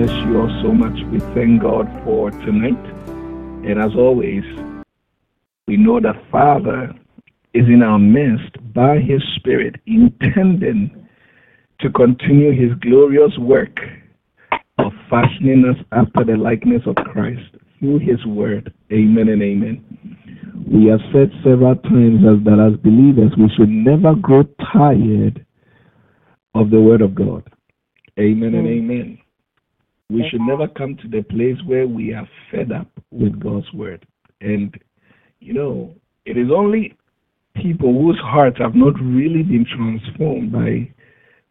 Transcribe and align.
bless 0.00 0.24
you 0.24 0.40
all 0.40 0.62
so 0.62 0.72
much. 0.72 0.96
We 1.12 1.20
thank 1.34 1.60
God 1.60 1.86
for 2.04 2.30
tonight. 2.30 2.84
And 3.68 3.78
as 3.78 3.94
always, 3.94 4.42
we 5.66 5.76
know 5.76 6.00
that 6.00 6.16
Father 6.30 6.94
is 7.52 7.66
in 7.66 7.82
our 7.82 7.98
midst 7.98 8.56
by 8.72 8.98
His 8.98 9.22
Spirit, 9.36 9.76
intending 9.84 11.06
to 11.80 11.90
continue 11.90 12.52
His 12.52 12.78
glorious 12.80 13.36
work 13.38 13.78
of 14.78 14.92
fashioning 15.10 15.66
us 15.68 15.84
after 15.92 16.24
the 16.24 16.38
likeness 16.38 16.82
of 16.86 16.94
Christ 17.12 17.56
through 17.78 17.98
His 17.98 18.24
Word. 18.24 18.72
Amen 18.90 19.28
and 19.28 19.42
amen. 19.42 19.84
We 20.66 20.86
have 20.86 21.00
said 21.12 21.30
several 21.44 21.76
times 21.76 22.24
as 22.24 22.42
that 22.44 22.72
as 22.72 22.80
believers, 22.80 23.32
we 23.36 23.50
should 23.54 23.68
never 23.68 24.14
grow 24.14 24.44
tired 24.72 25.44
of 26.54 26.70
the 26.70 26.80
Word 26.80 27.02
of 27.02 27.14
God. 27.14 27.46
Amen 28.18 28.54
and 28.54 28.66
mm. 28.66 28.78
amen. 28.78 29.19
We 30.10 30.26
should 30.28 30.40
never 30.40 30.66
come 30.66 30.96
to 30.96 31.08
the 31.08 31.22
place 31.22 31.56
where 31.66 31.86
we 31.86 32.12
are 32.12 32.28
fed 32.50 32.72
up 32.72 32.88
with 33.12 33.38
God's 33.38 33.72
Word. 33.72 34.04
And, 34.40 34.74
you 35.38 35.54
know, 35.54 35.94
it 36.24 36.36
is 36.36 36.48
only 36.54 36.96
people 37.54 37.92
whose 37.92 38.18
hearts 38.22 38.58
have 38.58 38.74
not 38.74 38.94
really 39.00 39.42
been 39.42 39.66
transformed 39.76 40.52
by 40.52 40.92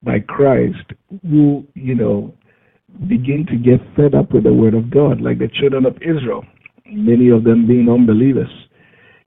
by 0.01 0.19
Christ 0.19 0.93
who, 1.23 1.67
you 1.73 1.95
know, 1.95 2.33
begin 3.07 3.45
to 3.49 3.57
get 3.57 3.79
fed 3.95 4.15
up 4.15 4.31
with 4.31 4.43
the 4.43 4.53
word 4.53 4.73
of 4.73 4.89
God, 4.89 5.19
like 5.21 5.39
the 5.39 5.49
children 5.59 5.85
of 5.85 5.95
Israel, 6.01 6.45
many 6.85 7.29
of 7.29 7.43
them 7.43 7.67
being 7.67 7.89
unbelievers. 7.89 8.49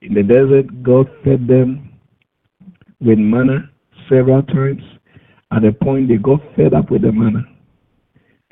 In 0.01 0.13
the 0.15 0.23
desert, 0.23 0.83
God 0.83 1.07
fed 1.23 1.47
them 1.47 1.93
with 2.99 3.19
manna 3.19 3.69
several 4.09 4.41
times. 4.43 4.81
At 5.51 5.63
a 5.63 5.71
point, 5.71 6.09
they 6.09 6.17
got 6.17 6.39
fed 6.55 6.73
up 6.73 6.89
with 6.89 7.03
the 7.03 7.11
manna. 7.11 7.45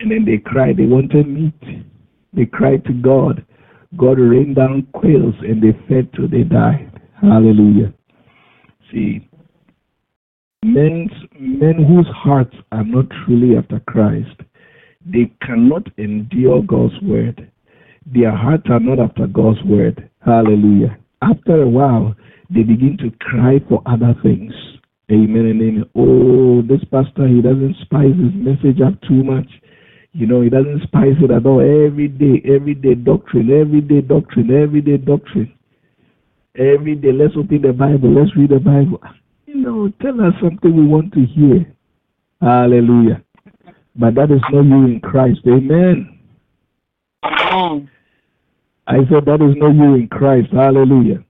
And 0.01 0.09
then 0.09 0.25
they 0.25 0.37
cried, 0.37 0.77
they 0.77 0.85
wanted 0.85 1.27
meat. 1.27 1.85
They 2.33 2.45
cried 2.45 2.83
to 2.85 2.93
God. 2.93 3.45
God 3.97 4.17
rained 4.17 4.55
down 4.55 4.87
quails 4.93 5.35
and 5.41 5.61
they 5.61 5.77
fed 5.87 6.09
till 6.15 6.27
they 6.27 6.43
died. 6.43 6.91
Hallelujah. 7.21 7.93
See, 8.91 9.29
men, 10.63 11.07
men 11.39 11.85
whose 11.87 12.07
hearts 12.15 12.55
are 12.71 12.83
not 12.83 13.05
truly 13.25 13.57
after 13.57 13.79
Christ, 13.81 14.41
they 15.05 15.31
cannot 15.45 15.87
endure 15.97 16.63
God's 16.63 16.99
word. 17.03 17.51
Their 18.05 18.35
hearts 18.35 18.65
are 18.71 18.79
not 18.79 18.99
after 18.99 19.27
God's 19.27 19.61
word. 19.63 20.09
Hallelujah. 20.25 20.97
After 21.21 21.61
a 21.61 21.69
while, 21.69 22.15
they 22.49 22.63
begin 22.63 22.97
to 23.01 23.11
cry 23.19 23.59
for 23.69 23.83
other 23.85 24.15
things. 24.23 24.51
Amen 25.11 25.45
and 25.45 25.61
amen. 25.61 25.85
Oh, 25.95 26.61
this 26.63 26.83
pastor, 26.89 27.27
he 27.27 27.41
doesn't 27.41 27.75
spice 27.81 28.15
his 28.17 28.33
message 28.33 28.81
up 28.81 28.99
too 29.01 29.23
much. 29.23 29.47
You 30.13 30.27
know, 30.27 30.41
he 30.41 30.49
doesn't 30.49 30.83
spice 30.83 31.15
it 31.21 31.31
at 31.31 31.45
all. 31.45 31.61
Every 31.61 32.07
day, 32.07 32.41
every 32.45 32.73
day 32.75 32.95
doctrine, 32.95 33.49
every 33.49 33.81
day 33.81 34.01
doctrine, 34.01 34.51
every 34.51 34.81
day 34.81 34.97
doctrine. 34.97 35.53
Every 36.57 36.95
day, 36.95 37.13
let's 37.13 37.33
open 37.37 37.61
the 37.61 37.71
Bible, 37.71 38.13
let's 38.13 38.35
read 38.35 38.49
the 38.49 38.59
Bible. 38.59 39.01
You 39.45 39.55
know, 39.55 39.91
tell 40.01 40.19
us 40.19 40.33
something 40.41 40.75
we 40.75 40.85
want 40.85 41.13
to 41.13 41.25
hear. 41.25 41.73
Hallelujah. 42.41 43.23
But 43.95 44.15
that 44.15 44.31
is 44.31 44.41
not 44.51 44.63
you 44.63 44.85
in 44.85 44.99
Christ. 45.01 45.39
Amen. 45.47 46.19
Amen. 47.23 47.89
I 48.87 48.97
said 49.09 49.25
that 49.25 49.41
is 49.41 49.55
not 49.57 49.75
you 49.75 49.95
in 49.95 50.07
Christ. 50.09 50.49
Hallelujah. 50.51 51.23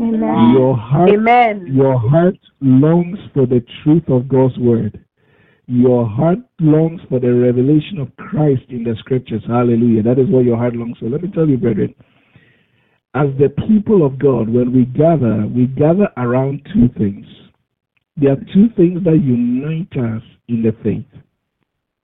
Amen. 0.00 0.52
Your 0.52 0.76
heart, 0.76 1.10
Amen. 1.10 1.66
your 1.72 1.98
heart 1.98 2.36
longs 2.60 3.18
for 3.32 3.46
the 3.46 3.64
truth 3.82 4.02
of 4.08 4.28
God's 4.28 4.58
word. 4.58 5.03
Your 5.66 6.06
heart 6.06 6.38
longs 6.60 7.00
for 7.08 7.18
the 7.18 7.32
revelation 7.32 7.98
of 7.98 8.14
Christ 8.16 8.64
in 8.68 8.84
the 8.84 8.94
scriptures. 8.98 9.42
Hallelujah. 9.46 10.02
That 10.02 10.18
is 10.18 10.28
what 10.28 10.44
your 10.44 10.58
heart 10.58 10.76
longs 10.76 10.98
for. 10.98 11.08
Let 11.08 11.22
me 11.22 11.30
tell 11.34 11.48
you, 11.48 11.56
brethren, 11.56 11.94
as 13.14 13.28
the 13.38 13.48
people 13.66 14.04
of 14.04 14.18
God, 14.18 14.48
when 14.48 14.72
we 14.74 14.84
gather, 14.84 15.46
we 15.46 15.66
gather 15.66 16.08
around 16.16 16.66
two 16.74 16.88
things. 16.98 17.24
There 18.16 18.32
are 18.32 18.44
two 18.52 18.68
things 18.76 19.02
that 19.04 19.20
unite 19.22 19.92
us 19.96 20.22
in 20.48 20.62
the 20.62 20.72
faith. 20.82 21.06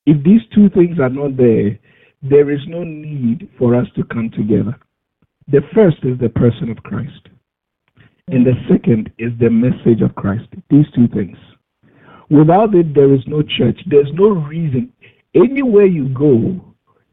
If 0.06 0.24
these 0.24 0.40
two 0.54 0.70
things 0.70 0.98
are 0.98 1.10
not 1.10 1.36
there, 1.36 1.78
there 2.22 2.50
is 2.50 2.60
no 2.66 2.84
need 2.84 3.48
for 3.58 3.74
us 3.74 3.86
to 3.96 4.04
come 4.04 4.30
together. 4.30 4.78
The 5.48 5.60
first 5.74 5.98
is 6.04 6.18
the 6.18 6.28
person 6.28 6.70
of 6.70 6.82
Christ, 6.82 7.28
and 8.28 8.46
the 8.46 8.54
second 8.70 9.10
is 9.18 9.32
the 9.40 9.50
message 9.50 10.00
of 10.02 10.14
Christ. 10.14 10.46
These 10.70 10.86
two 10.94 11.08
things. 11.08 11.36
Without 12.30 12.74
it, 12.74 12.94
there 12.94 13.12
is 13.12 13.20
no 13.26 13.42
church. 13.42 13.80
There's 13.86 14.10
no 14.14 14.28
reason. 14.28 14.92
Anywhere 15.34 15.86
you 15.86 16.08
go, 16.08 16.60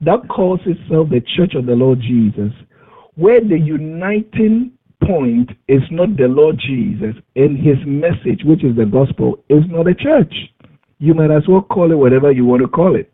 that 0.02 0.28
calls 0.30 0.60
itself 0.66 1.10
the 1.10 1.24
church 1.36 1.56
of 1.56 1.66
the 1.66 1.76
Lord 1.76 2.00
Jesus, 2.00 2.52
where 3.16 3.42
the 3.42 3.58
uniting 3.60 4.72
point 5.04 5.52
is 5.68 5.82
not 5.90 6.16
the 6.18 6.28
Lord 6.28 6.60
Jesus 6.60 7.16
and 7.36 7.58
his 7.58 7.78
message, 7.86 8.44
which 8.46 8.64
is 8.64 8.76
the 8.76 8.86
gospel, 8.86 9.44
is 9.50 9.64
not 9.68 9.88
a 9.88 9.96
church. 9.96 10.34
You 11.00 11.14
might 11.14 11.32
as 11.32 11.48
well 11.48 11.62
call 11.62 11.92
it 11.92 11.96
whatever 11.96 12.32
you 12.32 12.46
want 12.46 12.62
to 12.62 12.68
call 12.68 12.96
it. 12.96 13.12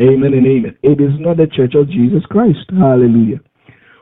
Amen 0.00 0.34
and 0.34 0.46
amen. 0.46 0.76
It 0.82 1.00
is 1.00 1.12
not 1.20 1.36
the 1.36 1.46
church 1.46 1.74
of 1.74 1.88
Jesus 1.88 2.24
Christ. 2.26 2.68
Hallelujah. 2.70 3.40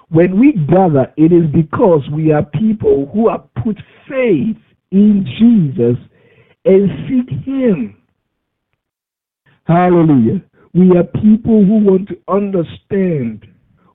When 0.08 0.38
we 0.38 0.52
gather, 0.52 1.12
it 1.16 1.32
is 1.32 1.46
because 1.52 2.02
we 2.12 2.32
are 2.32 2.44
people 2.44 3.10
who 3.12 3.28
have 3.28 3.44
put 3.62 3.76
faith 4.08 4.56
in 4.90 5.26
Jesus 5.38 5.96
and 6.64 6.90
seek 7.08 7.30
Him. 7.44 7.96
Hallelujah. 9.64 10.42
We 10.74 10.96
are 10.96 11.04
people 11.04 11.64
who 11.64 11.78
want 11.84 12.08
to 12.08 12.18
understand 12.28 13.46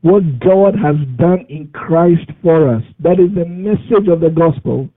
what 0.02 0.40
God 0.40 0.76
has 0.76 0.96
done 1.18 1.46
in 1.50 1.70
Christ 1.74 2.30
for 2.42 2.74
us. 2.76 2.84
That 3.00 3.20
is 3.20 3.34
the 3.36 3.46
message 3.46 4.08
of 4.08 4.22
the 4.22 4.30
gospel 4.30 4.90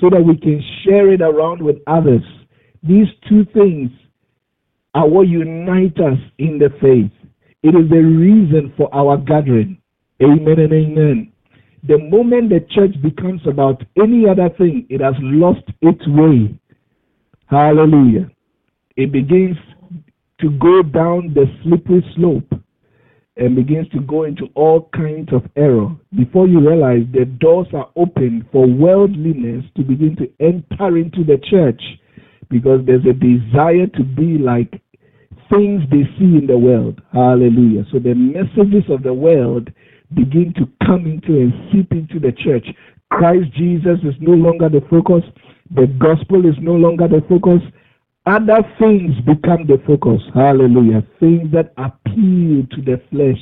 so 0.00 0.10
that 0.10 0.22
we 0.22 0.36
can 0.36 0.62
share 0.84 1.12
it 1.12 1.22
around 1.22 1.62
with 1.62 1.76
others. 1.86 2.22
These 2.82 3.06
two 3.28 3.44
things 3.54 3.90
are 4.94 5.08
what 5.08 5.28
unite 5.28 5.98
us 6.00 6.18
in 6.38 6.58
the 6.58 6.70
faith. 6.80 7.12
It 7.62 7.74
is 7.74 7.88
the 7.90 8.02
reason 8.02 8.72
for 8.76 8.92
our 8.94 9.16
gathering. 9.16 9.78
Amen 10.22 10.58
and 10.58 10.72
amen. 10.72 11.32
The 11.86 11.98
moment 11.98 12.50
the 12.50 12.66
church 12.70 13.00
becomes 13.02 13.40
about 13.46 13.82
any 13.96 14.28
other 14.28 14.48
thing, 14.58 14.86
it 14.90 15.00
has 15.00 15.14
lost 15.20 15.62
its 15.80 16.06
way. 16.08 16.58
Hallelujah. 17.50 18.30
It 18.96 19.12
begins 19.12 19.56
to 20.40 20.50
go 20.58 20.82
down 20.82 21.34
the 21.34 21.46
slippery 21.62 22.04
slope 22.14 22.52
and 23.36 23.54
begins 23.56 23.88
to 23.90 24.00
go 24.00 24.24
into 24.24 24.46
all 24.54 24.90
kinds 24.94 25.32
of 25.32 25.42
error. 25.56 25.88
Before 26.16 26.46
you 26.46 26.60
realize, 26.60 27.06
the 27.12 27.24
doors 27.24 27.68
are 27.72 27.88
open 27.96 28.46
for 28.52 28.66
worldliness 28.66 29.64
to 29.76 29.82
begin 29.82 30.16
to 30.16 30.30
enter 30.40 30.98
into 30.98 31.24
the 31.24 31.38
church 31.48 31.80
because 32.50 32.80
there's 32.84 33.04
a 33.06 33.12
desire 33.12 33.86
to 33.86 34.04
be 34.04 34.38
like 34.38 34.82
things 35.50 35.82
they 35.90 36.04
see 36.18 36.36
in 36.36 36.46
the 36.46 36.58
world. 36.58 37.00
Hallelujah. 37.12 37.84
So 37.92 37.98
the 37.98 38.14
messages 38.14 38.84
of 38.90 39.02
the 39.02 39.14
world 39.14 39.70
begin 40.14 40.52
to 40.56 40.68
come 40.86 41.06
into 41.06 41.40
and 41.40 41.52
seep 41.72 41.92
into 41.92 42.18
the 42.18 42.32
church. 42.32 42.66
Christ 43.10 43.52
Jesus 43.56 43.98
is 44.02 44.14
no 44.20 44.32
longer 44.32 44.68
the 44.68 44.82
focus. 44.90 45.22
The 45.70 45.86
gospel 45.98 46.46
is 46.46 46.54
no 46.60 46.72
longer 46.72 47.08
the 47.08 47.22
focus. 47.28 47.60
Other 48.26 48.62
things 48.78 49.14
become 49.26 49.66
the 49.66 49.80
focus. 49.86 50.20
Hallelujah. 50.34 51.02
Things 51.20 51.50
that 51.52 51.72
appeal 51.76 52.66
to 52.70 52.82
the 52.82 53.00
flesh, 53.10 53.38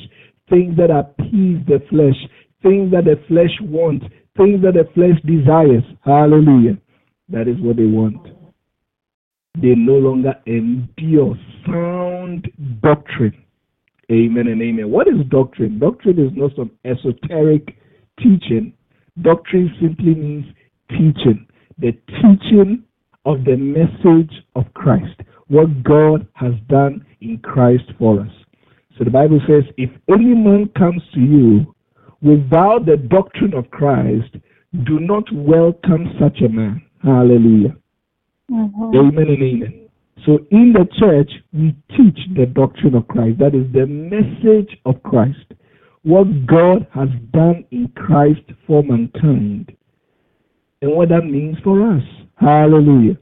things 0.49 0.77
that 0.77 0.91
appease 0.91 1.59
the 1.67 1.83
flesh, 1.89 2.15
things 2.61 2.91
that 2.91 3.05
the 3.05 3.19
flesh 3.27 3.51
wants, 3.61 4.05
things 4.37 4.61
that 4.63 4.73
the 4.73 4.87
flesh 4.93 5.19
desires. 5.25 5.83
Hallelujah. 6.03 6.77
That 7.29 7.47
is 7.47 7.59
what 7.59 7.77
they 7.77 7.85
want. 7.85 8.27
They 9.61 9.75
no 9.75 9.93
longer 9.93 10.35
endure 10.45 11.35
sound 11.65 12.47
doctrine. 12.81 13.43
Amen 14.11 14.47
and 14.47 14.61
amen. 14.61 14.89
What 14.89 15.07
is 15.07 15.15
doctrine? 15.29 15.79
Doctrine 15.79 16.19
is 16.19 16.31
not 16.35 16.51
some 16.55 16.71
esoteric 16.85 17.75
teaching. 18.19 18.73
Doctrine 19.21 19.73
simply 19.81 20.15
means 20.15 20.45
teaching. 20.89 21.45
The 21.79 21.91
teaching 22.07 22.83
of 23.25 23.43
the 23.43 23.55
message 23.55 24.33
of 24.55 24.65
Christ, 24.73 25.21
what 25.47 25.83
God 25.83 26.27
has 26.33 26.53
done 26.67 27.05
in 27.21 27.37
Christ 27.39 27.83
for 27.99 28.21
us. 28.21 28.31
So 28.97 29.03
the 29.03 29.11
Bible 29.11 29.39
says, 29.47 29.63
if 29.77 29.89
any 30.09 30.33
man 30.33 30.69
comes 30.77 31.01
to 31.13 31.19
you 31.19 31.75
without 32.21 32.85
the 32.85 32.97
doctrine 32.97 33.53
of 33.53 33.69
Christ, 33.69 34.35
do 34.85 34.99
not 34.99 35.23
welcome 35.31 36.15
such 36.19 36.41
a 36.41 36.49
man. 36.49 36.81
Hallelujah. 37.03 37.75
Mm-hmm. 38.51 38.95
Amen 38.95 39.27
and 39.27 39.43
amen. 39.43 39.89
So 40.25 40.39
in 40.51 40.73
the 40.73 40.87
church, 40.99 41.31
we 41.53 41.75
teach 41.91 42.17
the 42.35 42.47
doctrine 42.47 42.95
of 42.95 43.07
Christ. 43.07 43.37
That 43.39 43.53
is 43.53 43.71
the 43.71 43.85
message 43.85 44.77
of 44.85 45.01
Christ. 45.03 45.53
What 46.03 46.47
God 46.47 46.87
has 46.93 47.09
done 47.31 47.65
in 47.71 47.89
Christ 47.95 48.41
for 48.65 48.83
mankind. 48.83 49.76
And 50.81 50.91
what 50.91 51.09
that 51.09 51.25
means 51.25 51.57
for 51.63 51.91
us. 51.91 52.03
Hallelujah. 52.35 53.17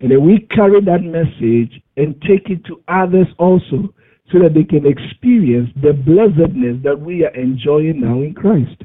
And 0.00 0.10
then 0.12 0.24
we 0.24 0.46
carry 0.54 0.80
that 0.80 1.02
message 1.02 1.82
and 1.96 2.20
take 2.22 2.50
it 2.50 2.64
to 2.66 2.82
others 2.86 3.26
also 3.38 3.92
so 4.30 4.38
that 4.38 4.54
they 4.54 4.62
can 4.62 4.86
experience 4.86 5.70
the 5.82 5.92
blessedness 5.92 6.76
that 6.84 7.00
we 7.00 7.24
are 7.24 7.34
enjoying 7.34 8.00
now 8.00 8.20
in 8.20 8.34
Christ. 8.34 8.82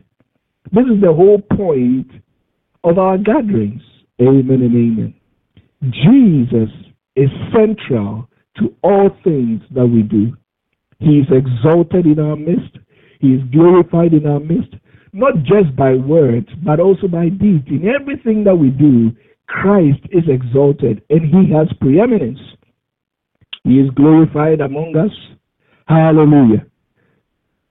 This 0.71 0.85
is 0.85 1.01
the 1.01 1.13
whole 1.13 1.39
point 1.55 2.09
of 2.83 2.97
our 2.97 3.17
gatherings. 3.17 3.81
Amen 4.19 4.61
and 4.61 4.75
amen. 4.75 5.13
Jesus 5.91 6.69
is 7.15 7.29
central 7.53 8.27
to 8.57 8.73
all 8.83 9.09
things 9.23 9.61
that 9.75 9.85
we 9.85 10.01
do. 10.01 10.35
He 10.99 11.19
is 11.19 11.27
exalted 11.29 12.05
in 12.05 12.19
our 12.19 12.35
midst. 12.35 12.77
He 13.19 13.33
is 13.33 13.41
glorified 13.51 14.13
in 14.13 14.25
our 14.25 14.39
midst, 14.39 14.73
not 15.13 15.35
just 15.43 15.75
by 15.75 15.93
words, 15.93 16.47
but 16.65 16.79
also 16.79 17.07
by 17.07 17.29
deeds. 17.29 17.67
In 17.67 17.87
everything 17.87 18.43
that 18.45 18.55
we 18.55 18.69
do, 18.69 19.11
Christ 19.47 20.01
is 20.11 20.23
exalted 20.27 21.03
and 21.09 21.21
he 21.21 21.53
has 21.53 21.67
preeminence. 21.79 22.39
He 23.63 23.79
is 23.79 23.89
glorified 23.91 24.59
among 24.59 24.95
us. 24.97 25.11
Hallelujah. 25.87 26.65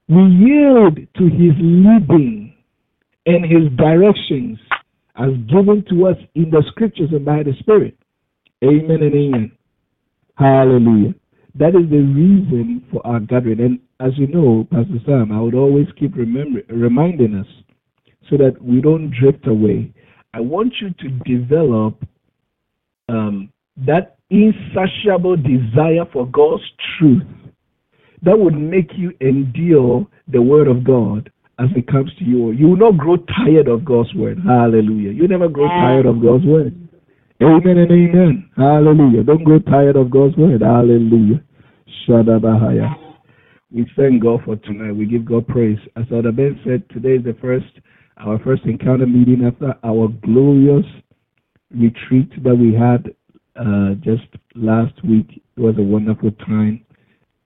We 0.07 0.23
yield 0.23 0.95
to 0.95 1.23
his 1.23 1.53
leading 1.59 2.53
and 3.25 3.45
his 3.45 3.71
directions 3.77 4.57
as 5.15 5.29
given 5.47 5.85
to 5.89 6.07
us 6.07 6.17
in 6.35 6.49
the 6.49 6.63
scriptures 6.71 7.09
and 7.11 7.25
by 7.25 7.43
the 7.43 7.53
Spirit. 7.59 7.97
Amen 8.63 9.01
and 9.01 9.13
amen. 9.13 9.51
Hallelujah. 10.35 11.13
That 11.55 11.69
is 11.69 11.89
the 11.89 12.01
reason 12.01 12.85
for 12.91 13.05
our 13.05 13.19
gathering. 13.19 13.59
And 13.59 13.79
as 14.03 14.11
you 14.17 14.27
know, 14.27 14.67
Pastor 14.69 14.99
Sam, 15.05 15.31
I 15.31 15.39
would 15.39 15.55
always 15.55 15.87
keep 15.97 16.15
remember, 16.15 16.61
reminding 16.67 17.35
us 17.35 17.47
so 18.29 18.35
that 18.37 18.61
we 18.61 18.81
don't 18.81 19.11
drift 19.11 19.47
away. 19.47 19.93
I 20.33 20.41
want 20.41 20.73
you 20.81 20.89
to 20.89 21.09
develop 21.23 22.03
um, 23.07 23.49
that 23.77 24.17
insatiable 24.29 25.37
desire 25.37 26.05
for 26.11 26.27
God's 26.27 26.63
truth 26.97 27.23
that 28.23 28.37
would 28.37 28.55
make 28.55 28.89
you 28.95 29.13
endure 29.21 30.07
the 30.27 30.41
word 30.41 30.67
of 30.67 30.83
God 30.83 31.31
as 31.59 31.67
it 31.75 31.87
comes 31.87 32.11
to 32.19 32.25
you. 32.25 32.51
You 32.51 32.69
will 32.69 32.77
not 32.77 32.97
grow 32.97 33.17
tired 33.17 33.67
of 33.67 33.85
God's 33.85 34.13
word. 34.15 34.39
Hallelujah. 34.45 35.11
You 35.11 35.27
never 35.27 35.47
grow 35.47 35.67
tired 35.67 36.05
of 36.05 36.21
God's 36.21 36.45
word. 36.45 36.75
Amen 37.41 37.77
and 37.77 37.91
amen. 37.91 38.49
Hallelujah. 38.55 39.23
Don't 39.23 39.43
grow 39.43 39.59
tired 39.59 39.95
of 39.95 40.09
God's 40.09 40.35
word. 40.35 40.61
Hallelujah. 40.61 41.41
Shadabahaya. 42.07 43.02
We 43.73 43.89
thank 43.97 44.21
God 44.21 44.41
for 44.45 44.55
tonight. 44.57 44.95
We 44.95 45.07
give 45.07 45.25
God 45.25 45.47
praise. 45.47 45.79
As 45.95 46.05
Elder 46.11 46.31
Ben 46.31 46.59
said, 46.63 46.87
today 46.91 47.15
is 47.15 47.23
the 47.23 47.35
first, 47.41 47.65
our 48.17 48.37
first 48.43 48.63
encounter 48.65 49.07
meeting 49.07 49.43
after 49.43 49.73
our 49.83 50.09
glorious 50.23 50.85
retreat 51.75 52.29
that 52.43 52.53
we 52.53 52.71
had 52.75 53.15
uh, 53.55 53.95
just 53.95 54.27
last 54.53 54.93
week. 55.03 55.41
It 55.57 55.59
was 55.59 55.73
a 55.79 55.81
wonderful 55.81 56.29
time. 56.45 56.85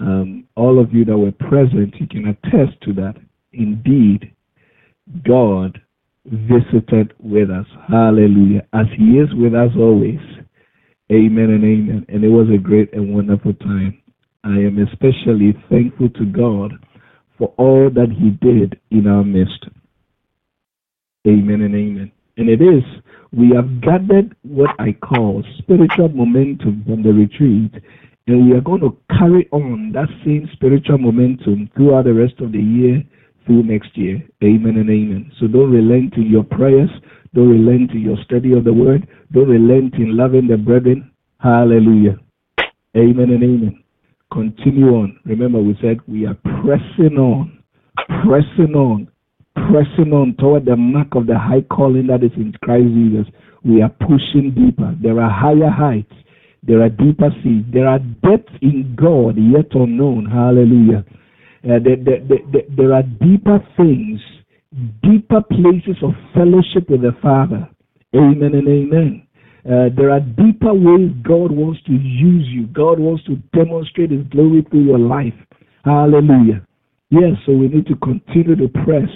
Um, 0.01 0.44
all 0.57 0.81
of 0.81 0.94
you 0.94 1.06
that 1.06 1.18
were 1.18 1.31
present, 1.31 1.95
you 1.97 2.07
can 2.07 2.27
attest 2.27 2.80
to 2.81 2.94
that. 2.95 3.15
Indeed, 3.53 4.33
God 5.25 5.80
visited 6.25 7.13
with 7.19 7.50
us. 7.50 7.65
Hallelujah. 7.88 8.68
As 8.73 8.88
He 8.97 9.18
is 9.18 9.30
with 9.33 9.56
us 9.56 9.71
always. 9.77 10.19
Amen 11.09 11.51
and 11.51 11.63
amen. 11.63 12.06
And 12.09 12.25
it 12.25 12.27
was 12.27 12.50
a 12.53 12.57
great 12.57 12.91
and 12.91 13.15
wonderful 13.15 13.53
time. 13.53 14.01
I 14.47 14.59
am 14.59 14.79
especially 14.79 15.53
thankful 15.69 16.09
to 16.11 16.25
God 16.25 16.71
for 17.38 17.53
all 17.57 17.89
that 17.89 18.07
He 18.09 18.29
did 18.29 18.79
in 18.91 19.05
our 19.05 19.23
midst. 19.23 19.65
Amen 21.27 21.61
and 21.61 21.75
amen. 21.75 22.11
And 22.38 22.47
it 22.47 22.61
is, 22.61 22.83
we 23.33 23.51
have 23.53 23.81
gathered 23.81 24.33
what 24.44 24.69
I 24.79 24.94
call 24.94 25.44
spiritual 25.57 26.07
momentum 26.09 26.83
from 26.88 27.03
the 27.03 27.11
retreat, 27.11 27.73
and 28.27 28.47
we 28.49 28.55
are 28.55 28.61
going 28.61 28.79
to 28.79 28.95
carry 29.19 29.49
on 29.51 29.91
that 29.91 30.07
same 30.23 30.47
spiritual 30.53 30.97
momentum 30.97 31.69
throughout 31.75 32.05
the 32.05 32.13
rest 32.13 32.39
of 32.39 32.53
the 32.53 32.61
year 32.61 33.03
through 33.45 33.63
next 33.63 33.97
year. 33.97 34.23
Amen 34.41 34.77
and 34.77 34.89
amen. 34.89 35.31
So 35.41 35.47
don't 35.47 35.71
relent 35.71 36.13
in 36.15 36.31
your 36.31 36.45
prayers. 36.45 36.89
Don't 37.33 37.49
relent 37.49 37.91
in 37.91 37.99
your 37.99 38.17
study 38.23 38.53
of 38.53 38.63
the 38.63 38.73
word. 38.73 39.07
Don't 39.33 39.49
relent 39.49 39.95
in 39.95 40.15
loving 40.15 40.47
the 40.47 40.55
brethren. 40.57 41.11
Hallelujah. 41.39 42.17
Amen 42.95 43.29
and 43.29 43.44
amen. 43.44 43.83
Continue 44.31 44.89
on. 44.89 45.19
Remember, 45.25 45.59
we 45.59 45.77
said 45.81 45.97
we 46.07 46.25
are 46.25 46.35
pressing 46.35 47.18
on, 47.18 47.63
pressing 48.24 48.75
on, 48.75 49.07
pressing 49.56 50.13
on 50.13 50.35
toward 50.38 50.65
the 50.65 50.75
mark 50.75 51.15
of 51.15 51.27
the 51.27 51.38
high 51.38 51.62
calling 51.62 52.07
that 52.07 52.24
is 52.24 52.31
in 52.35 52.53
Christ 52.62 52.88
Jesus. 52.88 53.25
We 53.63 53.81
are 53.81 53.89
pushing 53.89 54.53
deeper. 54.56 54.95
There 55.01 55.19
are 55.19 55.29
higher 55.29 55.69
heights. 55.69 56.13
There 56.63 56.81
are 56.81 56.89
deeper 56.89 57.29
seas. 57.44 57.63
There 57.71 57.88
are 57.88 58.00
depths 58.00 58.53
in 58.62 58.95
God 58.95 59.38
yet 59.38 59.71
unknown. 59.74 60.25
Hallelujah. 60.25 61.06
Uh, 61.63 61.80
there, 61.83 61.97
there, 61.97 62.21
there, 62.27 62.62
there 62.75 62.94
are 62.94 63.03
deeper 63.03 63.59
things, 63.75 64.19
deeper 65.01 65.41
places 65.41 65.97
of 66.03 66.12
fellowship 66.33 66.89
with 66.89 67.01
the 67.01 67.15
Father. 67.21 67.68
Amen 68.15 68.53
and 68.53 68.68
amen. 68.68 69.26
Uh, 69.68 69.90
there 69.98 70.12
are 70.12 70.22
deeper 70.22 70.74
ways 70.74 71.12
God 71.24 71.52
wants 71.52 71.81
to 71.88 71.92
use 71.92 72.48
you. 72.48 72.68
God 72.68 73.00
wants 73.00 73.25
to 73.25 73.36
demonstrate 73.52 74.12
His 74.12 74.24
glory 74.31 74.66
through 74.72 74.86
your 74.86 75.00
life. 75.00 75.34
Hallelujah. 75.84 76.66
Yes, 77.10 77.36
so 77.46 77.52
we 77.52 77.68
need 77.68 77.86
to 77.88 77.96
continue 77.98 78.56
to 78.56 78.69
press. 78.86 79.10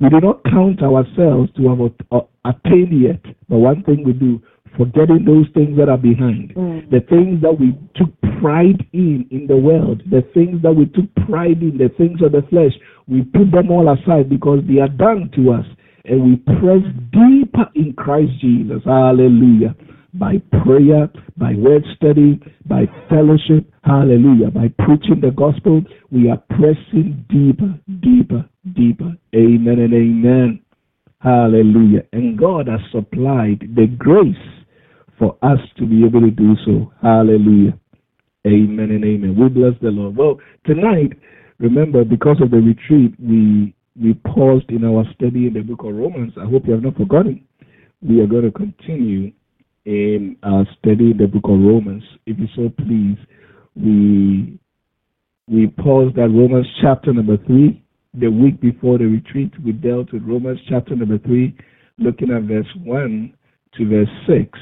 We 0.00 0.08
do 0.08 0.20
not 0.20 0.44
count 0.44 0.82
ourselves 0.82 1.50
to 1.56 1.68
have 1.68 1.80
uh, 2.10 2.20
attained 2.44 2.94
yet, 3.00 3.22
but 3.48 3.58
one 3.58 3.82
thing 3.82 4.04
we 4.04 4.12
do, 4.12 4.40
forgetting 4.76 5.24
those 5.24 5.46
things 5.54 5.76
that 5.78 5.88
are 5.88 5.98
behind, 5.98 6.54
mm. 6.54 6.90
the 6.90 7.00
things 7.10 7.42
that 7.42 7.58
we 7.58 7.78
took 7.94 8.10
pride 8.40 8.86
in 8.92 9.26
in 9.30 9.46
the 9.46 9.56
world, 9.56 10.02
the 10.10 10.22
things 10.34 10.62
that 10.62 10.72
we 10.72 10.86
took 10.86 11.06
pride 11.26 11.62
in, 11.62 11.78
the 11.78 11.90
things 11.98 12.22
of 12.22 12.32
the 12.32 12.42
flesh, 12.50 12.72
we 13.06 13.22
put 13.22 13.50
them 13.50 13.70
all 13.70 13.92
aside 13.92 14.28
because 14.28 14.60
they 14.66 14.78
are 14.78 14.88
done 14.88 15.30
to 15.34 15.52
us, 15.52 15.66
and 16.04 16.24
we 16.24 16.36
press 16.36 16.82
deeper 17.12 17.68
in 17.74 17.94
Christ 17.96 18.32
Jesus. 18.40 18.82
Hallelujah. 18.84 19.74
By 20.14 20.42
prayer, 20.64 21.08
by 21.38 21.54
word 21.54 21.84
study, 21.96 22.40
by 22.66 22.84
fellowship, 23.08 23.70
hallelujah, 23.82 24.50
by 24.50 24.68
preaching 24.84 25.20
the 25.22 25.30
gospel, 25.30 25.82
we 26.10 26.28
are 26.28 26.42
pressing 26.50 27.24
deeper, 27.30 27.78
deeper, 28.00 28.48
deeper. 28.74 29.16
Amen 29.34 29.78
and 29.78 29.94
amen. 29.94 30.60
Hallelujah. 31.20 32.02
And 32.12 32.38
God 32.38 32.66
has 32.66 32.80
supplied 32.90 33.60
the 33.74 33.86
grace 33.86 34.36
for 35.18 35.38
us 35.42 35.60
to 35.78 35.86
be 35.86 36.04
able 36.04 36.20
to 36.20 36.30
do 36.30 36.56
so. 36.66 36.92
Hallelujah. 37.00 37.78
Amen 38.46 38.90
and 38.90 39.04
amen. 39.04 39.36
We 39.38 39.48
bless 39.48 39.80
the 39.80 39.88
Lord. 39.88 40.16
Well, 40.16 40.40
tonight, 40.66 41.12
remember, 41.58 42.04
because 42.04 42.38
of 42.42 42.50
the 42.50 42.56
retreat, 42.58 43.14
we 43.20 43.72
we 44.00 44.14
paused 44.14 44.70
in 44.70 44.84
our 44.84 45.04
study 45.14 45.46
in 45.46 45.54
the 45.54 45.60
book 45.60 45.80
of 45.84 45.94
Romans. 45.94 46.32
I 46.40 46.44
hope 46.44 46.66
you 46.66 46.72
have 46.72 46.82
not 46.82 46.96
forgotten. 46.96 47.44
We 48.00 48.20
are 48.20 48.26
going 48.26 48.44
to 48.44 48.50
continue 48.50 49.32
in 49.84 50.36
our 50.42 50.66
study 50.78 51.10
in 51.10 51.18
the 51.18 51.26
book 51.26 51.44
of 51.44 51.60
Romans. 51.60 52.02
If 52.26 52.38
you 52.38 52.46
so 52.56 52.70
please, 52.84 53.18
we 53.74 54.58
we 55.48 55.66
paused 55.66 56.18
at 56.18 56.30
Romans 56.30 56.66
chapter 56.80 57.12
number 57.12 57.36
three. 57.46 57.82
The 58.14 58.28
week 58.28 58.60
before 58.60 58.98
the 58.98 59.06
retreat, 59.06 59.52
we 59.64 59.72
dealt 59.72 60.12
with 60.12 60.22
Romans 60.22 60.60
chapter 60.68 60.94
number 60.94 61.18
three, 61.18 61.56
looking 61.98 62.30
at 62.30 62.42
verse 62.42 62.66
one 62.84 63.34
to 63.76 63.88
verse 63.88 64.08
six. 64.26 64.58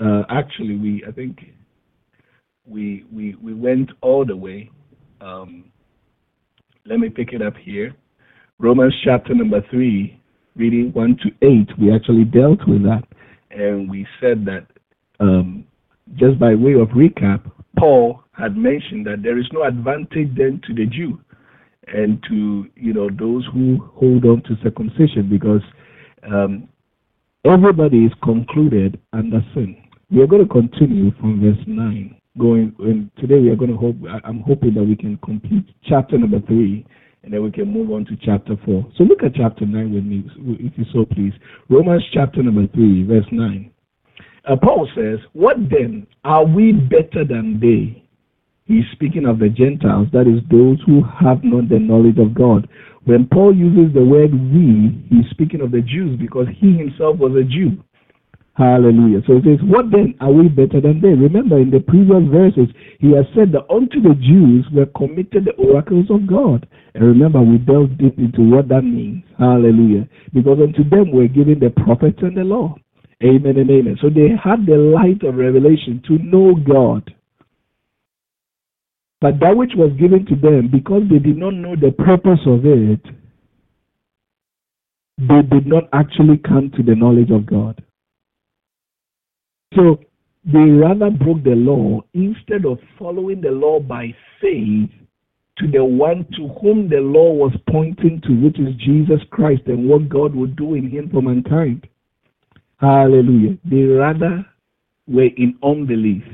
Uh, 0.00 0.22
actually, 0.30 0.76
we 0.76 1.04
I 1.06 1.12
think 1.12 1.38
we 2.66 3.04
we 3.12 3.34
we 3.42 3.54
went 3.54 3.90
all 4.00 4.24
the 4.24 4.36
way. 4.36 4.70
Um, 5.20 5.64
let 6.86 6.98
me 6.98 7.08
pick 7.08 7.32
it 7.32 7.42
up 7.42 7.54
here. 7.56 7.94
Romans 8.62 8.94
chapter 9.02 9.34
number 9.34 9.60
three, 9.72 10.22
reading 10.54 10.92
one 10.92 11.16
to 11.16 11.30
eight. 11.44 11.68
We 11.80 11.92
actually 11.92 12.24
dealt 12.24 12.60
with 12.68 12.84
that, 12.84 13.02
and 13.50 13.90
we 13.90 14.06
said 14.20 14.44
that 14.44 14.68
um, 15.18 15.64
just 16.14 16.38
by 16.38 16.54
way 16.54 16.74
of 16.74 16.86
recap, 16.90 17.50
Paul 17.76 18.22
had 18.30 18.56
mentioned 18.56 19.04
that 19.08 19.24
there 19.24 19.36
is 19.36 19.46
no 19.52 19.64
advantage 19.64 20.28
then 20.36 20.60
to 20.68 20.74
the 20.74 20.86
Jew 20.86 21.20
and 21.88 22.22
to 22.28 22.70
you 22.76 22.92
know 22.92 23.10
those 23.10 23.44
who 23.52 23.90
hold 23.96 24.24
on 24.26 24.42
to 24.44 24.54
circumcision 24.62 25.28
because 25.28 25.62
um, 26.32 26.68
everybody 27.44 28.04
is 28.04 28.12
concluded 28.22 29.00
under 29.12 29.44
sin. 29.54 29.76
We 30.08 30.22
are 30.22 30.28
going 30.28 30.46
to 30.46 30.48
continue 30.48 31.10
from 31.18 31.40
verse 31.40 31.66
9. 31.66 32.16
Going 32.38 32.76
and 32.78 33.10
today 33.18 33.40
we 33.40 33.50
are 33.50 33.56
going 33.56 33.72
to 33.72 33.76
hope 33.76 33.96
I'm 34.22 34.42
hoping 34.42 34.74
that 34.74 34.84
we 34.84 34.94
can 34.94 35.16
complete 35.16 35.66
chapter 35.82 36.16
number 36.16 36.38
3 36.46 36.86
and 37.22 37.32
then 37.32 37.42
we 37.42 37.50
can 37.50 37.72
move 37.72 37.90
on 37.90 38.04
to 38.06 38.16
chapter 38.22 38.56
4. 38.64 38.86
So 38.96 39.04
look 39.04 39.22
at 39.22 39.34
chapter 39.34 39.64
9 39.66 39.94
with 39.94 40.04
me 40.04 40.24
if 40.58 40.72
you 40.76 40.84
so 40.92 41.04
please. 41.04 41.32
Romans 41.68 42.02
chapter 42.12 42.42
number 42.42 42.66
3 42.74 43.04
verse 43.04 43.26
9. 43.30 43.70
Uh, 44.44 44.56
Paul 44.56 44.88
says, 44.96 45.20
"What 45.34 45.56
then 45.70 46.06
are 46.24 46.44
we 46.44 46.72
better 46.72 47.24
than 47.24 47.60
they?" 47.60 48.02
He's 48.64 48.84
speaking 48.92 49.26
of 49.26 49.38
the 49.38 49.48
Gentiles, 49.48 50.08
that 50.12 50.26
is, 50.26 50.40
those 50.50 50.78
who 50.86 51.02
have 51.02 51.42
not 51.42 51.68
the 51.68 51.78
knowledge 51.78 52.18
of 52.18 52.34
God. 52.34 52.68
When 53.04 53.26
Paul 53.26 53.54
uses 53.54 53.92
the 53.92 54.04
word 54.04 54.32
we, 54.32 55.02
he's 55.10 55.28
speaking 55.30 55.60
of 55.60 55.72
the 55.72 55.82
Jews 55.82 56.18
because 56.18 56.46
he 56.56 56.76
himself 56.76 57.18
was 57.18 57.34
a 57.34 57.42
Jew. 57.42 57.82
Hallelujah. 58.54 59.22
So 59.26 59.40
it 59.40 59.44
says, 59.44 59.64
What 59.64 59.90
then 59.90 60.14
are 60.20 60.30
we 60.30 60.48
better 60.48 60.80
than 60.80 61.00
they? 61.00 61.16
Remember, 61.16 61.58
in 61.58 61.70
the 61.70 61.80
previous 61.80 62.20
verses, 62.28 62.68
he 63.00 63.12
has 63.16 63.24
said 63.34 63.50
that 63.52 63.64
unto 63.72 64.02
the 64.02 64.14
Jews 64.20 64.66
were 64.72 64.86
committed 64.92 65.46
the 65.46 65.56
oracles 65.56 66.10
of 66.10 66.26
God. 66.26 66.68
And 66.94 67.02
remember, 67.02 67.40
we 67.40 67.56
delved 67.56 67.96
deep 67.96 68.18
into 68.18 68.42
what 68.42 68.68
that 68.68 68.82
means. 68.82 69.24
Hallelujah. 69.38 70.06
Because 70.34 70.58
unto 70.60 70.84
them 70.84 71.12
were 71.12 71.28
given 71.28 71.60
the 71.60 71.70
prophets 71.70 72.18
and 72.20 72.36
the 72.36 72.44
law. 72.44 72.76
Amen 73.24 73.56
and 73.56 73.70
amen. 73.70 73.96
So 74.02 74.10
they 74.10 74.36
had 74.36 74.66
the 74.66 74.76
light 74.76 75.22
of 75.24 75.36
revelation 75.36 76.02
to 76.08 76.18
know 76.18 76.54
God. 76.54 77.08
But 79.22 79.38
that 79.40 79.56
which 79.56 79.72
was 79.76 79.92
given 79.98 80.26
to 80.26 80.36
them, 80.36 80.68
because 80.68 81.02
they 81.08 81.20
did 81.20 81.38
not 81.38 81.54
know 81.54 81.76
the 81.76 81.92
purpose 81.92 82.40
of 82.44 82.66
it, 82.66 83.00
they 85.16 85.40
did 85.48 85.66
not 85.66 85.84
actually 85.92 86.36
come 86.36 86.70
to 86.76 86.82
the 86.82 86.96
knowledge 86.96 87.30
of 87.30 87.46
God. 87.46 87.82
So 89.74 90.00
they 90.44 90.58
rather 90.58 91.10
broke 91.10 91.44
the 91.44 91.54
law 91.54 92.00
instead 92.14 92.64
of 92.64 92.78
following 92.98 93.40
the 93.40 93.50
law 93.50 93.80
by 93.80 94.14
faith 94.40 94.90
to 95.58 95.70
the 95.70 95.84
one 95.84 96.26
to 96.36 96.48
whom 96.60 96.88
the 96.88 97.00
law 97.00 97.32
was 97.32 97.52
pointing 97.70 98.20
to, 98.22 98.32
which 98.32 98.58
is 98.58 98.74
Jesus 98.76 99.20
Christ 99.30 99.62
and 99.66 99.88
what 99.88 100.08
God 100.08 100.34
would 100.34 100.56
do 100.56 100.74
in 100.74 100.90
him 100.90 101.10
for 101.10 101.22
mankind. 101.22 101.86
Hallelujah. 102.78 103.56
They 103.64 103.82
rather 103.82 104.44
were 105.06 105.28
in 105.36 105.56
unbelief. 105.62 106.24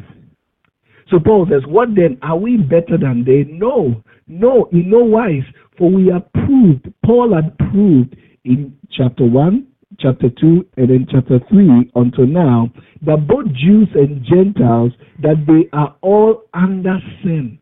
So 1.11 1.19
Paul 1.19 1.47
says, 1.51 1.63
What 1.67 1.95
then? 1.95 2.19
Are 2.23 2.37
we 2.37 2.57
better 2.57 2.97
than 2.99 3.25
they? 3.25 3.45
No, 3.51 4.03
no, 4.27 4.69
in 4.73 4.91
no 4.91 4.99
wise. 4.99 5.45
For 5.77 5.91
we 5.91 6.11
are 6.11 6.25
proved, 6.35 6.93
Paul 7.05 7.35
had 7.35 7.57
proved 7.59 8.17
in 8.45 8.77
chapter 8.91 9.25
1, 9.25 9.67
chapter 9.99 10.31
2, 10.31 10.67
and 10.77 10.91
then 10.91 11.07
chapter 11.11 11.41
3 11.49 11.91
until 11.95 12.27
now, 12.27 12.71
that 13.03 13.27
both 13.27 13.47
Jews 13.53 13.89
and 13.95 14.25
Gentiles, 14.25 14.93
that 15.23 15.45
they 15.47 15.69
are 15.77 15.97
all 16.01 16.45
under 16.55 16.99
sin. 17.23 17.59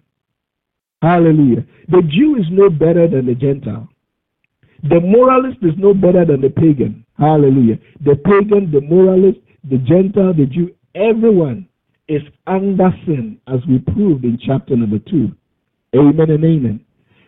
Hallelujah. 1.02 1.64
The 1.88 2.02
Jew 2.02 2.36
is 2.36 2.46
no 2.50 2.70
better 2.70 3.08
than 3.08 3.26
the 3.26 3.34
Gentile. 3.34 3.88
The 4.82 5.00
moralist 5.00 5.58
is 5.62 5.74
no 5.78 5.94
better 5.94 6.24
than 6.24 6.40
the 6.40 6.50
pagan. 6.50 7.04
Hallelujah. 7.18 7.78
The 8.04 8.16
pagan, 8.16 8.70
the 8.70 8.80
moralist, 8.80 9.38
the 9.68 9.78
Gentile, 9.78 10.34
the 10.34 10.46
Jew, 10.46 10.74
everyone 10.94 11.68
is 12.08 12.22
under 12.46 12.90
sin, 13.04 13.40
as 13.48 13.60
we 13.68 13.78
proved 13.78 14.24
in 14.24 14.38
chapter 14.44 14.76
number 14.76 14.98
2. 14.98 15.32
Amen 15.94 16.30
and 16.30 16.44
amen. 16.44 16.85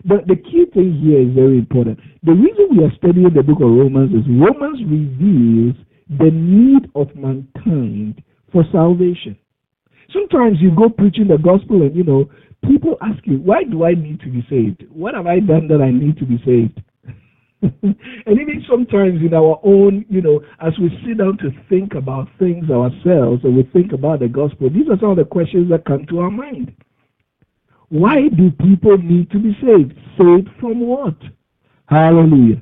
But 0.09 0.27
the 0.27 0.37
key 0.37 0.65
thing 0.73 0.97
here 1.05 1.21
is 1.21 1.35
very 1.35 1.59
important. 1.59 2.01
The 2.23 2.33
reason 2.33 2.69
we 2.73 2.83
are 2.83 2.93
studying 2.97 3.29
the 3.29 3.43
book 3.43 3.61
of 3.61 3.69
Romans 3.69 4.09
is 4.17 4.25
Romans 4.25 4.81
reveals 4.89 5.77
the 6.09 6.33
need 6.33 6.89
of 6.97 7.15
mankind 7.15 8.23
for 8.51 8.65
salvation. 8.73 9.37
Sometimes 10.11 10.57
you 10.61 10.73
go 10.75 10.89
preaching 10.89 11.29
the 11.29 11.37
gospel 11.37 11.83
and 11.83 11.95
you 11.95 12.05
know, 12.05 12.25
people 12.65 12.97
ask 13.03 13.21
you, 13.27 13.37
why 13.37 13.65
do 13.65 13.85
I 13.85 13.93
need 13.93 14.21
to 14.21 14.33
be 14.33 14.41
saved? 14.49 14.89
What 14.89 15.13
have 15.15 15.27
I 15.27 15.41
done 15.41 15.69
that 15.69 15.83
I 15.83 15.91
need 15.91 16.17
to 16.17 16.25
be 16.25 16.41
saved? 16.41 16.81
and 17.61 18.41
even 18.41 18.65
sometimes 18.71 19.21
in 19.21 19.35
our 19.35 19.61
own, 19.63 20.07
you 20.09 20.23
know, 20.23 20.41
as 20.65 20.73
we 20.81 20.89
sit 21.05 21.19
down 21.19 21.37
to 21.39 21.51
think 21.69 21.93
about 21.93 22.29
things 22.39 22.71
ourselves 22.71 23.45
and 23.45 23.55
we 23.55 23.69
think 23.75 23.93
about 23.93 24.21
the 24.21 24.29
gospel, 24.29 24.71
these 24.71 24.89
are 24.89 24.99
some 24.99 25.11
of 25.11 25.19
the 25.19 25.25
questions 25.25 25.69
that 25.69 25.85
come 25.85 26.07
to 26.09 26.21
our 26.21 26.31
mind. 26.31 26.73
Why 27.91 28.29
do 28.29 28.51
people 28.51 28.99
need 28.99 29.31
to 29.31 29.39
be 29.39 29.57
saved? 29.63 29.95
Saved 30.19 30.49
from 30.61 30.81
what? 30.81 31.17
Hallelujah. 31.87 32.61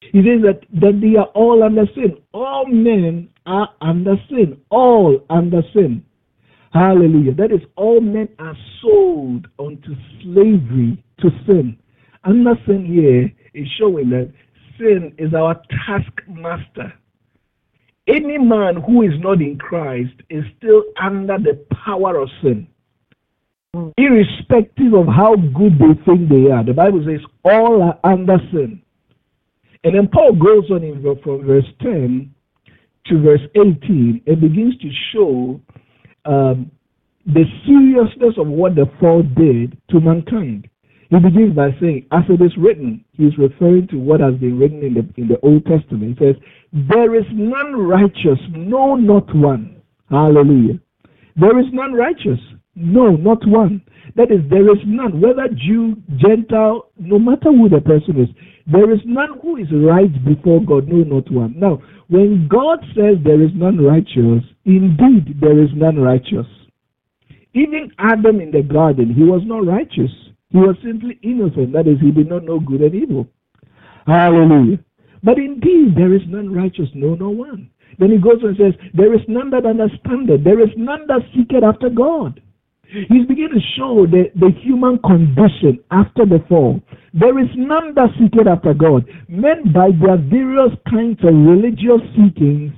He 0.00 0.22
says 0.22 0.42
that, 0.42 0.60
that 0.80 1.00
they 1.00 1.16
are 1.16 1.26
all 1.34 1.62
under 1.62 1.86
sin. 1.94 2.16
All 2.32 2.66
men 2.66 3.28
are 3.46 3.68
under 3.80 4.16
sin. 4.28 4.60
All 4.70 5.24
under 5.30 5.62
sin. 5.72 6.04
Hallelujah. 6.72 7.34
That 7.34 7.52
is, 7.52 7.60
all 7.76 8.00
men 8.00 8.28
are 8.40 8.56
sold 8.82 9.46
unto 9.58 9.94
slavery 10.22 11.02
to 11.20 11.30
sin. 11.46 11.78
Under 12.24 12.54
sin 12.66 12.84
here 12.84 13.32
is 13.54 13.68
showing 13.78 14.10
that 14.10 14.32
sin 14.78 15.14
is 15.18 15.32
our 15.32 15.60
taskmaster. 15.86 16.92
Any 18.08 18.38
man 18.38 18.76
who 18.76 19.02
is 19.02 19.12
not 19.20 19.40
in 19.40 19.58
Christ 19.58 20.14
is 20.28 20.44
still 20.58 20.82
under 21.00 21.38
the 21.38 21.64
power 21.84 22.18
of 22.20 22.28
sin 22.42 22.66
irrespective 23.74 24.94
of 24.94 25.06
how 25.06 25.36
good 25.36 25.78
they 25.78 25.94
think 26.04 26.28
they 26.28 26.50
are. 26.50 26.64
The 26.64 26.72
Bible 26.74 27.04
says 27.06 27.20
all 27.44 27.82
are 27.82 27.98
under 28.04 28.38
sin. 28.50 28.82
And 29.84 29.94
then 29.94 30.08
Paul 30.08 30.32
goes 30.32 30.70
on 30.70 30.82
in, 30.82 31.02
from 31.22 31.46
verse 31.46 31.64
10 31.80 32.34
to 33.06 33.22
verse 33.22 33.40
18 33.54 34.22
and 34.26 34.40
begins 34.40 34.76
to 34.78 34.90
show 35.12 35.60
um, 36.24 36.70
the 37.26 37.44
seriousness 37.66 38.34
of 38.38 38.48
what 38.48 38.74
the 38.74 38.86
fall 38.98 39.22
did 39.22 39.78
to 39.90 40.00
mankind. 40.00 40.68
He 41.08 41.18
begins 41.18 41.56
by 41.56 41.70
saying, 41.80 42.06
as 42.12 42.22
it 42.28 42.40
is 42.42 42.52
written, 42.56 43.04
he's 43.12 43.36
referring 43.38 43.88
to 43.88 43.96
what 43.96 44.20
has 44.20 44.34
been 44.34 44.58
written 44.58 44.82
in 44.82 44.94
the, 44.94 45.08
in 45.16 45.28
the 45.28 45.40
Old 45.40 45.64
Testament. 45.66 46.18
He 46.18 46.24
says, 46.24 46.36
There 46.72 47.16
is 47.16 47.24
none 47.32 47.74
righteous, 47.74 48.38
no, 48.50 48.94
not 48.94 49.34
one. 49.34 49.82
Hallelujah. 50.08 50.78
There 51.36 51.58
is 51.58 51.66
none 51.72 51.94
righteous. 51.94 52.38
No, 52.74 53.16
not 53.16 53.46
one. 53.46 53.82
That 54.16 54.30
is, 54.30 54.40
there 54.48 54.70
is 54.70 54.82
none, 54.86 55.20
whether 55.20 55.48
Jew, 55.48 55.96
Gentile, 56.16 56.90
no 56.98 57.18
matter 57.18 57.50
who 57.50 57.68
the 57.68 57.80
person 57.80 58.20
is, 58.20 58.28
there 58.66 58.92
is 58.92 59.00
none 59.04 59.38
who 59.42 59.56
is 59.56 59.66
right 59.72 60.12
before 60.24 60.60
God, 60.64 60.88
no, 60.88 61.02
not 61.02 61.30
one. 61.30 61.54
Now, 61.58 61.82
when 62.08 62.48
God 62.48 62.78
says 62.94 63.16
there 63.24 63.42
is 63.42 63.50
none 63.54 63.78
righteous, 63.78 64.44
indeed 64.64 65.40
there 65.40 65.62
is 65.62 65.70
none 65.74 65.96
righteous. 65.96 66.46
Even 67.54 67.90
Adam 67.98 68.40
in 68.40 68.50
the 68.50 68.62
garden, 68.62 69.12
he 69.12 69.24
was 69.24 69.42
not 69.44 69.66
righteous. 69.66 70.10
He 70.50 70.58
was 70.58 70.76
simply 70.84 71.18
innocent. 71.22 71.72
That 71.72 71.86
is, 71.86 72.00
he 72.00 72.10
did 72.10 72.28
not 72.28 72.44
know 72.44 72.60
good 72.60 72.80
and 72.80 72.94
evil. 72.94 73.26
Hallelujah. 74.06 74.78
But 75.22 75.38
indeed, 75.38 75.94
there 75.96 76.14
is 76.14 76.22
none 76.28 76.52
righteous, 76.52 76.88
no, 76.94 77.14
no 77.14 77.30
one. 77.30 77.70
Then 77.98 78.10
he 78.10 78.18
goes 78.18 78.42
and 78.42 78.56
says, 78.56 78.72
There 78.94 79.14
is 79.14 79.20
none 79.28 79.50
that 79.50 79.66
understandeth, 79.66 80.44
there 80.44 80.60
is 80.60 80.70
none 80.76 81.06
that 81.08 81.22
seeketh 81.34 81.62
after 81.62 81.90
God. 81.90 82.40
He's 82.92 83.26
beginning 83.26 83.54
to 83.54 83.60
show 83.78 84.06
the, 84.06 84.30
the 84.34 84.50
human 84.62 84.98
condition 84.98 85.78
after 85.90 86.26
the 86.26 86.44
fall. 86.48 86.80
There 87.14 87.38
is 87.38 87.48
none 87.54 87.94
that 87.94 88.10
seeketh 88.18 88.48
after 88.48 88.74
God. 88.74 89.06
Men, 89.28 89.72
by 89.72 89.90
their 89.94 90.18
various 90.18 90.74
kinds 90.90 91.22
of 91.22 91.34
religious 91.34 92.02
seekings, 92.16 92.72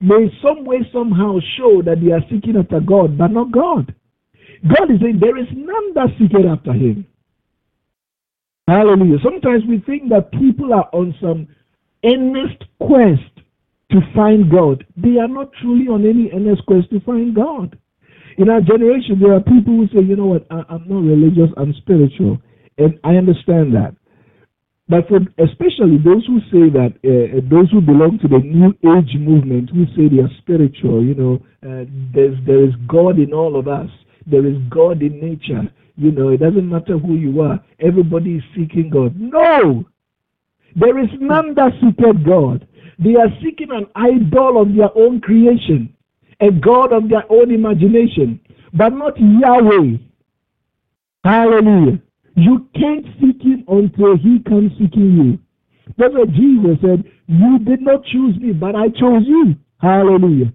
may 0.00 0.26
some 0.42 0.64
way, 0.64 0.78
somehow 0.92 1.38
show 1.56 1.80
that 1.82 2.00
they 2.02 2.10
are 2.10 2.22
seeking 2.28 2.56
after 2.56 2.80
God, 2.80 3.16
but 3.16 3.28
not 3.28 3.52
God. 3.52 3.94
God 4.66 4.90
is 4.90 5.00
saying 5.00 5.20
there 5.20 5.38
is 5.38 5.48
none 5.54 5.94
that 5.94 6.08
seeketh 6.18 6.46
after 6.46 6.72
Him. 6.72 7.06
Hallelujah. 8.66 9.18
Sometimes 9.22 9.62
we 9.68 9.78
think 9.86 10.08
that 10.10 10.32
people 10.32 10.74
are 10.74 10.88
on 10.92 11.14
some 11.20 11.46
earnest 12.04 12.64
quest 12.80 13.30
to 13.90 14.00
find 14.14 14.50
God. 14.50 14.84
They 14.96 15.18
are 15.18 15.28
not 15.28 15.52
truly 15.60 15.86
on 15.86 16.04
any 16.04 16.30
earnest 16.32 16.66
quest 16.66 16.90
to 16.90 17.00
find 17.00 17.34
God. 17.34 17.78
In 18.38 18.48
our 18.48 18.60
generation, 18.60 19.18
there 19.20 19.34
are 19.34 19.40
people 19.40 19.76
who 19.76 19.88
say, 19.88 20.04
you 20.04 20.16
know 20.16 20.26
what, 20.26 20.46
I, 20.50 20.64
am 20.70 20.84
not 20.88 21.02
religious, 21.02 21.50
I'm 21.56 21.74
spiritual. 21.74 22.38
And 22.78 22.98
I 23.04 23.16
understand 23.16 23.74
that. 23.74 23.94
But 24.88 25.08
for 25.08 25.20
especially 25.38 25.98
those 25.98 26.26
who 26.26 26.40
say 26.50 26.68
that, 26.72 26.92
uh, 27.04 27.40
those 27.48 27.70
who 27.70 27.80
belong 27.80 28.18
to 28.20 28.28
the 28.28 28.38
New 28.38 28.72
Age 28.96 29.14
movement, 29.18 29.70
who 29.70 29.86
say 29.96 30.08
they 30.08 30.22
are 30.22 30.30
spiritual, 30.38 31.04
you 31.04 31.14
know, 31.14 31.34
uh, 31.62 31.84
there's, 32.12 32.36
there 32.46 32.64
is 32.64 32.74
God 32.88 33.18
in 33.18 33.32
all 33.32 33.58
of 33.58 33.68
us, 33.68 33.88
there 34.26 34.46
is 34.46 34.56
God 34.70 35.02
in 35.02 35.20
nature. 35.20 35.62
You 35.96 36.10
know, 36.10 36.30
it 36.30 36.38
doesn't 36.38 36.68
matter 36.68 36.98
who 36.98 37.14
you 37.14 37.42
are, 37.42 37.62
everybody 37.80 38.36
is 38.36 38.42
seeking 38.56 38.90
God. 38.90 39.14
No! 39.18 39.84
There 40.74 40.98
is 40.98 41.10
none 41.20 41.54
that 41.54 41.72
seeketh 41.80 42.24
God. 42.24 42.66
They 42.98 43.14
are 43.14 43.28
seeking 43.42 43.70
an 43.70 43.86
idol 43.94 44.60
of 44.60 44.74
their 44.74 44.90
own 44.96 45.20
creation 45.20 45.94
a 46.40 46.50
God 46.50 46.92
of 46.92 47.08
their 47.08 47.24
own 47.30 47.50
imagination, 47.50 48.40
but 48.72 48.90
not 48.90 49.14
Yahweh. 49.18 49.98
Hallelujah. 51.24 52.00
You 52.34 52.66
can't 52.74 53.06
seek 53.20 53.42
him 53.42 53.64
until 53.68 54.16
he 54.16 54.40
comes 54.48 54.72
seeking 54.78 55.16
you. 55.16 55.38
That's 55.98 56.14
what 56.14 56.32
Jesus 56.32 56.78
said. 56.80 57.04
You 57.26 57.58
did 57.58 57.82
not 57.82 58.04
choose 58.04 58.36
me, 58.38 58.52
but 58.52 58.74
I 58.74 58.88
chose 58.88 59.22
you. 59.26 59.54
Hallelujah. 59.80 60.52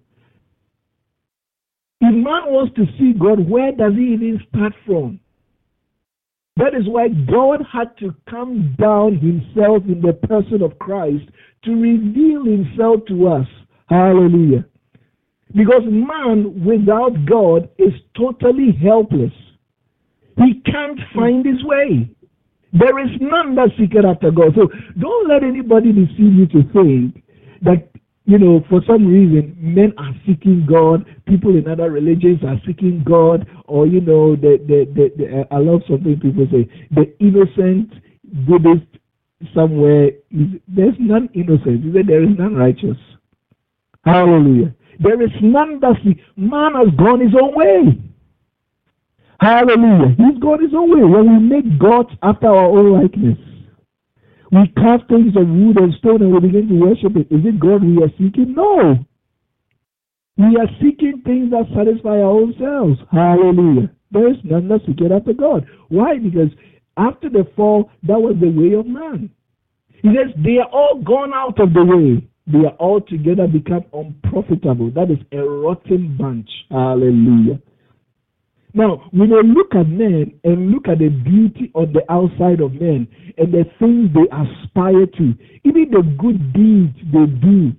If 2.02 2.14
man 2.14 2.52
wants 2.54 2.76
to 2.76 2.86
see 2.98 3.14
God, 3.14 3.50
where 3.50 3.72
does 3.72 3.94
he 3.94 4.14
even 4.14 4.42
start 4.50 4.74
from? 4.86 5.20
That 6.58 6.74
is 6.74 6.88
why 6.88 7.10
God 7.10 7.64
had 7.72 7.96
to 8.00 8.16
come 8.30 8.76
down 8.80 9.18
himself 9.18 9.84
in 9.86 10.02
the 10.02 10.14
person 10.14 10.64
of 10.64 10.78
Christ 10.80 11.26
to 11.66 11.72
reveal 11.72 12.46
himself 12.46 13.02
to 13.08 13.28
us. 13.28 13.48
Hallelujah. 13.90 14.66
Because 15.56 15.84
man 15.86 16.64
without 16.66 17.26
God 17.26 17.70
is 17.78 17.94
totally 18.16 18.78
helpless. 18.84 19.34
He 20.38 20.62
can't 20.66 21.00
find 21.16 21.46
his 21.46 21.64
way. 21.64 22.10
There 22.74 23.00
is 23.00 23.10
none 23.20 23.56
that 23.56 23.70
seeketh 23.78 24.06
after 24.06 24.30
God. 24.30 24.54
So 24.56 24.70
don't 25.00 25.28
let 25.28 25.44
anybody 25.44 25.92
deceive 25.92 26.34
you 26.34 26.48
to 26.48 26.64
think 26.74 27.24
that 27.62 27.90
you 28.28 28.38
know, 28.38 28.62
for 28.70 28.82
some 28.86 29.08
reason, 29.08 29.56
men 29.58 29.94
are 29.98 30.14
seeking 30.28 30.68
God, 30.70 31.06
people 31.28 31.58
in 31.58 31.66
other 31.66 31.90
religions 31.90 32.40
are 32.46 32.60
seeking 32.68 33.02
God, 33.08 33.48
or, 33.66 33.88
you 33.88 34.02
know, 34.02 34.36
the, 34.36 34.60
the, 34.68 34.86
the, 34.94 35.12
the, 35.16 35.48
I 35.50 35.56
uh, 35.56 35.62
love 35.62 35.82
something 35.90 36.20
people 36.20 36.46
say, 36.52 36.70
the 36.92 37.16
innocent 37.22 37.94
Buddhist 38.46 38.86
somewhere 39.56 40.08
is, 40.30 40.60
there's 40.68 40.96
none 41.00 41.30
innocent. 41.34 41.94
There 41.94 42.22
is 42.22 42.38
none 42.38 42.56
righteous. 42.56 42.98
Hallelujah. 44.04 44.76
There 45.00 45.22
is 45.22 45.32
none 45.42 45.80
that 45.82 45.96
see. 46.04 46.22
man 46.36 46.74
has 46.74 46.94
gone 46.98 47.20
his 47.22 47.34
own 47.40 47.56
way. 47.56 47.98
Hallelujah. 49.40 50.16
He's 50.18 50.40
gone 50.40 50.64
his 50.64 50.74
own 50.74 50.90
way. 50.90 51.04
When 51.04 51.32
we 51.32 51.40
make 51.40 51.80
gods 51.80 52.10
after 52.24 52.48
our 52.48 52.66
own 52.66 53.02
likeness, 53.02 53.38
we 54.52 54.68
carve 54.78 55.02
things 55.10 55.36
of 55.36 55.48
wood 55.48 55.78
and 55.78 55.94
stone 55.96 56.22
and 56.22 56.34
we 56.34 56.40
begin 56.40 56.68
to 56.70 56.76
worship 56.76 57.16
it. 57.16 57.28
Is 57.30 57.46
it 57.46 57.60
God 57.60 57.84
we 57.84 58.02
are 58.02 58.10
seeking? 58.18 58.56
No. 58.56 58.98
We 60.38 60.58
are 60.58 60.70
seeking 60.82 61.22
things 61.26 61.52
that 61.52 61.66
satisfy 61.76 62.22
our 62.22 62.32
own 62.32 62.56
selves. 62.58 63.00
Hallelujah. 63.12 63.92
There 64.12 64.30
is 64.32 64.38
none 64.44 64.68
that 64.70 64.82
seek 64.86 65.02
after 65.12 65.34
God. 65.34 65.68
Why? 65.90 66.18
Because 66.18 66.50
after 66.96 67.30
the 67.30 67.46
fall, 67.56 67.92
that 68.04 68.20
was 68.20 68.36
the 68.40 68.50
way 68.50 68.74
of 68.74 68.88
man. 68.88 69.30
He 70.02 70.10
says, 70.10 70.34
they 70.44 70.58
are 70.58 70.70
all 70.72 71.02
gone 71.04 71.34
out 71.34 71.60
of 71.60 71.74
the 71.74 71.84
way. 71.84 72.28
They 72.48 72.60
are 72.60 72.76
all 72.80 73.02
together 73.02 73.46
become 73.48 73.84
unprofitable. 73.94 74.92
That 74.92 75.12
is 75.12 75.20
a 75.34 75.44
rotten 75.44 76.16
bunch. 76.18 76.50
Hallelujah. 76.70 77.60
Now, 78.74 79.10
when 79.12 79.30
you 79.30 79.42
look 79.44 79.74
at 79.76 79.90
men 79.90 80.40
and 80.44 80.72
look 80.72 80.88
at 80.88 81.00
the 81.00 81.10
beauty 81.10 81.72
on 81.74 81.94
the 81.94 82.04
outside 82.12 82.62
of 82.62 82.74
men 82.74 83.08
and 83.38 83.54
the 83.54 83.66
things 83.80 84.10
they 84.14 84.28
aspire 84.32 85.06
to, 85.06 85.34
even 85.64 85.92
the 85.92 86.04
good 86.18 86.54
deeds 86.54 86.96
they 87.12 87.26
do, 87.42 87.74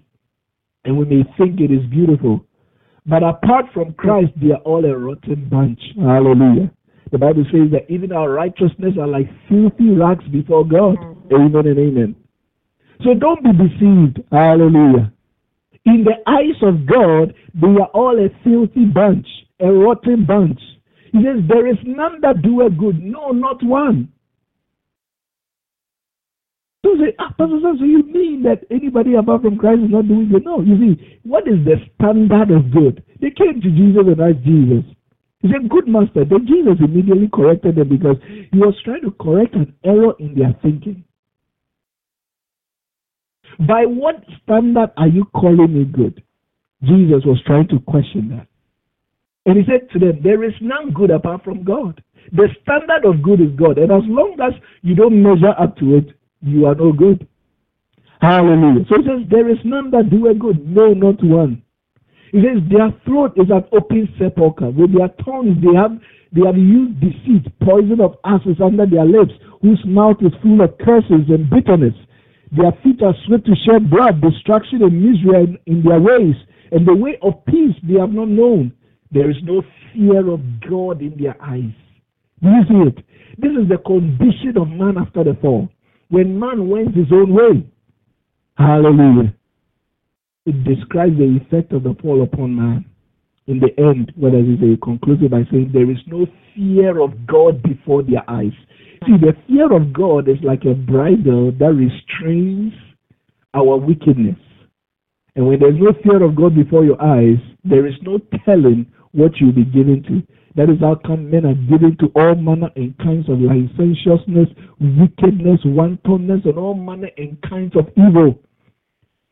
and 0.84 0.98
we 0.98 1.04
may 1.04 1.24
think 1.38 1.60
it 1.60 1.70
is 1.70 1.84
beautiful, 1.90 2.44
but 3.06 3.22
apart 3.22 3.66
from 3.72 3.94
Christ, 3.94 4.32
they 4.36 4.50
are 4.50 4.62
all 4.64 4.84
a 4.84 4.96
rotten 4.96 5.48
bunch. 5.48 5.80
Hallelujah. 5.96 6.70
The 7.10 7.18
Bible 7.18 7.44
says 7.50 7.70
that 7.72 7.90
even 7.90 8.12
our 8.12 8.30
righteousness 8.30 8.94
are 9.00 9.06
like 9.06 9.28
filthy 9.48 9.90
rags 9.90 10.24
before 10.28 10.66
God. 10.66 10.98
Mm-hmm. 10.98 11.34
Amen 11.34 11.66
and 11.66 11.78
amen. 11.78 12.16
So 13.04 13.14
don't 13.14 13.42
be 13.42 13.52
deceived. 13.52 14.20
Hallelujah. 14.30 15.12
In 15.86 16.04
the 16.04 16.18
eyes 16.26 16.60
of 16.62 16.86
God, 16.86 17.34
they 17.54 17.80
are 17.80 17.90
all 17.94 18.18
a 18.18 18.28
filthy 18.44 18.84
bunch, 18.84 19.26
a 19.60 19.70
rotten 19.70 20.26
bunch. 20.26 20.60
He 21.12 21.18
says, 21.24 21.42
There 21.48 21.66
is 21.66 21.78
none 21.84 22.20
that 22.22 22.42
doeth 22.42 22.76
good. 22.76 23.02
No, 23.02 23.30
not 23.30 23.62
one. 23.62 24.12
So 26.84 26.94
say, 26.96 27.14
ah, 27.18 27.34
Pastor, 27.36 27.58
so 27.78 27.84
you 27.84 28.04
mean 28.04 28.42
that 28.44 28.64
anybody 28.70 29.14
apart 29.14 29.42
from 29.42 29.58
Christ 29.58 29.82
is 29.84 29.90
not 29.90 30.06
doing 30.06 30.30
good? 30.30 30.44
No, 30.44 30.62
you 30.62 30.78
see, 30.78 31.20
what 31.24 31.48
is 31.48 31.58
the 31.64 31.76
standard 31.96 32.50
of 32.50 32.70
good? 32.70 33.02
They 33.20 33.30
came 33.30 33.60
to 33.60 33.70
Jesus 33.70 34.06
and 34.06 34.20
asked 34.20 34.44
Jesus. 34.46 34.84
He 35.40 35.48
said, 35.50 35.68
Good 35.68 35.88
master. 35.88 36.24
Then 36.24 36.46
Jesus 36.46 36.78
immediately 36.78 37.28
corrected 37.32 37.76
them 37.76 37.88
because 37.88 38.16
he 38.24 38.58
was 38.58 38.74
trying 38.84 39.02
to 39.02 39.10
correct 39.20 39.54
an 39.54 39.74
error 39.84 40.14
in 40.18 40.34
their 40.34 40.54
thinking. 40.62 41.04
By 43.58 43.86
what 43.86 44.16
standard 44.42 44.90
are 44.96 45.08
you 45.08 45.24
calling 45.34 45.74
me 45.74 45.84
good? 45.84 46.22
Jesus 46.82 47.24
was 47.24 47.42
trying 47.46 47.68
to 47.68 47.80
question 47.80 48.28
that. 48.30 48.46
And 49.46 49.58
he 49.58 49.64
said 49.64 49.90
to 49.92 49.98
them, 49.98 50.20
There 50.22 50.44
is 50.44 50.52
none 50.60 50.92
good 50.92 51.10
apart 51.10 51.42
from 51.42 51.64
God. 51.64 52.02
The 52.32 52.48
standard 52.62 53.04
of 53.04 53.22
good 53.22 53.40
is 53.40 53.50
God. 53.56 53.78
And 53.78 53.90
as 53.90 54.02
long 54.06 54.36
as 54.40 54.52
you 54.82 54.94
don't 54.94 55.22
measure 55.22 55.54
up 55.58 55.76
to 55.78 55.96
it, 55.96 56.08
you 56.42 56.66
are 56.66 56.74
no 56.74 56.92
good. 56.92 57.26
Hallelujah. 58.20 58.84
So 58.88 58.98
he 58.98 59.08
says, 59.08 59.26
There 59.30 59.50
is 59.50 59.58
none 59.64 59.90
that 59.90 60.10
do 60.10 60.28
a 60.28 60.34
good. 60.34 60.64
No, 60.68 60.92
not 60.92 61.22
one. 61.24 61.62
He 62.30 62.38
says, 62.38 62.62
Their 62.70 62.92
throat 63.06 63.32
is 63.36 63.50
an 63.50 63.64
open 63.72 64.08
sepulchre. 64.18 64.70
With 64.70 64.94
their 64.96 65.08
tongues 65.24 65.56
they 65.64 65.74
have 65.74 65.98
they 66.30 66.44
have 66.44 66.58
used 66.58 67.00
deceit, 67.00 67.48
poison 67.64 68.00
of 68.02 68.16
ashes 68.24 68.60
under 68.62 68.84
their 68.84 69.06
lips, 69.06 69.32
whose 69.62 69.82
mouth 69.86 70.18
is 70.20 70.32
full 70.42 70.60
of 70.60 70.76
curses 70.78 71.24
and 71.28 71.48
bitterness. 71.48 71.94
Their 72.50 72.72
feet 72.82 73.02
are 73.02 73.14
swift 73.26 73.46
to 73.46 73.54
shed 73.66 73.90
blood, 73.90 74.20
destruction 74.20 74.82
and 74.82 75.02
misery 75.02 75.60
in 75.66 75.82
their 75.82 76.00
ways, 76.00 76.34
and 76.72 76.86
the 76.86 76.94
way 76.94 77.18
of 77.22 77.44
peace 77.46 77.76
they 77.82 77.98
have 77.98 78.12
not 78.12 78.28
known. 78.28 78.72
There 79.10 79.30
is 79.30 79.36
no 79.42 79.62
fear 79.92 80.28
of 80.30 80.40
God 80.68 81.00
in 81.00 81.16
their 81.18 81.36
eyes. 81.42 81.72
Do 82.42 82.48
you 82.48 82.62
see 82.68 82.88
it? 82.88 83.04
This 83.38 83.52
is 83.52 83.68
the 83.68 83.78
condition 83.78 84.56
of 84.56 84.68
man 84.68 84.96
after 84.98 85.24
the 85.24 85.36
fall. 85.40 85.68
When 86.08 86.38
man 86.38 86.68
went 86.68 86.94
his 86.94 87.12
own 87.12 87.34
way. 87.34 87.66
Hallelujah. 88.56 89.34
It 90.46 90.64
describes 90.64 91.18
the 91.18 91.38
effect 91.42 91.72
of 91.72 91.82
the 91.82 91.94
fall 92.00 92.22
upon 92.22 92.56
man. 92.56 92.84
In 93.46 93.60
the 93.60 93.78
end, 93.78 94.12
what 94.16 94.32
does 94.32 94.44
it 94.46 94.60
say? 94.60 94.78
Conclusive 94.82 95.30
by 95.30 95.44
saying 95.50 95.70
there 95.72 95.90
is 95.90 95.98
no 96.06 96.26
fear 96.54 97.00
of 97.00 97.26
God 97.26 97.62
before 97.62 98.02
their 98.02 98.28
eyes. 98.28 98.52
See, 99.06 99.16
the 99.16 99.34
fear 99.46 99.72
of 99.72 99.92
God 99.92 100.28
is 100.28 100.38
like 100.42 100.64
a 100.64 100.74
bridle 100.74 101.52
that 101.52 101.72
restrains 101.72 102.72
our 103.54 103.76
wickedness. 103.76 104.36
And 105.36 105.46
when 105.46 105.60
there's 105.60 105.78
no 105.78 105.92
fear 106.02 106.22
of 106.22 106.34
God 106.34 106.54
before 106.54 106.84
your 106.84 107.00
eyes, 107.00 107.38
there 107.64 107.86
is 107.86 107.94
no 108.02 108.18
telling 108.44 108.86
what 109.12 109.32
you'll 109.40 109.52
be 109.52 109.64
given 109.64 110.02
to. 110.08 110.22
That 110.56 110.68
is 110.68 110.80
how 110.80 110.96
come 111.06 111.30
men 111.30 111.46
are 111.46 111.54
given 111.54 111.96
to 112.00 112.10
all 112.16 112.34
manner 112.34 112.70
and 112.74 112.96
kinds 112.98 113.28
of 113.28 113.38
licentiousness, 113.38 114.48
wickedness, 114.80 115.60
wantonness, 115.64 116.40
and 116.44 116.58
all 116.58 116.74
manner 116.74 117.10
and 117.16 117.40
kinds 117.42 117.76
of 117.76 117.86
evil. 117.96 118.38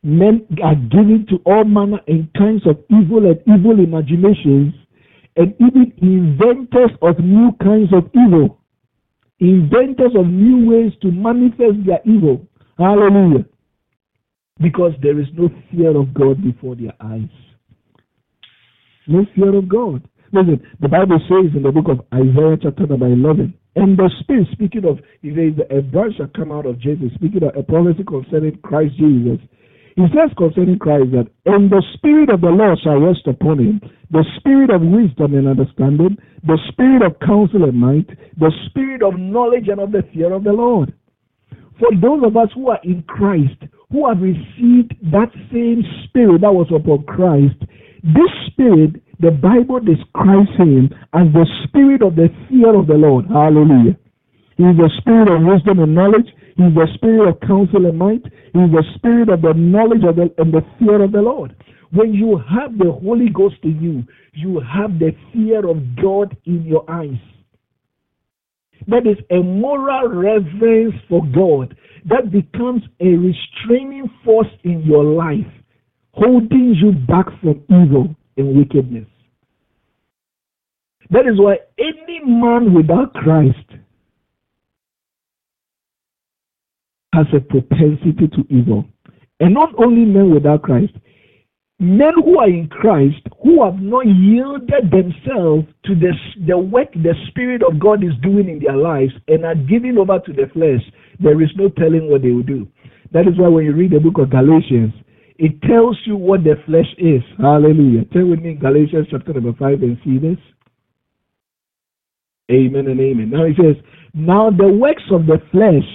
Men 0.03 0.47
are 0.63 0.75
given 0.75 1.25
to 1.29 1.37
all 1.45 1.65
manner 1.65 1.99
and 2.07 2.33
kinds 2.37 2.65
of 2.65 2.77
evil 2.89 3.25
and 3.25 3.41
evil 3.45 3.77
imaginations, 3.77 4.73
and 5.35 5.53
even 5.59 5.91
inventors 6.01 6.91
of 7.01 7.19
new 7.19 7.51
kinds 7.61 7.91
of 7.93 8.09
evil. 8.15 8.61
Inventors 9.39 10.11
of 10.15 10.27
new 10.27 10.69
ways 10.69 10.93
to 11.01 11.11
manifest 11.11 11.85
their 11.85 12.01
evil. 12.05 12.47
Hallelujah. 12.77 13.45
Because 14.59 14.93
there 15.01 15.19
is 15.19 15.27
no 15.33 15.49
fear 15.71 15.95
of 15.95 16.13
God 16.13 16.43
before 16.43 16.75
their 16.75 16.93
eyes 16.99 17.29
no 19.07 19.25
fear 19.35 19.55
of 19.55 19.67
God. 19.67 20.07
Listen, 20.31 20.61
the 20.81 20.89
Bible 20.89 21.19
says 21.29 21.55
in 21.55 21.63
the 21.63 21.71
book 21.71 21.87
of 21.87 22.05
Isaiah, 22.13 22.57
chapter 22.61 22.85
number 22.85 23.07
11, 23.07 23.53
and 23.75 23.97
the 23.97 24.09
Spirit, 24.19 24.47
speaking 24.51 24.85
of, 24.85 24.99
he 25.21 25.29
a 25.29 25.81
branch 25.81 26.17
shall 26.17 26.27
come 26.35 26.51
out 26.51 26.65
of 26.65 26.79
Jesse, 26.79 27.11
speaking 27.15 27.43
of 27.43 27.55
a 27.55 27.63
prophecy 27.63 28.03
concerning 28.03 28.57
Christ 28.59 28.95
Jesus. 28.97 29.39
He 29.97 30.05
says 30.13 30.29
concerning 30.37 30.77
Christ 30.77 31.09
that, 31.11 31.25
and 31.49 31.71
the 31.71 31.81
Spirit 31.97 32.29
of 32.29 32.41
the 32.41 32.53
Lord 32.53 32.77
shall 32.83 33.01
rest 33.01 33.25
upon 33.25 33.57
him, 33.57 33.81
the 34.11 34.23
Spirit 34.37 34.69
of 34.69 34.85
wisdom 34.85 35.33
and 35.33 35.47
understanding, 35.49 36.17
the 36.45 36.59
Spirit 36.69 37.01
of 37.01 37.19
counsel 37.19 37.63
and 37.65 37.73
might, 37.73 38.07
the 38.37 38.53
Spirit 38.69 39.01
of 39.01 39.17
knowledge 39.17 39.67
and 39.67 39.81
of 39.81 39.91
the 39.91 40.03
fear 40.13 40.31
of 40.31 40.43
the 40.43 40.53
Lord. 40.53 40.93
For 41.81 41.89
those 41.99 42.21
of 42.23 42.37
us 42.37 42.49
who 42.53 42.69
are 42.69 42.79
in 42.83 43.01
Christ, 43.09 43.57
who 43.89 44.07
have 44.07 44.21
received 44.21 44.93
that 45.09 45.33
same 45.51 45.81
Spirit 46.05 46.41
that 46.41 46.53
was 46.53 46.69
upon 46.69 47.01
Christ, 47.09 47.57
this 48.03 48.29
spirit, 48.53 49.01
the 49.19 49.31
Bible 49.31 49.81
describes 49.81 50.53
him 50.61 50.93
as 51.13 51.25
the 51.33 51.49
spirit 51.65 52.05
of 52.05 52.15
the 52.15 52.29
fear 52.47 52.69
of 52.77 52.85
the 52.85 52.93
Lord. 52.93 53.25
Hallelujah. 53.25 53.97
He 54.57 54.63
is 54.63 54.77
the 54.77 54.93
spirit 55.01 55.25
of 55.25 55.41
wisdom 55.41 55.79
and 55.79 55.95
knowledge. 55.95 56.29
Is 56.57 56.73
the 56.73 56.87
spirit 56.95 57.29
of 57.29 57.39
counsel 57.41 57.85
and 57.85 57.97
might. 57.97 58.25
Is 58.25 58.71
the 58.71 58.83
spirit 58.95 59.29
of 59.29 59.41
the 59.41 59.53
knowledge 59.53 60.03
of 60.03 60.15
the, 60.15 60.33
and 60.37 60.53
the 60.53 60.61
fear 60.79 61.03
of 61.03 61.11
the 61.11 61.21
Lord. 61.21 61.55
When 61.91 62.13
you 62.13 62.41
have 62.49 62.77
the 62.77 62.91
Holy 62.91 63.29
Ghost 63.29 63.57
in 63.63 63.79
you, 63.81 64.03
you 64.33 64.59
have 64.59 64.99
the 64.99 65.11
fear 65.33 65.67
of 65.69 65.95
God 65.95 66.35
in 66.45 66.63
your 66.63 66.83
eyes. 66.89 67.19
That 68.87 69.07
is 69.07 69.17
a 69.31 69.41
moral 69.41 70.09
reverence 70.09 70.95
for 71.09 71.25
God 71.33 71.75
that 72.09 72.31
becomes 72.31 72.83
a 72.99 73.07
restraining 73.07 74.09
force 74.23 74.47
in 74.63 74.81
your 74.81 75.03
life 75.03 75.47
holding 76.11 76.75
you 76.75 76.91
back 76.91 77.25
from 77.41 77.63
evil 77.69 78.15
and 78.37 78.57
wickedness. 78.57 79.07
That 81.09 81.27
is 81.27 81.39
why 81.39 81.57
any 81.77 82.21
man 82.25 82.73
without 82.73 83.13
Christ 83.13 83.66
has 87.17 87.25
a 87.33 87.39
propensity 87.39 88.27
to 88.27 88.45
evil. 88.49 88.85
And 89.39 89.53
not 89.53 89.69
only 89.77 90.05
men 90.05 90.33
without 90.33 90.61
Christ, 90.61 90.93
men 91.79 92.13
who 92.15 92.39
are 92.39 92.49
in 92.49 92.67
Christ 92.67 93.21
who 93.43 93.63
have 93.63 93.81
not 93.81 94.05
yielded 94.05 94.91
themselves 94.91 95.67
to 95.85 95.95
the, 95.95 96.13
the 96.47 96.57
work 96.57 96.93
the 96.93 97.13
Spirit 97.29 97.61
of 97.63 97.79
God 97.79 98.03
is 98.03 98.13
doing 98.21 98.49
in 98.49 98.59
their 98.59 98.77
lives 98.77 99.13
and 99.27 99.45
are 99.45 99.55
giving 99.55 99.97
over 99.97 100.19
to 100.19 100.33
the 100.33 100.49
flesh, 100.53 100.81
there 101.19 101.41
is 101.41 101.49
no 101.55 101.69
telling 101.69 102.09
what 102.09 102.21
they 102.21 102.31
will 102.31 102.43
do. 102.43 102.67
That 103.11 103.27
is 103.27 103.37
why 103.37 103.47
when 103.47 103.65
you 103.65 103.73
read 103.73 103.91
the 103.91 103.99
book 103.99 104.17
of 104.19 104.29
Galatians, 104.29 104.93
it 105.39 105.61
tells 105.61 105.97
you 106.05 106.17
what 106.17 106.43
the 106.43 106.55
flesh 106.65 106.89
is. 106.97 107.21
Hallelujah. 107.37 108.05
Turn 108.05 108.29
with 108.29 108.39
me 108.39 108.55
Galatians 108.55 109.07
chapter 109.09 109.33
number 109.33 109.53
5 109.53 109.81
and 109.81 109.97
see 110.03 110.17
this. 110.17 110.37
Amen 112.51 112.87
and 112.87 112.99
amen. 112.99 113.29
Now 113.29 113.43
it 113.43 113.55
says, 113.57 113.75
Now 114.13 114.49
the 114.49 114.67
works 114.67 115.03
of 115.11 115.25
the 115.25 115.37
flesh 115.51 115.85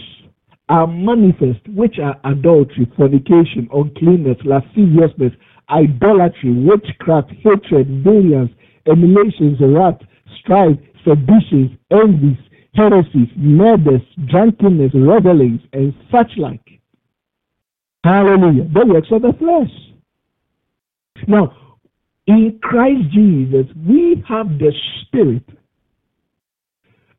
are 0.72 0.86
manifest, 0.86 1.60
which 1.68 1.98
are 1.98 2.18
adultery, 2.24 2.90
fornication, 2.96 3.68
uncleanness, 3.74 4.38
lasciviousness, 4.46 5.32
idolatry, 5.68 6.50
witchcraft, 6.50 7.30
hatred, 7.44 8.02
variance, 8.02 8.50
emulations, 8.90 9.58
wrath, 9.60 10.00
strife, 10.40 10.78
seditions, 11.04 11.70
envies, 11.90 12.38
heresies, 12.74 13.28
murders, 13.36 14.00
drunkenness, 14.30 14.92
revelings, 14.94 15.60
and 15.74 15.92
such 16.10 16.30
like. 16.38 16.80
Hallelujah. 18.02 18.66
The 18.72 18.86
works 18.86 19.08
of 19.12 19.20
the 19.20 19.34
flesh. 19.38 19.70
Now, 21.28 21.54
in 22.26 22.58
Christ 22.62 23.10
Jesus, 23.12 23.66
we 23.86 24.24
have 24.26 24.48
the 24.58 24.72
Spirit. 25.02 25.44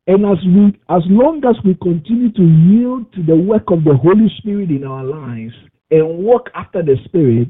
And 0.06 0.26
as 0.26 0.36
we 0.44 0.78
as 0.90 1.02
long 1.08 1.42
as 1.48 1.56
we 1.64 1.74
continue 1.80 2.30
to 2.32 2.42
yield 2.42 3.10
to 3.14 3.22
the 3.22 3.36
work 3.36 3.70
of 3.70 3.84
the 3.84 3.96
Holy 3.96 4.28
Spirit 4.38 4.70
in 4.70 4.84
our 4.84 5.02
lives 5.02 5.54
and 5.90 6.18
walk 6.18 6.50
after 6.54 6.82
the 6.82 6.96
Spirit, 7.06 7.48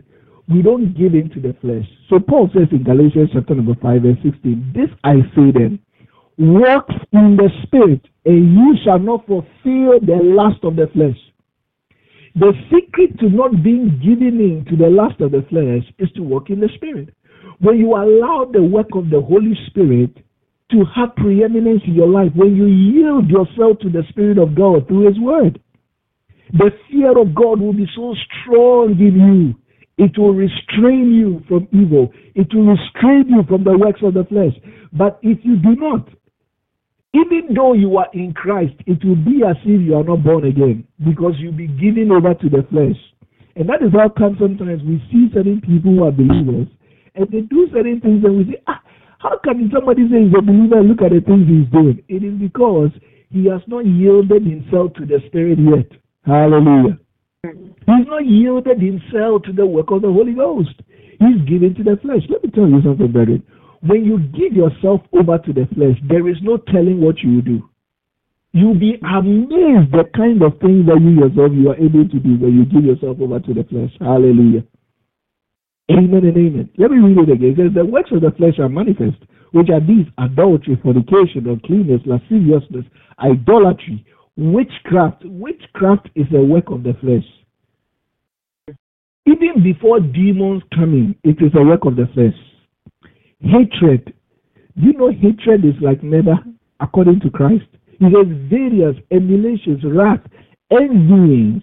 we 0.49 0.63
don't 0.63 0.97
give 0.97 1.15
in 1.15 1.31
to 1.31 1.41
the 1.41 1.57
flesh. 1.61 1.87
So 2.09 2.21
Paul 2.21 2.51
says 2.55 2.69
in 2.71 2.85
Galatians 2.85 3.31
chapter 3.33 3.55
number 3.55 3.75
5 3.83 4.03
verse 4.03 4.19
16, 4.23 4.73
This 4.75 4.91
I 5.03 5.15
say 5.35 5.51
then, 5.51 5.81
walk 6.39 6.87
in 7.13 7.37
the 7.37 7.51
Spirit, 7.65 8.07
and 8.25 8.55
you 8.55 8.77
shall 8.85 9.01
not 9.01 9.27
fulfill 9.27 9.99
the 9.99 10.21
lust 10.23 10.63
of 10.63 10.77
the 10.77 10.87
flesh. 10.93 11.19
The 12.37 12.53
secret 12.71 13.19
to 13.21 13.31
not 13.31 13.63
being 13.63 13.99
given 13.99 14.39
in 14.41 14.65
to 14.69 14.77
the 14.77 14.91
lust 14.91 15.21
of 15.21 15.33
the 15.33 15.47
flesh 15.49 15.83
is 15.99 16.11
to 16.15 16.23
walk 16.23 16.51
in 16.51 16.61
the 16.61 16.69
Spirit. 16.75 17.15
When 17.61 17.79
you 17.79 17.95
allow 17.95 18.45
the 18.45 18.63
work 18.63 18.89
of 18.95 19.11
the 19.11 19.21
Holy 19.21 19.59
Spirit 19.69 20.24
to 20.75 20.85
have 20.95 21.15
preeminence 21.15 21.83
in 21.87 21.95
your 21.95 22.09
life, 22.09 22.33
when 22.35 22.57
you 22.57 22.67
yield 22.67 23.31
yourself 23.31 23.79
to 23.81 23.89
the 23.89 24.03
Spirit 24.11 24.39
of 24.39 24.55
God 24.57 24.89
through 24.89 25.07
His 25.07 25.19
Word, 25.21 25.63
the 26.53 26.71
fear 26.91 27.17
of 27.17 27.35
God 27.35 27.61
will 27.61 27.73
be 27.73 27.87
so 27.95 28.15
strong 28.43 28.99
in 28.99 29.15
you. 29.15 29.55
It 29.97 30.19
will 30.19 30.35
restrain 30.35 31.15
you 31.15 31.43
from 31.47 31.69
evil. 31.71 32.13
It 32.35 32.53
will 32.53 32.75
restrain 32.75 33.27
you 33.29 33.45
from 33.49 33.63
the 33.63 33.79
works 33.79 34.01
of 34.03 34.15
the 34.15 34.25
flesh. 34.25 34.53
But 34.93 35.21
if 35.23 35.39
you 35.45 35.57
do 35.57 35.77
not, 35.77 36.09
even 37.15 37.55
though 37.55 37.75
you 37.75 37.97
are 37.97 38.09
in 38.13 38.35
Christ, 38.35 38.75
it 38.87 39.05
will 39.05 39.17
be 39.17 39.43
as 39.49 39.57
if 39.63 39.81
you 39.81 39.95
are 39.95 40.03
not 40.03 40.25
born 40.25 40.45
again 40.45 40.85
because 40.99 41.35
you'll 41.39 41.53
be 41.53 41.69
given 41.69 42.11
over 42.11 42.35
to 42.35 42.49
the 42.51 42.67
flesh. 42.71 42.99
And 43.55 43.69
that 43.69 43.87
is 43.87 43.95
how 43.95 44.09
come 44.09 44.37
sometimes 44.41 44.83
we 44.83 44.99
see 45.13 45.31
certain 45.33 45.61
people 45.61 45.95
who 45.95 46.05
are 46.05 46.11
believers 46.11 46.67
and 47.15 47.31
they 47.31 47.43
do 47.43 47.69
certain 47.73 48.01
things 48.01 48.25
and 48.25 48.37
we 48.37 48.45
say, 48.53 48.63
ah, 48.67 48.83
how 49.25 49.39
can 49.43 49.71
somebody 49.73 50.05
say 50.13 50.29
he's 50.29 50.37
a 50.37 50.43
believer 50.43 50.81
and 50.81 50.89
look 50.89 51.01
at 51.01 51.09
the 51.09 51.25
things 51.25 51.49
he's 51.49 51.73
doing? 51.73 52.05
It 52.13 52.21
is 52.21 52.37
because 52.37 52.91
he 53.31 53.49
has 53.49 53.63
not 53.67 53.87
yielded 53.87 54.45
himself 54.45 54.93
to 55.01 55.07
the 55.07 55.25
Spirit 55.27 55.59
yet. 55.59 55.89
Hallelujah. 56.29 57.01
He's 57.43 58.07
not 58.07 58.27
yielded 58.27 58.85
himself 58.85 59.43
to 59.49 59.53
the 59.57 59.65
work 59.65 59.91
of 59.91 60.03
the 60.03 60.13
Holy 60.13 60.35
Ghost. 60.35 60.77
He's 61.19 61.41
given 61.49 61.75
to 61.77 61.83
the 61.83 61.97
flesh. 62.05 62.21
Let 62.29 62.45
me 62.45 62.51
tell 62.51 62.69
you 62.69 62.85
something, 62.85 63.13
brethren. 63.13 63.43
When 63.81 64.05
you 64.05 64.19
give 64.37 64.53
yourself 64.53 65.01
over 65.17 65.39
to 65.39 65.53
the 65.53 65.69
flesh, 65.75 65.97
there 66.05 66.29
is 66.29 66.37
no 66.43 66.59
telling 66.59 67.01
what 67.01 67.17
you 67.25 67.37
will 67.37 67.49
do. 67.49 67.71
You'll 68.53 68.79
be 68.79 69.01
amazed 69.01 69.91
the 69.93 70.05
kind 70.15 70.43
of 70.45 70.61
things 70.61 70.85
that 70.87 71.01
you 71.01 71.17
yourself 71.17 71.51
you 71.57 71.73
are 71.73 71.81
able 71.81 72.05
to 72.05 72.19
do 72.21 72.37
when 72.37 72.53
you 72.61 72.65
give 72.69 72.85
yourself 72.85 73.17
over 73.21 73.41
to 73.41 73.55
the 73.55 73.65
flesh. 73.65 73.91
Hallelujah. 73.99 74.65
Amen 75.91 76.25
and 76.25 76.37
amen. 76.37 76.71
Let 76.79 76.91
me 76.91 76.99
read 76.99 77.29
it 77.29 77.33
again. 77.33 77.51
It 77.51 77.57
says, 77.57 77.75
The 77.75 77.85
works 77.85 78.11
of 78.13 78.23
the 78.23 78.31
flesh 78.37 78.59
are 78.59 78.69
manifest, 78.69 79.19
which 79.53 79.69
are 79.69 79.81
these 79.81 80.07
adultery, 80.19 80.79
fornication, 80.83 81.47
uncleanness, 81.47 82.01
lasciviousness, 82.07 82.87
idolatry, 83.19 84.05
witchcraft. 84.37 85.23
Witchcraft 85.25 86.09
is 86.15 86.27
a 86.35 86.41
work 86.41 86.71
of 86.71 86.83
the 86.83 86.95
flesh. 87.01 87.27
Even 89.27 89.63
before 89.63 90.01
demons 90.01 90.63
come 90.75 90.93
in, 90.93 91.15
it 91.23 91.43
is 91.43 91.53
a 91.55 91.63
work 91.63 91.85
of 91.85 91.97
the 91.97 92.07
flesh 92.15 92.35
hatred. 93.45 94.15
You 94.75 94.93
know 94.95 95.11
hatred 95.11 95.65
is 95.65 95.75
like 95.81 96.03
murder 96.03 96.37
according 96.81 97.21
to 97.21 97.31
Christ? 97.31 97.67
He 97.99 98.07
says 98.07 98.27
various 98.51 98.97
emulations, 99.11 99.83
wrath, 99.85 100.21
envyings. 100.73 101.63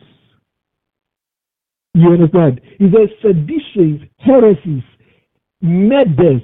You 1.94 2.12
understand? 2.14 2.62
He 2.78 2.86
says 2.86 3.10
seditions, 3.22 4.02
heresies, 4.20 4.84
murders, 5.62 6.42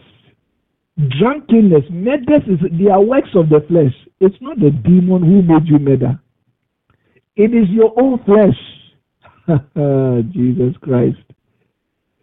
drunkenness. 1.20 1.84
Murders 1.90 2.44
is 2.48 2.60
are 2.92 3.02
works 3.02 3.30
of 3.34 3.50
the 3.50 3.64
flesh. 3.68 3.94
It's 4.20 4.36
not 4.42 4.60
the 4.60 4.72
demon 4.72 5.24
who 5.24 5.42
made 5.42 5.68
you 5.68 5.80
murder. 5.80 6.20
It 7.36 7.54
is 7.54 7.70
your 7.70 7.94
own 8.02 8.20
flesh. 8.26 8.58
Jesus 10.34 10.76
Christ. 10.82 11.18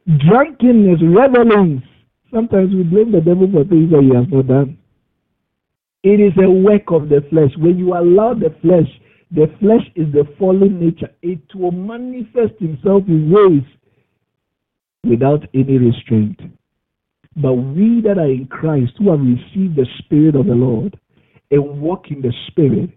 Drunkenness, 0.06 1.00
revelings, 1.02 1.82
Sometimes 2.34 2.74
we 2.74 2.82
blame 2.82 3.12
the 3.12 3.20
devil 3.20 3.48
for 3.50 3.62
things 3.62 3.92
that 3.92 4.02
he 4.02 4.12
has 4.12 4.26
not 4.28 4.48
done. 4.48 4.76
It 6.02 6.18
is 6.18 6.32
a 6.42 6.50
work 6.50 6.90
of 6.90 7.08
the 7.08 7.24
flesh. 7.30 7.52
When 7.56 7.78
you 7.78 7.94
allow 7.94 8.34
the 8.34 8.52
flesh, 8.60 8.90
the 9.34 9.46
flesh 9.58 9.82
is 9.96 10.12
the 10.12 10.24
fallen 10.38 10.78
nature. 10.78 11.10
It 11.22 11.42
will 11.54 11.72
manifest 11.72 12.54
himself 12.60 13.02
in 13.08 13.30
ways 13.30 13.64
without 15.02 15.42
any 15.52 15.78
restraint. 15.78 16.40
But 17.36 17.54
we 17.54 18.00
that 18.02 18.16
are 18.16 18.30
in 18.30 18.46
Christ, 18.46 18.92
who 18.98 19.10
have 19.10 19.18
received 19.18 19.74
the 19.76 19.86
Spirit 19.98 20.36
of 20.36 20.46
the 20.46 20.54
Lord 20.54 20.96
and 21.50 21.80
walk 21.80 22.10
in 22.10 22.22
the 22.22 22.32
Spirit, 22.46 22.90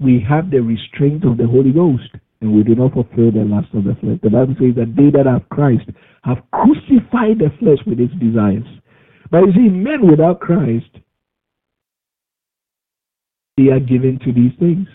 we 0.00 0.24
have 0.26 0.50
the 0.50 0.60
restraint 0.60 1.24
of 1.24 1.36
the 1.36 1.46
Holy 1.46 1.72
Ghost 1.72 2.08
and 2.40 2.54
we 2.54 2.62
do 2.62 2.74
not 2.74 2.92
fulfill 2.92 3.32
the 3.32 3.44
lust 3.44 3.68
of 3.74 3.84
the 3.84 3.96
flesh. 4.00 4.18
The 4.22 4.30
Bible 4.30 4.54
says 4.58 4.74
that 4.76 4.94
they 4.96 5.10
that 5.10 5.26
have 5.26 5.48
Christ 5.50 5.88
have 6.24 6.38
crucified 6.52 7.38
the 7.38 7.50
flesh 7.58 7.78
with 7.86 8.00
its 8.00 8.12
desires. 8.14 8.66
But 9.30 9.44
you 9.46 9.52
see, 9.52 9.68
men 9.68 10.08
without 10.08 10.40
Christ, 10.40 10.88
they 13.56 13.68
are 13.68 13.80
given 13.80 14.18
to 14.24 14.32
these 14.32 14.52
things. 14.58 14.88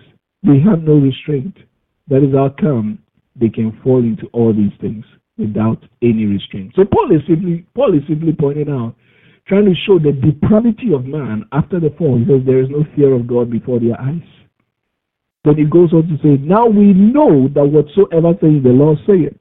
They 0.44 0.60
have 0.60 0.82
no 0.82 0.96
restraint. 0.96 1.56
That 2.08 2.24
is 2.24 2.34
how 2.34 2.50
come 2.60 3.00
they 3.36 3.50
can 3.50 3.80
fall 3.84 4.00
into 4.00 4.28
all 4.34 4.54
these 4.54 4.74
things 4.82 5.06
without 5.38 5.84
any 6.02 6.26
restraint. 6.26 6.74
So 6.76 6.84
Paul 6.86 7.16
is 7.16 7.22
simply 7.28 7.66
Paul 7.76 7.96
is 7.96 8.04
simply 8.08 8.34
pointing 8.38 8.70
out, 8.70 8.96
trying 9.48 9.66
to 9.66 9.76
show 9.86 10.00
the 10.00 10.12
depravity 10.12 10.94
of 10.94 11.06
man 11.06 11.46
after 11.52 11.80
the 11.80 11.94
fall. 11.98 12.18
He 12.18 12.26
says 12.26 12.42
there 12.46 12.62
is 12.62 12.70
no 12.70 12.84
fear 12.96 13.14
of 13.14 13.28
God 13.28 13.50
before 13.50 13.80
their 13.80 14.00
eyes. 14.00 14.22
Then 15.44 15.58
he 15.58 15.66
goes 15.66 15.92
on 15.94 16.08
to 16.08 16.18
say, 16.22 16.38
Now 16.42 16.68
we 16.68 16.94
know 16.94 17.48
that 17.56 17.66
whatsoever 17.66 18.34
things 18.36 18.64
the 18.64 18.70
Lord 18.70 18.98
saith 19.08 19.34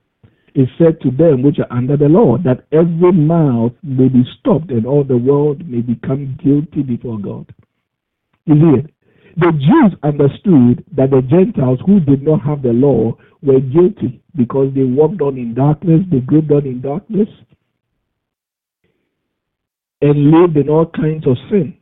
is 0.55 0.69
said 0.79 1.01
to 1.03 1.11
them 1.11 1.43
which 1.43 1.59
are 1.59 1.77
under 1.77 1.97
the 1.97 2.09
law, 2.09 2.37
that 2.39 2.67
every 2.73 3.13
mouth 3.13 3.73
may 3.83 4.09
be 4.09 4.25
stopped 4.39 4.71
and 4.71 4.87
all 4.87 5.05
the 5.05 5.17
world 5.17 5.69
may 5.69 5.81
become 5.81 6.39
guilty 6.43 6.83
before 6.83 7.19
God. 7.19 7.53
You 8.47 8.55
see 8.55 8.93
The 9.37 9.53
Jews 9.53 9.99
understood 10.03 10.85
that 10.97 11.11
the 11.11 11.23
Gentiles 11.23 11.79
who 11.87 12.01
did 12.01 12.23
not 12.23 12.43
have 12.43 12.63
the 12.63 12.73
law 12.73 13.17
were 13.43 13.61
guilty 13.61 14.23
because 14.37 14.73
they 14.75 14.83
walked 14.83 15.21
on 15.23 15.39
in 15.39 15.55
darkness, 15.55 16.01
they 16.11 16.21
groped 16.21 16.51
on 16.51 16.67
in 16.67 16.81
darkness, 16.81 17.29
and 20.03 20.31
lived 20.31 20.57
in 20.57 20.69
all 20.69 20.87
kinds 20.87 21.27
of 21.27 21.37
sin. 21.51 21.77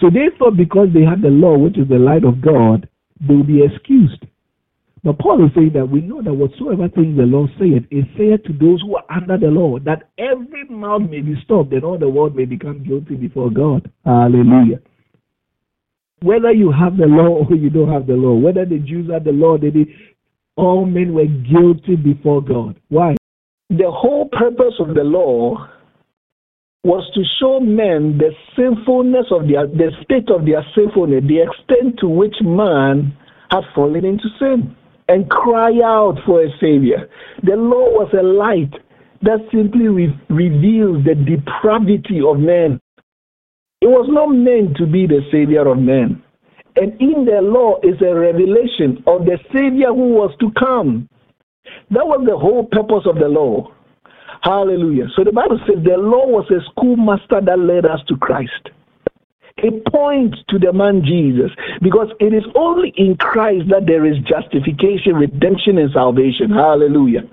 So 0.00 0.08
they 0.08 0.28
thought 0.38 0.56
because 0.56 0.88
they 0.94 1.02
had 1.02 1.22
the 1.22 1.28
law, 1.28 1.56
which 1.58 1.78
is 1.78 1.88
the 1.88 1.98
light 1.98 2.24
of 2.24 2.40
God, 2.40 2.88
they 3.20 3.34
will 3.34 3.44
be 3.44 3.62
excused. 3.62 4.24
But 5.02 5.18
Paul 5.18 5.44
is 5.46 5.52
saying 5.54 5.72
that 5.74 5.88
we 5.88 6.00
know 6.00 6.22
that 6.22 6.34
whatsoever 6.34 6.88
things 6.88 7.16
the 7.16 7.24
Lord 7.24 7.50
saith 7.58 7.84
is 7.90 8.04
said 8.16 8.44
to 8.44 8.52
those 8.52 8.82
who 8.82 8.96
are 8.96 9.04
under 9.08 9.38
the 9.38 9.48
law, 9.48 9.78
that 9.80 10.10
every 10.18 10.64
mouth 10.68 11.02
may 11.08 11.20
be 11.20 11.36
stopped 11.44 11.72
and 11.72 11.84
all 11.84 11.98
the 11.98 12.08
world 12.08 12.36
may 12.36 12.44
become 12.44 12.84
guilty 12.84 13.14
before 13.14 13.50
God. 13.50 13.90
Hallelujah. 14.04 14.80
Whether 16.22 16.52
you 16.52 16.70
have 16.70 16.96
the 16.96 17.06
law 17.06 17.46
or 17.48 17.56
you 17.56 17.70
don't 17.70 17.90
have 17.90 18.06
the 18.06 18.14
law, 18.14 18.34
whether 18.34 18.66
the 18.66 18.78
Jews 18.78 19.10
had 19.10 19.24
the 19.24 19.32
law, 19.32 19.56
they 19.56 19.70
did, 19.70 19.88
all 20.56 20.84
men 20.84 21.14
were 21.14 21.26
guilty 21.26 21.96
before 21.96 22.42
God. 22.42 22.78
Why? 22.88 23.16
The 23.70 23.90
whole 23.90 24.28
purpose 24.30 24.74
of 24.80 24.94
the 24.94 25.04
law 25.04 25.66
was 26.82 27.08
to 27.14 27.22
show 27.38 27.60
men 27.60 28.18
the 28.18 28.32
sinfulness 28.56 29.26
of 29.30 29.48
their, 29.48 29.66
the 29.66 29.90
state 30.02 30.30
of 30.30 30.46
their 30.46 30.64
sinfulness, 30.74 31.24
the 31.26 31.42
extent 31.42 31.98
to 32.00 32.08
which 32.08 32.36
man 32.42 33.16
had 33.50 33.62
fallen 33.74 34.04
into 34.04 34.28
sin, 34.38 34.76
and 35.08 35.28
cry 35.28 35.72
out 35.84 36.16
for 36.24 36.42
a 36.42 36.48
savior. 36.60 37.08
The 37.42 37.56
law 37.56 37.90
was 37.90 38.12
a 38.18 38.22
light 38.22 38.72
that 39.22 39.40
simply 39.52 39.88
re- 39.88 40.20
reveals 40.28 41.04
the 41.04 41.14
depravity 41.14 42.20
of 42.26 42.38
men. 42.38 42.80
It 43.80 43.88
was 43.88 44.06
not 44.10 44.28
meant 44.28 44.76
to 44.76 44.86
be 44.86 45.06
the 45.06 45.20
savior 45.32 45.66
of 45.66 45.78
men. 45.78 46.22
And 46.76 46.92
in 47.00 47.24
the 47.24 47.40
law 47.40 47.80
is 47.82 48.00
a 48.02 48.14
revelation 48.14 49.02
of 49.06 49.24
the 49.24 49.38
savior 49.52 49.88
who 49.88 50.12
was 50.12 50.36
to 50.40 50.50
come. 50.52 51.08
That 51.90 52.06
was 52.06 52.24
the 52.26 52.36
whole 52.36 52.64
purpose 52.64 53.06
of 53.06 53.16
the 53.16 53.28
law. 53.28 53.72
Hallelujah. 54.42 55.08
So 55.16 55.24
the 55.24 55.32
Bible 55.32 55.58
says 55.66 55.82
the 55.82 55.96
law 55.96 56.26
was 56.26 56.50
a 56.50 56.60
schoolmaster 56.70 57.40
that 57.40 57.58
led 57.58 57.84
us 57.86 58.00
to 58.08 58.16
Christ. 58.16 58.68
It 59.56 59.84
points 59.86 60.38
to 60.48 60.58
the 60.58 60.72
man 60.72 61.02
Jesus 61.04 61.50
because 61.82 62.08
it 62.20 62.32
is 62.32 62.44
only 62.54 62.92
in 62.96 63.16
Christ 63.16 63.68
that 63.68 63.84
there 63.86 64.06
is 64.06 64.16
justification, 64.24 65.16
redemption, 65.16 65.76
and 65.76 65.90
salvation. 65.92 66.50
Hallelujah. 66.50 67.28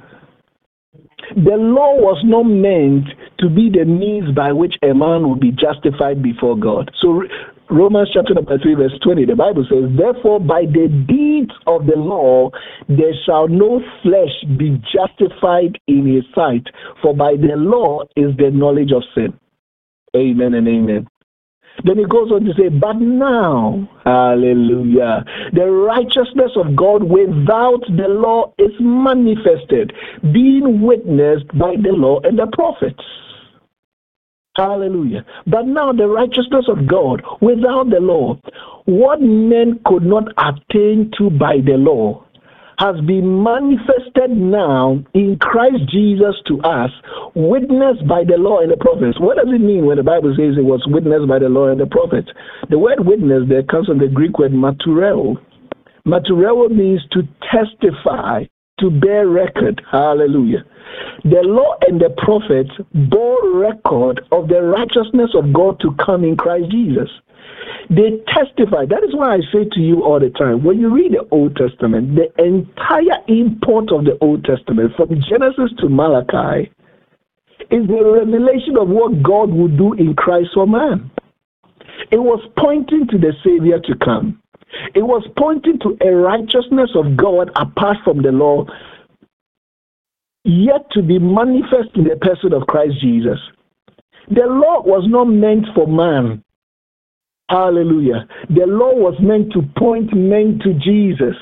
The 1.35 1.57
law 1.57 1.95
was 1.95 2.21
not 2.23 2.43
meant 2.43 3.07
to 3.39 3.49
be 3.49 3.69
the 3.69 3.85
means 3.85 4.33
by 4.33 4.51
which 4.51 4.75
a 4.81 4.93
man 4.93 5.29
would 5.29 5.39
be 5.39 5.51
justified 5.51 6.23
before 6.23 6.57
God. 6.57 6.89
So 7.01 7.23
Romans 7.69 8.09
chapter 8.13 8.33
number 8.33 8.57
3, 8.57 8.75
verse 8.75 8.97
20, 9.03 9.25
the 9.25 9.35
Bible 9.35 9.65
says, 9.69 9.91
Therefore, 9.97 10.39
by 10.39 10.61
the 10.61 10.87
deeds 11.07 11.51
of 11.67 11.85
the 11.85 11.97
law, 11.97 12.49
there 12.87 13.13
shall 13.25 13.47
no 13.47 13.81
flesh 14.03 14.31
be 14.57 14.81
justified 14.87 15.77
in 15.87 16.07
his 16.07 16.23
sight, 16.33 16.63
for 17.01 17.13
by 17.13 17.33
the 17.35 17.55
law 17.57 18.03
is 18.15 18.35
the 18.37 18.51
knowledge 18.51 18.91
of 18.95 19.03
sin. 19.13 19.37
Amen 20.15 20.53
and 20.53 20.67
amen. 20.67 21.07
Then 21.83 21.97
he 21.97 22.05
goes 22.05 22.31
on 22.31 22.43
to 22.45 22.53
say, 22.57 22.69
But 22.69 22.97
now, 22.97 23.87
hallelujah, 24.03 25.23
the 25.53 25.69
righteousness 25.69 26.51
of 26.55 26.75
God 26.75 27.03
without 27.03 27.81
the 27.87 28.07
law 28.07 28.53
is 28.57 28.71
manifested, 28.79 29.93
being 30.33 30.81
witnessed 30.81 31.47
by 31.57 31.75
the 31.81 31.91
law 31.91 32.19
and 32.23 32.39
the 32.39 32.47
prophets. 32.53 33.03
Hallelujah. 34.55 35.23
But 35.45 35.67
now 35.67 35.93
the 35.93 36.07
righteousness 36.07 36.65
of 36.67 36.87
God 36.87 37.21
without 37.41 37.91
the 37.91 37.99
law, 37.99 38.39
what 38.85 39.21
men 39.21 39.79
could 39.85 40.03
not 40.03 40.29
attain 40.37 41.11
to 41.19 41.29
by 41.29 41.57
the 41.63 41.77
law, 41.77 42.25
has 42.79 42.95
been 43.01 43.43
manifested 43.43 44.29
now 44.29 45.03
in 45.13 45.37
Christ 45.39 45.89
Jesus 45.89 46.35
to 46.47 46.61
us, 46.61 46.91
witnessed 47.33 48.07
by 48.07 48.23
the 48.23 48.37
law 48.37 48.59
and 48.59 48.71
the 48.71 48.77
prophets. 48.77 49.19
What 49.19 49.37
does 49.37 49.47
it 49.49 49.61
mean 49.61 49.85
when 49.85 49.97
the 49.97 50.03
Bible 50.03 50.33
says 50.37 50.57
it 50.57 50.65
was 50.65 50.83
witnessed 50.87 51.27
by 51.27 51.39
the 51.39 51.49
law 51.49 51.67
and 51.69 51.79
the 51.79 51.87
prophets? 51.87 52.29
The 52.69 52.77
word 52.77 53.05
witness 53.05 53.49
there 53.49 53.63
comes 53.63 53.87
from 53.87 53.97
the 53.97 54.07
Greek 54.07 54.37
word 54.37 54.51
martureo. 54.51 55.37
Martureo 56.05 56.69
means 56.69 57.01
to 57.11 57.27
testify, 57.51 58.45
to 58.79 58.91
bear 58.91 59.27
record. 59.27 59.81
Hallelujah. 59.91 60.63
The 61.23 61.41
law 61.43 61.75
and 61.87 61.99
the 61.99 62.13
prophets 62.23 62.71
bore 63.09 63.59
record 63.59 64.21
of 64.31 64.47
the 64.47 64.61
righteousness 64.61 65.31
of 65.33 65.51
God 65.51 65.79
to 65.81 65.95
come 66.05 66.23
in 66.23 66.37
Christ 66.37 66.69
Jesus. 66.71 67.09
They 67.89 68.19
testify. 68.34 68.86
That 68.86 69.03
is 69.03 69.15
why 69.15 69.36
I 69.36 69.39
say 69.51 69.65
to 69.71 69.80
you 69.80 70.03
all 70.03 70.19
the 70.19 70.30
time 70.30 70.63
when 70.63 70.80
you 70.80 70.93
read 70.93 71.13
the 71.13 71.27
Old 71.32 71.56
Testament, 71.56 72.15
the 72.15 72.27
entire 72.43 73.23
import 73.27 73.91
of 73.91 74.06
the 74.06 74.17
Old 74.21 74.43
Testament, 74.43 74.93
from 74.95 75.10
Genesis 75.30 75.71
to 75.80 75.89
Malachi, 75.89 76.71
is 77.71 77.88
the 77.88 78.03
revelation 78.03 78.77
of 78.80 78.89
what 78.89 79.21
God 79.23 79.51
would 79.51 79.77
do 79.77 79.93
in 79.93 80.15
Christ 80.15 80.49
for 80.53 80.67
man. 80.67 81.12
It 82.12 82.19
was 82.19 82.39
pointing 82.58 83.08
to 83.08 83.17
the 83.17 83.34
Savior 83.43 83.80
to 83.80 83.95
come. 84.03 84.41
It 84.93 85.03
was 85.03 85.25
pointing 85.38 85.80
to 85.80 85.97
a 86.06 86.12
righteousness 86.12 86.91
of 86.95 87.17
God 87.17 87.49
apart 87.56 87.97
from 88.03 88.21
the 88.21 88.32
law 88.32 88.65
yet 90.43 90.89
to 90.91 91.01
be 91.01 91.19
manifest 91.19 91.89
in 91.95 92.06
the 92.06 92.15
person 92.15 92.53
of 92.53 92.67
Christ 92.67 92.95
Jesus. 93.01 93.39
The 94.30 94.45
law 94.45 94.82
was 94.82 95.06
not 95.08 95.25
meant 95.25 95.65
for 95.75 95.88
man. 95.88 96.43
Hallelujah. 97.49 98.27
The 98.49 98.65
law 98.65 98.93
was 98.93 99.15
meant 99.21 99.53
to 99.53 99.62
point 99.77 100.13
men 100.15 100.60
to 100.63 100.73
Jesus, 100.73 101.36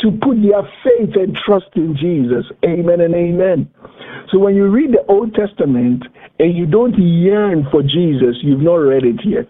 to 0.00 0.10
put 0.22 0.42
their 0.42 0.62
faith 0.84 1.16
and 1.16 1.36
trust 1.46 1.70
in 1.74 1.96
Jesus. 1.96 2.44
Amen 2.64 3.00
and 3.00 3.14
amen. 3.14 3.70
So 4.30 4.38
when 4.38 4.54
you 4.54 4.68
read 4.68 4.92
the 4.92 5.04
Old 5.08 5.34
Testament 5.34 6.04
and 6.38 6.56
you 6.56 6.66
don't 6.66 6.94
yearn 6.98 7.66
for 7.70 7.82
Jesus, 7.82 8.36
you've 8.42 8.60
not 8.60 8.76
read 8.76 9.04
it 9.04 9.20
yet. 9.24 9.48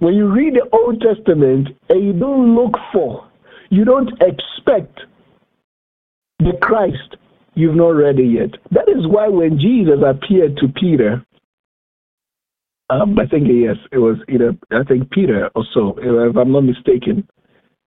When 0.00 0.14
you 0.14 0.30
read 0.30 0.54
the 0.54 0.68
Old 0.76 1.00
Testament 1.00 1.68
and 1.88 2.04
you 2.04 2.12
don't 2.12 2.54
look 2.54 2.74
for, 2.92 3.26
you 3.70 3.84
don't 3.84 4.10
expect 4.20 5.00
the 6.38 6.52
Christ 6.60 7.16
You've 7.58 7.74
not 7.74 7.96
read 7.96 8.20
it 8.20 8.30
yet. 8.30 8.50
That 8.70 8.88
is 8.88 9.04
why 9.08 9.26
when 9.26 9.58
Jesus 9.58 9.98
appeared 10.06 10.56
to 10.58 10.68
Peter, 10.68 11.26
um, 12.90 13.18
I 13.18 13.26
think 13.26 13.48
yes, 13.48 13.76
it 13.92 13.98
was 13.98 14.16
either 14.28 14.56
I 14.70 14.82
think 14.84 15.10
Peter 15.10 15.50
or 15.54 15.64
so, 15.74 15.98
if 15.98 16.36
I'm 16.36 16.52
not 16.52 16.62
mistaken. 16.62 17.28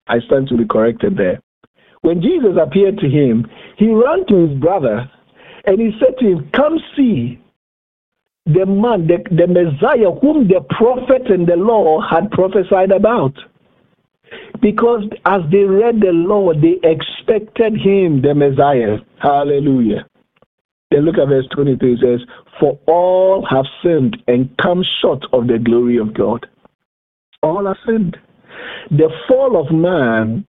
I 0.06 0.20
stand 0.20 0.48
to 0.48 0.56
be 0.56 0.64
corrected 0.64 1.16
there. 1.16 1.40
When 2.00 2.22
Jesus 2.22 2.56
appeared 2.60 2.98
to 2.98 3.08
him, 3.08 3.46
he 3.76 3.92
ran 3.92 4.26
to 4.28 4.48
his 4.48 4.58
brother 4.58 5.10
and 5.66 5.80
he 5.80 5.90
said 6.00 6.16
to 6.18 6.26
him, 6.26 6.50
Come 6.54 6.78
see 6.96 7.38
the 8.46 8.64
man, 8.64 9.06
the, 9.06 9.18
the 9.30 9.46
Messiah 9.46 10.10
whom 10.22 10.48
the 10.48 10.64
prophet 10.70 11.30
and 11.30 11.46
the 11.46 11.56
law 11.56 12.00
had 12.00 12.30
prophesied 12.30 12.90
about. 12.90 13.34
Because 14.60 15.04
as 15.26 15.42
they 15.50 15.64
read 15.64 16.00
the 16.00 16.12
law, 16.12 16.52
they 16.54 16.78
expected 16.82 17.74
him, 17.76 18.22
the 18.22 18.34
Messiah. 18.34 18.98
Hallelujah. 19.18 20.06
Then 20.90 21.04
look 21.04 21.18
at 21.18 21.28
verse 21.28 21.46
23. 21.54 21.94
It 21.94 22.00
says, 22.00 22.26
For 22.58 22.78
all 22.86 23.46
have 23.50 23.66
sinned 23.82 24.16
and 24.26 24.56
come 24.58 24.82
short 25.00 25.24
of 25.32 25.46
the 25.46 25.58
glory 25.58 25.98
of 25.98 26.14
God. 26.14 26.46
All 27.42 27.66
have 27.66 27.76
sinned. 27.86 28.16
The 28.90 29.10
fall 29.28 29.60
of 29.60 29.72
man 29.72 30.46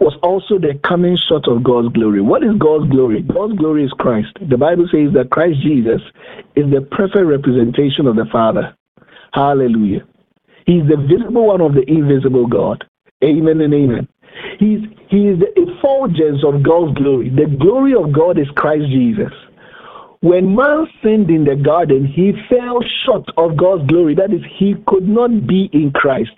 was 0.00 0.14
also 0.22 0.58
the 0.58 0.78
coming 0.84 1.16
short 1.28 1.48
of 1.48 1.62
God's 1.62 1.88
glory. 1.94 2.20
What 2.20 2.42
is 2.42 2.56
God's 2.58 2.90
glory? 2.90 3.22
God's 3.22 3.56
glory 3.56 3.84
is 3.84 3.92
Christ. 3.92 4.28
The 4.48 4.56
Bible 4.56 4.88
says 4.90 5.12
that 5.14 5.30
Christ 5.30 5.60
Jesus 5.62 6.02
is 6.54 6.70
the 6.70 6.82
perfect 6.90 7.24
representation 7.24 8.06
of 8.06 8.16
the 8.16 8.26
Father. 8.30 8.76
Hallelujah. 9.32 10.06
He's 10.66 10.82
the 10.88 10.96
visible 10.96 11.46
one 11.46 11.60
of 11.60 11.74
the 11.74 11.84
invisible 11.88 12.46
God. 12.46 12.84
Amen 13.24 13.60
and 13.60 13.72
amen. 13.72 14.08
He's, 14.58 14.80
he 15.08 15.28
is 15.28 15.38
the 15.38 15.52
effulgence 15.56 16.42
of 16.44 16.62
God's 16.62 16.96
glory. 16.98 17.30
The 17.30 17.46
glory 17.58 17.94
of 17.94 18.12
God 18.12 18.38
is 18.38 18.46
Christ 18.56 18.86
Jesus. 18.88 19.32
When 20.20 20.56
man 20.56 20.86
sinned 21.02 21.30
in 21.30 21.44
the 21.44 21.56
garden, 21.56 22.06
he 22.06 22.32
fell 22.48 22.80
short 23.04 23.28
of 23.36 23.56
God's 23.56 23.86
glory. 23.86 24.14
That 24.14 24.32
is, 24.32 24.40
he 24.58 24.74
could 24.86 25.06
not 25.06 25.46
be 25.46 25.68
in 25.72 25.92
Christ. 25.92 26.32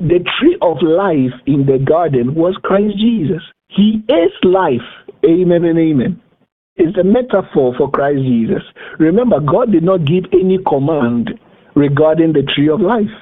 The 0.00 0.24
tree 0.38 0.58
of 0.60 0.82
life 0.82 1.32
in 1.46 1.64
the 1.64 1.78
garden 1.78 2.34
was 2.34 2.58
Christ 2.62 2.98
Jesus. 2.98 3.42
He 3.68 4.02
is 4.08 4.32
life. 4.42 4.84
Amen 5.24 5.64
and 5.64 5.78
amen. 5.78 6.20
It's 6.76 6.98
a 6.98 7.04
metaphor 7.04 7.74
for 7.78 7.90
Christ 7.90 8.20
Jesus. 8.20 8.62
Remember, 8.98 9.40
God 9.40 9.70
did 9.70 9.84
not 9.84 10.04
give 10.04 10.24
any 10.32 10.58
command 10.66 11.30
regarding 11.74 12.32
the 12.32 12.42
tree 12.54 12.68
of 12.68 12.80
life. 12.80 13.14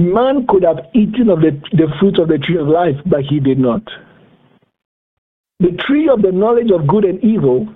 Man 0.00 0.46
could 0.48 0.62
have 0.62 0.86
eaten 0.94 1.28
of 1.28 1.40
the, 1.40 1.50
the 1.72 1.88
fruit 1.98 2.18
of 2.18 2.28
the 2.28 2.38
tree 2.38 2.56
of 2.56 2.66
life, 2.68 2.96
but 3.04 3.20
he 3.28 3.38
did 3.38 3.58
not. 3.58 3.82
The 5.58 5.76
tree 5.86 6.08
of 6.08 6.22
the 6.22 6.32
knowledge 6.32 6.70
of 6.70 6.86
good 6.86 7.04
and 7.04 7.22
evil, 7.22 7.68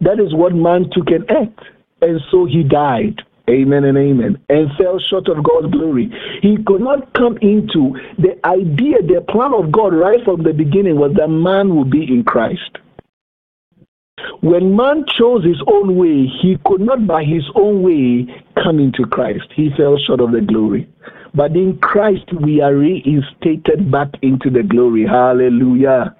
that 0.00 0.20
is 0.20 0.34
what 0.34 0.54
man 0.54 0.90
took 0.92 1.08
and 1.08 1.24
ate. 1.30 1.58
And 2.02 2.20
so 2.30 2.44
he 2.44 2.62
died. 2.62 3.22
Amen 3.48 3.84
and 3.84 3.96
amen. 3.96 4.38
And 4.50 4.70
fell 4.76 4.98
short 4.98 5.28
of 5.28 5.42
God's 5.42 5.72
glory. 5.72 6.12
He 6.42 6.58
could 6.66 6.82
not 6.82 7.12
come 7.14 7.38
into 7.38 7.96
the 8.18 8.38
idea, 8.44 9.02
the 9.02 9.24
plan 9.28 9.54
of 9.54 9.72
God 9.72 9.94
right 9.94 10.22
from 10.24 10.42
the 10.42 10.52
beginning 10.52 10.96
was 10.96 11.12
that 11.16 11.28
man 11.28 11.74
would 11.76 11.90
be 11.90 12.04
in 12.04 12.22
Christ. 12.22 12.78
When 14.40 14.76
man 14.76 15.04
chose 15.18 15.44
his 15.44 15.60
own 15.66 15.96
way, 15.96 16.26
he 16.42 16.58
could 16.66 16.80
not 16.80 17.06
by 17.06 17.24
his 17.24 17.44
own 17.54 17.82
way 17.82 18.26
come 18.62 18.78
into 18.78 19.06
Christ. 19.06 19.46
He 19.54 19.70
fell 19.76 19.96
short 19.96 20.20
of 20.20 20.32
the 20.32 20.40
glory. 20.40 20.88
But 21.34 21.52
in 21.52 21.78
Christ, 21.78 22.24
we 22.42 22.60
are 22.60 22.74
reinstated 22.74 23.90
back 23.90 24.08
into 24.22 24.50
the 24.50 24.62
glory. 24.62 25.06
Hallelujah. 25.06 26.14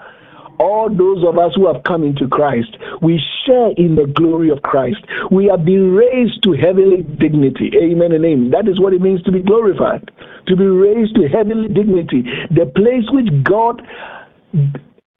All 0.58 0.88
those 0.88 1.24
of 1.26 1.38
us 1.38 1.52
who 1.56 1.66
have 1.72 1.82
come 1.82 2.04
into 2.04 2.28
Christ, 2.28 2.76
we 3.02 3.20
share 3.44 3.72
in 3.76 3.96
the 3.96 4.06
glory 4.06 4.50
of 4.50 4.62
Christ. 4.62 4.98
We 5.30 5.46
have 5.46 5.64
been 5.64 5.92
raised 5.92 6.42
to 6.44 6.52
heavenly 6.52 7.02
dignity. 7.02 7.72
Amen 7.82 8.12
and 8.12 8.24
amen. 8.24 8.50
That 8.50 8.68
is 8.68 8.80
what 8.80 8.92
it 8.92 9.00
means 9.00 9.22
to 9.24 9.32
be 9.32 9.42
glorified, 9.42 10.10
to 10.46 10.56
be 10.56 10.64
raised 10.64 11.16
to 11.16 11.28
heavenly 11.28 11.68
dignity, 11.68 12.24
the 12.50 12.66
place 12.66 13.04
which 13.10 13.28
God 13.42 13.82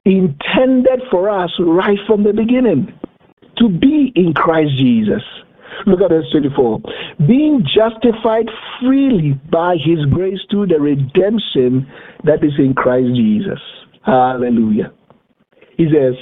intended 0.05 1.01
for 1.11 1.29
us 1.29 1.51
right 1.59 1.99
from 2.07 2.23
the 2.23 2.33
beginning 2.33 2.93
to 3.57 3.69
be 3.69 4.11
in 4.15 4.33
Christ 4.33 4.71
Jesus. 4.77 5.23
Look 5.85 6.01
at 6.01 6.09
verse 6.09 6.25
24. 6.31 6.79
Being 7.27 7.63
justified 7.63 8.47
freely 8.79 9.39
by 9.51 9.75
his 9.75 10.05
grace 10.11 10.39
through 10.49 10.67
the 10.67 10.79
redemption 10.79 11.87
that 12.23 12.43
is 12.43 12.53
in 12.57 12.73
Christ 12.73 13.15
Jesus. 13.15 13.59
Hallelujah. 14.05 14.91
He 15.77 15.85
says, 15.85 16.15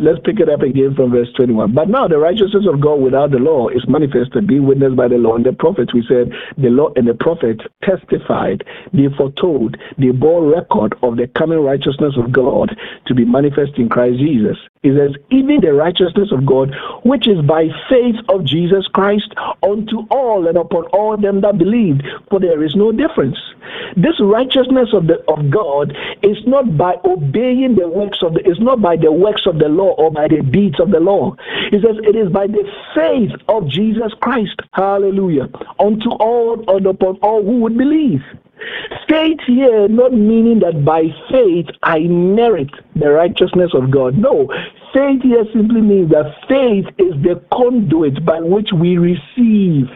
Let's 0.00 0.18
pick 0.24 0.40
it 0.40 0.48
up 0.48 0.62
again 0.62 0.94
from 0.94 1.10
verse 1.10 1.30
21. 1.36 1.74
But 1.74 1.90
now 1.90 2.08
the 2.08 2.18
righteousness 2.18 2.64
of 2.66 2.80
God 2.80 3.02
without 3.02 3.32
the 3.32 3.38
law 3.38 3.68
is 3.68 3.86
manifested, 3.86 4.46
being 4.46 4.66
witnessed 4.66 4.96
by 4.96 5.08
the 5.08 5.18
law 5.18 5.36
and 5.36 5.44
the 5.44 5.52
prophets. 5.52 5.92
We 5.92 6.02
said 6.08 6.32
the 6.56 6.70
law 6.70 6.88
and 6.96 7.06
the 7.06 7.12
prophets 7.12 7.60
testified, 7.84 8.64
they 8.94 9.08
foretold, 9.14 9.76
they 9.98 10.10
bore 10.10 10.46
record 10.46 10.94
of 11.02 11.16
the 11.18 11.26
coming 11.36 11.60
righteousness 11.60 12.14
of 12.16 12.32
God 12.32 12.74
to 13.06 13.14
be 13.14 13.26
manifest 13.26 13.76
in 13.76 13.90
Christ 13.90 14.18
Jesus. 14.20 14.56
It 14.82 14.96
says, 14.96 15.22
even 15.30 15.60
the 15.60 15.74
righteousness 15.74 16.32
of 16.32 16.46
God, 16.46 16.74
which 17.04 17.28
is 17.28 17.42
by 17.42 17.68
faith 17.90 18.16
of 18.30 18.46
Jesus 18.46 18.86
Christ, 18.86 19.34
unto 19.62 20.06
all 20.10 20.48
and 20.48 20.56
upon 20.56 20.86
all 20.86 21.18
them 21.18 21.42
that 21.42 21.58
believed, 21.58 22.02
for 22.30 22.40
there 22.40 22.64
is 22.64 22.74
no 22.74 22.90
difference. 22.90 23.36
This 23.96 24.18
righteousness 24.20 24.88
of 24.94 25.06
the 25.06 25.20
of 25.28 25.50
God 25.50 25.94
is 26.22 26.38
not 26.46 26.76
by 26.78 26.96
obeying 27.04 27.74
the 27.76 27.88
works 27.88 28.22
of 28.22 28.34
the 28.34 28.40
it's 28.48 28.60
not 28.60 28.80
by 28.80 28.96
the 28.96 29.12
works 29.12 29.42
of 29.46 29.58
the 29.58 29.68
law 29.68 29.89
or 29.98 30.10
by 30.10 30.28
the 30.28 30.42
deeds 30.42 30.80
of 30.80 30.90
the 30.90 31.00
law. 31.00 31.34
He 31.70 31.78
says 31.80 31.96
it 32.02 32.16
is 32.16 32.30
by 32.32 32.46
the 32.46 32.64
faith 32.94 33.32
of 33.48 33.68
Jesus 33.68 34.12
Christ. 34.20 34.60
Hallelujah. 34.72 35.48
Unto 35.78 36.10
all 36.20 36.64
and 36.68 36.86
upon 36.86 37.16
all 37.22 37.42
who 37.42 37.60
would 37.60 37.76
believe. 37.76 38.20
Faith 39.08 39.40
here 39.46 39.88
not 39.88 40.12
meaning 40.12 40.60
that 40.60 40.84
by 40.84 41.04
faith 41.30 41.66
I 41.82 42.00
merit 42.00 42.70
the 42.94 43.10
righteousness 43.10 43.70
of 43.74 43.90
God. 43.90 44.16
No, 44.16 44.48
faith 44.92 45.22
here 45.22 45.44
simply 45.52 45.80
means 45.80 46.10
that 46.10 46.34
faith 46.48 46.86
is 46.98 47.14
the 47.22 47.42
conduit 47.52 48.24
by 48.24 48.40
which 48.40 48.70
we 48.72 48.98
receive. 48.98 49.88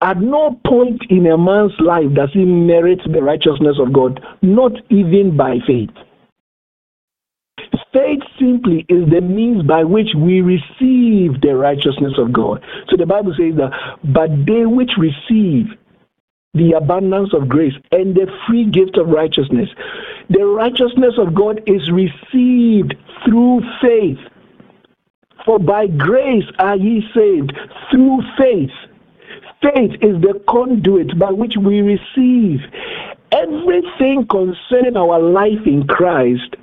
At 0.00 0.20
no 0.20 0.60
point 0.66 1.00
in 1.08 1.26
a 1.26 1.38
man's 1.38 1.72
life 1.78 2.12
does 2.14 2.30
he 2.32 2.44
merit 2.44 3.00
the 3.10 3.22
righteousness 3.22 3.76
of 3.78 3.92
God, 3.92 4.20
not 4.42 4.72
even 4.90 5.36
by 5.36 5.58
faith. 5.66 5.90
Faith 7.92 8.22
simply 8.38 8.84
is 8.88 9.08
the 9.10 9.20
means 9.20 9.62
by 9.62 9.84
which 9.84 10.08
we 10.16 10.40
receive 10.40 11.40
the 11.40 11.54
righteousness 11.56 12.12
of 12.18 12.32
God. 12.32 12.62
So 12.88 12.96
the 12.96 13.06
Bible 13.06 13.34
says 13.36 13.56
that, 13.56 13.72
but 14.04 14.30
they 14.46 14.66
which 14.66 14.92
receive 14.98 15.66
the 16.54 16.72
abundance 16.72 17.34
of 17.34 17.48
grace 17.48 17.74
and 17.90 18.14
the 18.14 18.26
free 18.46 18.64
gift 18.64 18.96
of 18.96 19.08
righteousness. 19.08 19.68
The 20.30 20.44
righteousness 20.44 21.14
of 21.18 21.34
God 21.34 21.62
is 21.66 21.90
received 21.90 22.94
through 23.24 23.62
faith. 23.82 24.18
For 25.44 25.58
by 25.58 25.88
grace 25.88 26.44
are 26.58 26.76
ye 26.76 27.02
saved 27.14 27.52
through 27.90 28.20
faith. 28.38 28.70
Faith 29.62 29.92
is 30.00 30.20
the 30.20 30.40
conduit 30.48 31.18
by 31.18 31.30
which 31.30 31.54
we 31.56 31.80
receive 31.80 32.60
everything 33.32 34.26
concerning 34.28 34.96
our 34.96 35.18
life 35.18 35.66
in 35.66 35.86
Christ 35.86 36.56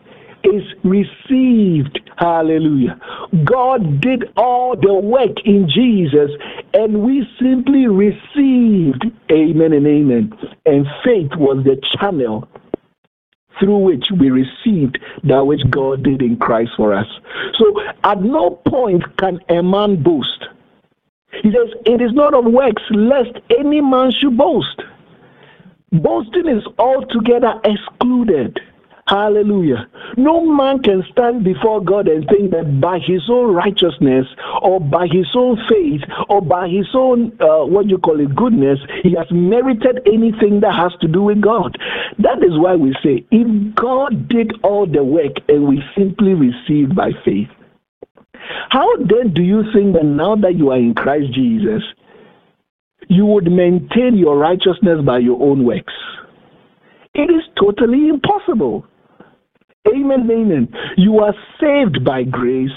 is 0.43 0.63
received. 0.83 1.99
Hallelujah. 2.17 2.99
God 3.43 4.01
did 4.01 4.31
all 4.37 4.75
the 4.75 4.93
work 4.93 5.37
in 5.45 5.69
Jesus 5.69 6.31
and 6.73 7.03
we 7.03 7.27
simply 7.39 7.87
received. 7.87 9.05
Amen 9.31 9.73
and 9.73 9.87
amen. 9.87 10.33
And 10.65 10.85
faith 11.03 11.31
was 11.37 11.63
the 11.63 11.81
channel 11.97 12.47
through 13.59 13.77
which 13.77 14.05
we 14.19 14.29
received 14.29 14.99
that 15.23 15.45
which 15.45 15.61
God 15.69 16.03
did 16.03 16.21
in 16.21 16.37
Christ 16.37 16.71
for 16.75 16.93
us. 16.93 17.07
So 17.57 17.73
at 18.03 18.21
no 18.21 18.51
point 18.67 19.03
can 19.17 19.39
a 19.49 19.61
man 19.61 20.01
boast. 20.01 20.45
He 21.43 21.51
says, 21.51 21.73
It 21.85 22.01
is 22.01 22.11
not 22.13 22.33
of 22.33 22.45
works, 22.45 22.83
lest 22.91 23.37
any 23.57 23.81
man 23.81 24.11
should 24.11 24.37
boast. 24.37 24.81
Boasting 25.91 26.47
is 26.47 26.63
altogether 26.77 27.59
excluded. 27.63 28.59
Hallelujah. 29.11 29.89
No 30.15 30.45
man 30.45 30.81
can 30.81 31.03
stand 31.11 31.43
before 31.43 31.83
God 31.83 32.07
and 32.07 32.25
think 32.29 32.51
that 32.51 32.79
by 32.79 32.97
his 32.97 33.21
own 33.29 33.53
righteousness 33.53 34.25
or 34.61 34.79
by 34.79 35.05
his 35.11 35.27
own 35.35 35.57
faith 35.67 35.99
or 36.29 36.41
by 36.41 36.69
his 36.69 36.87
own, 36.93 37.37
uh, 37.41 37.65
what 37.65 37.89
you 37.89 37.97
call 37.97 38.21
it, 38.21 38.33
goodness, 38.33 38.79
he 39.03 39.13
has 39.17 39.27
merited 39.29 39.99
anything 40.05 40.61
that 40.61 40.73
has 40.73 40.93
to 41.01 41.09
do 41.09 41.23
with 41.23 41.41
God. 41.41 41.77
That 42.19 42.37
is 42.37 42.57
why 42.57 42.77
we 42.77 42.95
say, 43.03 43.25
if 43.31 43.75
God 43.75 44.29
did 44.29 44.53
all 44.63 44.87
the 44.87 45.03
work 45.03 45.35
and 45.49 45.67
we 45.67 45.83
simply 45.97 46.33
receive 46.33 46.95
by 46.95 47.11
faith, 47.25 47.49
how 48.69 48.95
then 48.95 49.33
do 49.33 49.43
you 49.43 49.63
think 49.73 49.93
that 49.95 50.05
now 50.05 50.37
that 50.37 50.55
you 50.55 50.71
are 50.71 50.77
in 50.77 50.93
Christ 50.93 51.33
Jesus, 51.33 51.83
you 53.09 53.25
would 53.25 53.51
maintain 53.51 54.15
your 54.15 54.37
righteousness 54.37 55.01
by 55.05 55.17
your 55.17 55.41
own 55.41 55.65
works? 55.65 55.93
It 57.13 57.29
is 57.29 57.43
totally 57.59 58.07
impossible. 58.07 58.85
Amen, 59.87 60.29
amen. 60.29 60.67
You 60.95 61.19
are 61.19 61.33
saved 61.59 62.05
by 62.05 62.23
grace. 62.23 62.69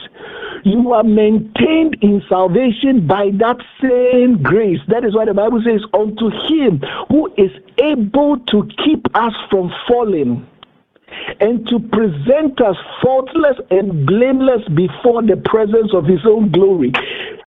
You 0.64 0.92
are 0.92 1.02
maintained 1.02 1.98
in 2.00 2.22
salvation 2.30 3.06
by 3.06 3.30
that 3.38 3.58
same 3.82 4.42
grace. 4.42 4.80
That 4.88 5.04
is 5.04 5.14
why 5.14 5.26
the 5.26 5.34
Bible 5.34 5.62
says, 5.64 5.82
Unto 5.92 6.30
him 6.48 6.80
who 7.10 7.30
is 7.36 7.50
able 7.78 8.38
to 8.48 8.68
keep 8.82 9.06
us 9.14 9.34
from 9.50 9.70
falling 9.86 10.46
and 11.40 11.66
to 11.68 11.78
present 11.78 12.60
us 12.62 12.76
faultless 13.02 13.58
and 13.70 14.06
blameless 14.06 14.66
before 14.74 15.22
the 15.22 15.36
presence 15.44 15.92
of 15.92 16.06
his 16.06 16.20
own 16.24 16.50
glory. 16.50 16.92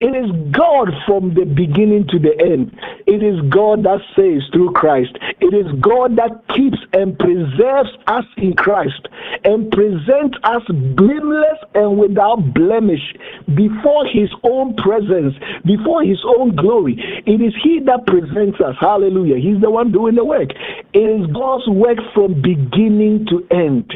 It 0.01 0.17
is 0.17 0.33
God 0.51 0.89
from 1.07 1.35
the 1.35 1.45
beginning 1.45 2.07
to 2.09 2.19
the 2.19 2.33
end. 2.41 2.73
It 3.07 3.23
is 3.23 3.37
God 3.53 3.85
that 3.85 4.01
saves 4.17 4.49
through 4.49 4.73
Christ. 4.73 5.13
It 5.41 5.53
is 5.53 5.69
God 5.79 6.17
that 6.17 6.41
keeps 6.57 6.79
and 6.95 7.19
preserves 7.19 7.91
us 8.07 8.25
in 8.39 8.57
Christ 8.57 9.09
and 9.45 9.71
presents 9.71 10.39
us 10.43 10.63
blameless 10.97 11.61
and 11.75 11.99
without 11.99 12.55
blemish 12.55 13.13
before 13.55 14.07
his 14.07 14.33
own 14.43 14.75
presence, 14.77 15.37
before 15.67 16.03
his 16.03 16.25
own 16.25 16.57
glory. 16.57 16.97
It 17.27 17.45
is 17.45 17.53
he 17.63 17.81
that 17.85 18.07
presents 18.07 18.59
us. 18.59 18.77
Hallelujah. 18.81 19.37
He's 19.37 19.61
the 19.61 19.71
one 19.71 19.93
doing 19.93 20.15
the 20.15 20.25
work. 20.25 20.49
It 20.95 20.99
is 20.99 21.27
God's 21.29 21.69
work 21.69 21.99
from 22.15 22.41
beginning 22.41 23.27
to 23.29 23.47
end. 23.53 23.93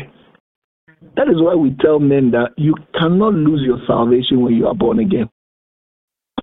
That 1.17 1.29
is 1.29 1.41
why 1.41 1.55
we 1.55 1.75
tell 1.81 1.99
men 1.99 2.33
that 2.33 2.53
you 2.59 2.75
cannot 2.93 3.33
lose 3.33 3.63
your 3.65 3.79
salvation 3.87 4.43
when 4.43 4.53
you 4.53 4.67
are 4.67 4.75
born 4.75 4.99
again. 4.99 5.31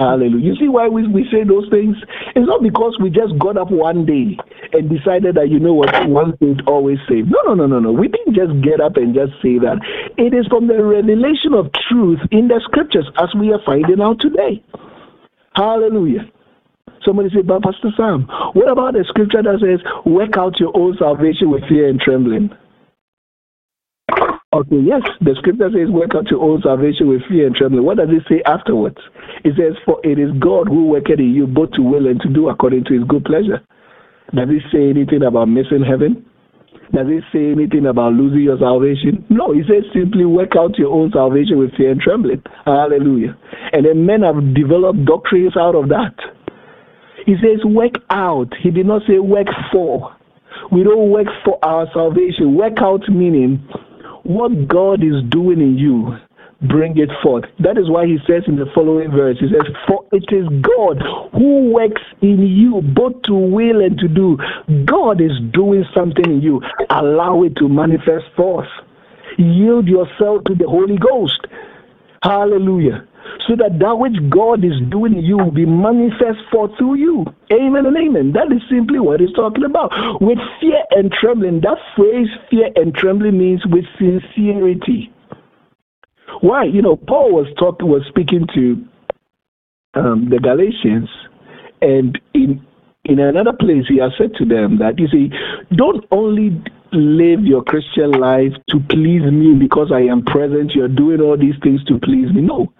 Hallelujah. 0.01 0.43
You 0.43 0.55
see 0.55 0.67
why 0.67 0.87
we, 0.87 1.07
we 1.07 1.29
say 1.29 1.43
those 1.43 1.69
things? 1.69 1.95
It's 2.35 2.47
not 2.47 2.63
because 2.63 2.97
we 2.99 3.11
just 3.11 3.37
got 3.37 3.55
up 3.55 3.69
one 3.69 4.03
day 4.03 4.35
and 4.73 4.89
decided 4.89 5.35
that, 5.35 5.49
you 5.49 5.59
know 5.59 5.75
what, 5.75 5.93
one 6.09 6.35
thing 6.37 6.57
always 6.65 6.97
saved. 7.07 7.29
No, 7.29 7.53
no, 7.53 7.53
no, 7.53 7.67
no, 7.67 7.79
no. 7.79 7.91
We 7.91 8.07
didn't 8.07 8.33
just 8.33 8.49
get 8.65 8.81
up 8.81 8.97
and 8.97 9.13
just 9.13 9.33
say 9.45 9.61
that. 9.61 9.77
It 10.17 10.33
is 10.33 10.47
from 10.47 10.65
the 10.65 10.83
revelation 10.83 11.53
of 11.53 11.69
truth 11.87 12.19
in 12.31 12.47
the 12.47 12.59
scriptures 12.65 13.05
as 13.21 13.29
we 13.37 13.53
are 13.53 13.61
finding 13.63 14.01
out 14.01 14.19
today. 14.19 14.63
Hallelujah. 15.53 16.25
Somebody 17.05 17.29
say, 17.29 17.41
but 17.41 17.61
Pastor 17.61 17.93
Sam, 17.95 18.25
what 18.53 18.69
about 18.69 18.93
the 18.93 19.05
scripture 19.07 19.43
that 19.43 19.61
says, 19.61 19.85
work 20.05 20.35
out 20.35 20.59
your 20.59 20.75
own 20.75 20.97
salvation 20.97 21.51
with 21.51 21.61
fear 21.69 21.89
and 21.89 21.99
trembling? 21.99 22.49
Okay, 24.53 24.83
yes, 24.83 24.99
the 25.21 25.31
scripture 25.39 25.71
says, 25.71 25.87
work 25.87 26.11
out 26.11 26.27
your 26.27 26.43
own 26.43 26.59
salvation 26.61 27.07
with 27.07 27.23
fear 27.29 27.47
and 27.47 27.55
trembling. 27.55 27.85
What 27.85 27.95
does 27.95 28.11
it 28.11 28.27
say 28.27 28.43
afterwards? 28.43 28.99
It 29.47 29.55
says, 29.55 29.79
For 29.85 30.03
it 30.03 30.19
is 30.19 30.27
God 30.43 30.67
who 30.67 30.91
worketh 30.91 31.23
in 31.23 31.31
you 31.31 31.47
both 31.47 31.71
to 31.79 31.81
will 31.81 32.05
and 32.07 32.19
to 32.19 32.27
do 32.27 32.49
according 32.49 32.83
to 32.91 32.99
his 32.99 33.07
good 33.07 33.23
pleasure. 33.23 33.63
Does 34.35 34.51
it 34.51 34.63
say 34.67 34.91
anything 34.91 35.23
about 35.23 35.47
missing 35.47 35.87
heaven? 35.87 36.27
Does 36.91 37.07
it 37.07 37.23
say 37.31 37.55
anything 37.55 37.87
about 37.87 38.11
losing 38.19 38.43
your 38.43 38.59
salvation? 38.59 39.23
No, 39.31 39.55
it 39.55 39.63
says 39.71 39.87
simply 39.95 40.27
work 40.27 40.59
out 40.59 40.75
your 40.75 40.91
own 40.91 41.15
salvation 41.15 41.55
with 41.55 41.71
fear 41.79 41.95
and 41.95 42.01
trembling. 42.01 42.43
Hallelujah. 42.67 43.39
And 43.71 43.87
then 43.87 44.05
men 44.05 44.27
have 44.27 44.35
developed 44.51 45.07
doctrines 45.07 45.55
out 45.55 45.79
of 45.79 45.87
that. 45.95 46.19
He 47.25 47.39
says 47.39 47.63
work 47.63 47.95
out. 48.09 48.51
He 48.59 48.71
did 48.71 48.85
not 48.85 49.03
say 49.07 49.19
work 49.19 49.47
for. 49.71 50.11
We 50.75 50.83
don't 50.83 51.09
work 51.09 51.27
for 51.45 51.55
our 51.63 51.87
salvation. 51.93 52.59
Work 52.59 52.83
out 52.83 53.07
meaning 53.07 53.63
what 54.23 54.67
God 54.67 55.03
is 55.03 55.23
doing 55.29 55.59
in 55.61 55.77
you, 55.77 56.17
bring 56.67 56.97
it 56.97 57.09
forth. 57.23 57.45
That 57.59 57.77
is 57.77 57.89
why 57.89 58.05
he 58.05 58.17
says 58.27 58.43
in 58.47 58.55
the 58.55 58.65
following 58.73 59.11
verse, 59.11 59.37
he 59.39 59.47
says, 59.47 59.67
For 59.87 60.05
it 60.11 60.25
is 60.31 60.47
God 60.61 61.01
who 61.33 61.71
works 61.71 62.01
in 62.21 62.45
you 62.45 62.81
both 62.81 63.21
to 63.23 63.33
will 63.33 63.81
and 63.81 63.97
to 63.99 64.07
do. 64.07 64.37
God 64.85 65.21
is 65.21 65.31
doing 65.53 65.85
something 65.95 66.25
in 66.25 66.41
you. 66.41 66.61
Allow 66.89 67.43
it 67.43 67.55
to 67.57 67.67
manifest 67.67 68.25
forth. 68.35 68.69
Yield 69.37 69.87
yourself 69.87 70.43
to 70.45 70.55
the 70.55 70.67
Holy 70.67 70.97
Ghost. 70.97 71.47
Hallelujah 72.21 73.07
so 73.47 73.55
that 73.55 73.79
that 73.79 73.95
which 73.97 74.15
God 74.29 74.63
is 74.63 74.77
doing 74.89 75.17
in 75.17 75.23
you 75.23 75.37
will 75.37 75.51
be 75.51 75.65
manifest 75.65 76.39
forth 76.51 76.71
through 76.77 76.95
you. 76.95 77.25
Amen 77.51 77.85
and 77.85 77.97
amen. 77.97 78.33
That 78.33 78.51
is 78.51 78.61
simply 78.69 78.99
what 78.99 79.19
he's 79.19 79.33
talking 79.33 79.65
about. 79.65 79.91
With 80.21 80.37
fear 80.59 80.83
and 80.91 81.11
trembling, 81.11 81.61
that 81.61 81.77
phrase 81.95 82.27
fear 82.49 82.69
and 82.75 82.93
trembling 82.93 83.37
means 83.37 83.61
with 83.65 83.85
sincerity. 83.97 85.11
Why? 86.41 86.63
You 86.63 86.81
know, 86.81 86.95
Paul 86.95 87.33
was 87.33 87.47
talking, 87.59 87.87
was 87.87 88.03
speaking 88.07 88.47
to 88.55 88.85
um, 89.93 90.29
the 90.29 90.39
Galatians, 90.39 91.09
and 91.81 92.19
in 92.33 92.65
in 93.05 93.19
another 93.19 93.53
place 93.53 93.85
he 93.89 93.97
has 93.97 94.11
said 94.17 94.31
to 94.37 94.45
them 94.45 94.77
that 94.77 94.99
you 94.99 95.07
see, 95.07 95.31
don't 95.75 96.05
only 96.11 96.61
live 96.93 97.43
your 97.43 97.63
Christian 97.63 98.11
life 98.11 98.53
to 98.69 98.79
please 98.89 99.23
me 99.23 99.55
because 99.57 99.91
I 99.91 100.01
am 100.01 100.23
present. 100.23 100.71
You're 100.75 100.87
doing 100.87 101.19
all 101.19 101.37
these 101.37 101.55
things 101.63 101.83
to 101.85 101.97
please 101.99 102.31
me. 102.31 102.41
No. 102.41 102.71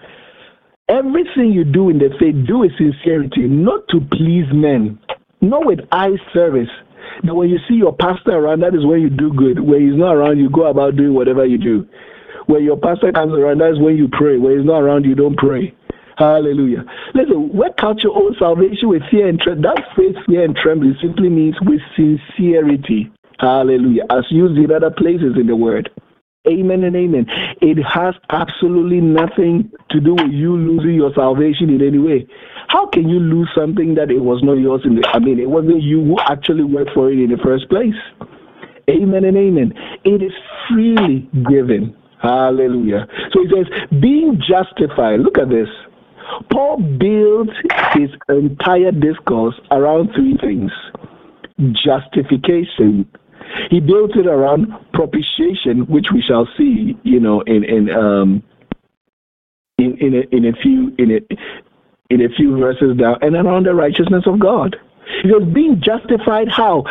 Everything 0.92 1.54
you 1.54 1.64
do 1.64 1.90
in 1.90 2.00
the 2.00 2.10
faith, 2.20 2.36
do 2.46 2.60
with 2.60 2.72
sincerity, 2.78 3.48
not 3.48 3.88
to 3.90 4.02
please 4.12 4.44
men, 4.52 5.00
not 5.40 5.66
with 5.66 5.80
eye 5.94 6.18
service. 6.34 6.68
Now, 7.24 7.36
when 7.36 7.50
you 7.50 7.60
see 7.70 7.76
your 7.76 7.96
pastor 7.96 8.32
around, 8.32 8.60
that 8.60 8.76
is 8.76 8.86
when 8.86 9.00
you 9.00 9.10
do 9.10 9.32
good. 9.32 9.62
When 9.62 9.88
he's 9.88 9.98
not 9.98 10.16
around, 10.16 10.38
you 10.40 10.50
go 10.50 10.68
about 10.68 10.98
doing 10.98 11.14
whatever 11.14 11.46
you 11.46 11.58
do. 11.58 11.88
When 12.48 12.66
your 12.66 12.76
pastor 12.76 13.14
comes 13.14 13.32
around, 13.32 13.60
that's 13.60 13.80
when 13.80 13.96
you 13.96 14.10
pray. 14.12 14.38
When 14.38 14.58
he's 14.58 14.66
not 14.66 14.82
around, 14.82 15.06
you 15.06 15.16
don't 15.16 15.38
pray. 15.38 15.74
Hallelujah. 16.18 16.84
Listen, 17.16 17.56
work 17.56 17.80
out 17.80 18.04
your 18.04 18.16
own 18.16 18.36
salvation 18.38 18.90
with 18.90 19.02
fear 19.10 19.30
and 19.30 19.40
trembling. 19.40 19.74
That 19.74 19.96
phrase, 19.96 20.16
fear 20.28 20.44
and 20.44 20.56
trembling, 20.56 20.96
simply 21.02 21.30
means 21.30 21.56
with 21.62 21.80
sincerity. 21.96 23.10
Hallelujah. 23.40 24.04
As 24.10 24.26
used 24.30 24.58
in 24.60 24.76
other 24.76 24.92
places 24.92 25.38
in 25.40 25.48
the 25.48 25.56
word. 25.56 25.90
Amen 26.48 26.84
and 26.84 26.96
amen. 26.96 27.28
It 27.62 27.78
has 27.84 28.16
absolutely 28.32 29.00
nothing 29.00 29.72
to 29.92 30.00
do 30.00 30.16
with 30.16 30.32
you 30.32 30.58
losing 30.58 30.96
your 30.96 31.14
salvation 31.14 31.70
in 31.70 31.86
any 31.86 32.00
way. 32.00 32.28
How 32.68 32.88
can 32.88 33.08
you 33.08 33.20
lose 33.20 33.50
something 33.56 33.94
that 33.96 34.10
it 34.10 34.20
was 34.20 34.42
not 34.42 34.54
yours? 34.54 34.82
In 34.84 34.96
the, 34.96 35.08
I 35.08 35.20
mean, 35.20 35.40
it 35.40 35.50
wasn't 35.50 35.84
you 35.84 36.04
who 36.04 36.20
actually 36.22 36.64
worked 36.64 36.92
for 36.96 37.12
it 37.12 37.20
in 37.20 37.30
the 37.30 37.38
first 37.44 37.70
place. 37.70 37.94
Amen 38.90 39.24
and 39.24 39.38
amen. 39.38 39.74
It 40.04 40.24
is 40.24 40.32
freely 40.68 41.30
given. 41.48 41.96
Hallelujah. 42.24 43.08
So 43.32 43.44
he 43.44 43.50
says, 43.54 44.00
being 44.02 44.42
justified. 44.42 45.20
Look 45.20 45.38
at 45.38 45.50
this. 45.50 45.70
Paul 46.52 46.78
builds 46.78 47.52
his 47.94 48.10
entire 48.30 48.92
discourse 48.92 49.60
around 49.70 50.10
three 50.16 50.38
things 50.42 50.72
justification, 51.72 53.06
he 53.70 53.80
built 53.80 54.16
it 54.16 54.28
around 54.28 54.68
propitiation, 54.94 55.86
which 55.88 56.08
we 56.14 56.22
shall 56.22 56.48
see, 56.58 56.98
you 57.04 57.20
know, 57.20 57.42
in 57.42 57.64
in 57.64 57.90
um 57.90 58.44
in 59.78 59.98
in 60.00 60.14
a, 60.16 60.36
in 60.36 60.46
a 60.46 60.54
few 60.62 60.94
in 60.98 61.12
a 61.12 61.20
in 62.14 62.22
a 62.22 62.30
few 62.36 62.58
verses 62.58 62.98
down, 62.98 63.18
and 63.22 63.36
around 63.36 63.66
the 63.66 63.74
righteousness 63.74 64.24
of 64.26 64.40
God. 64.40 64.76
Because 65.24 65.44
being 65.54 65.82
justified 65.84 66.48
how 66.50 66.84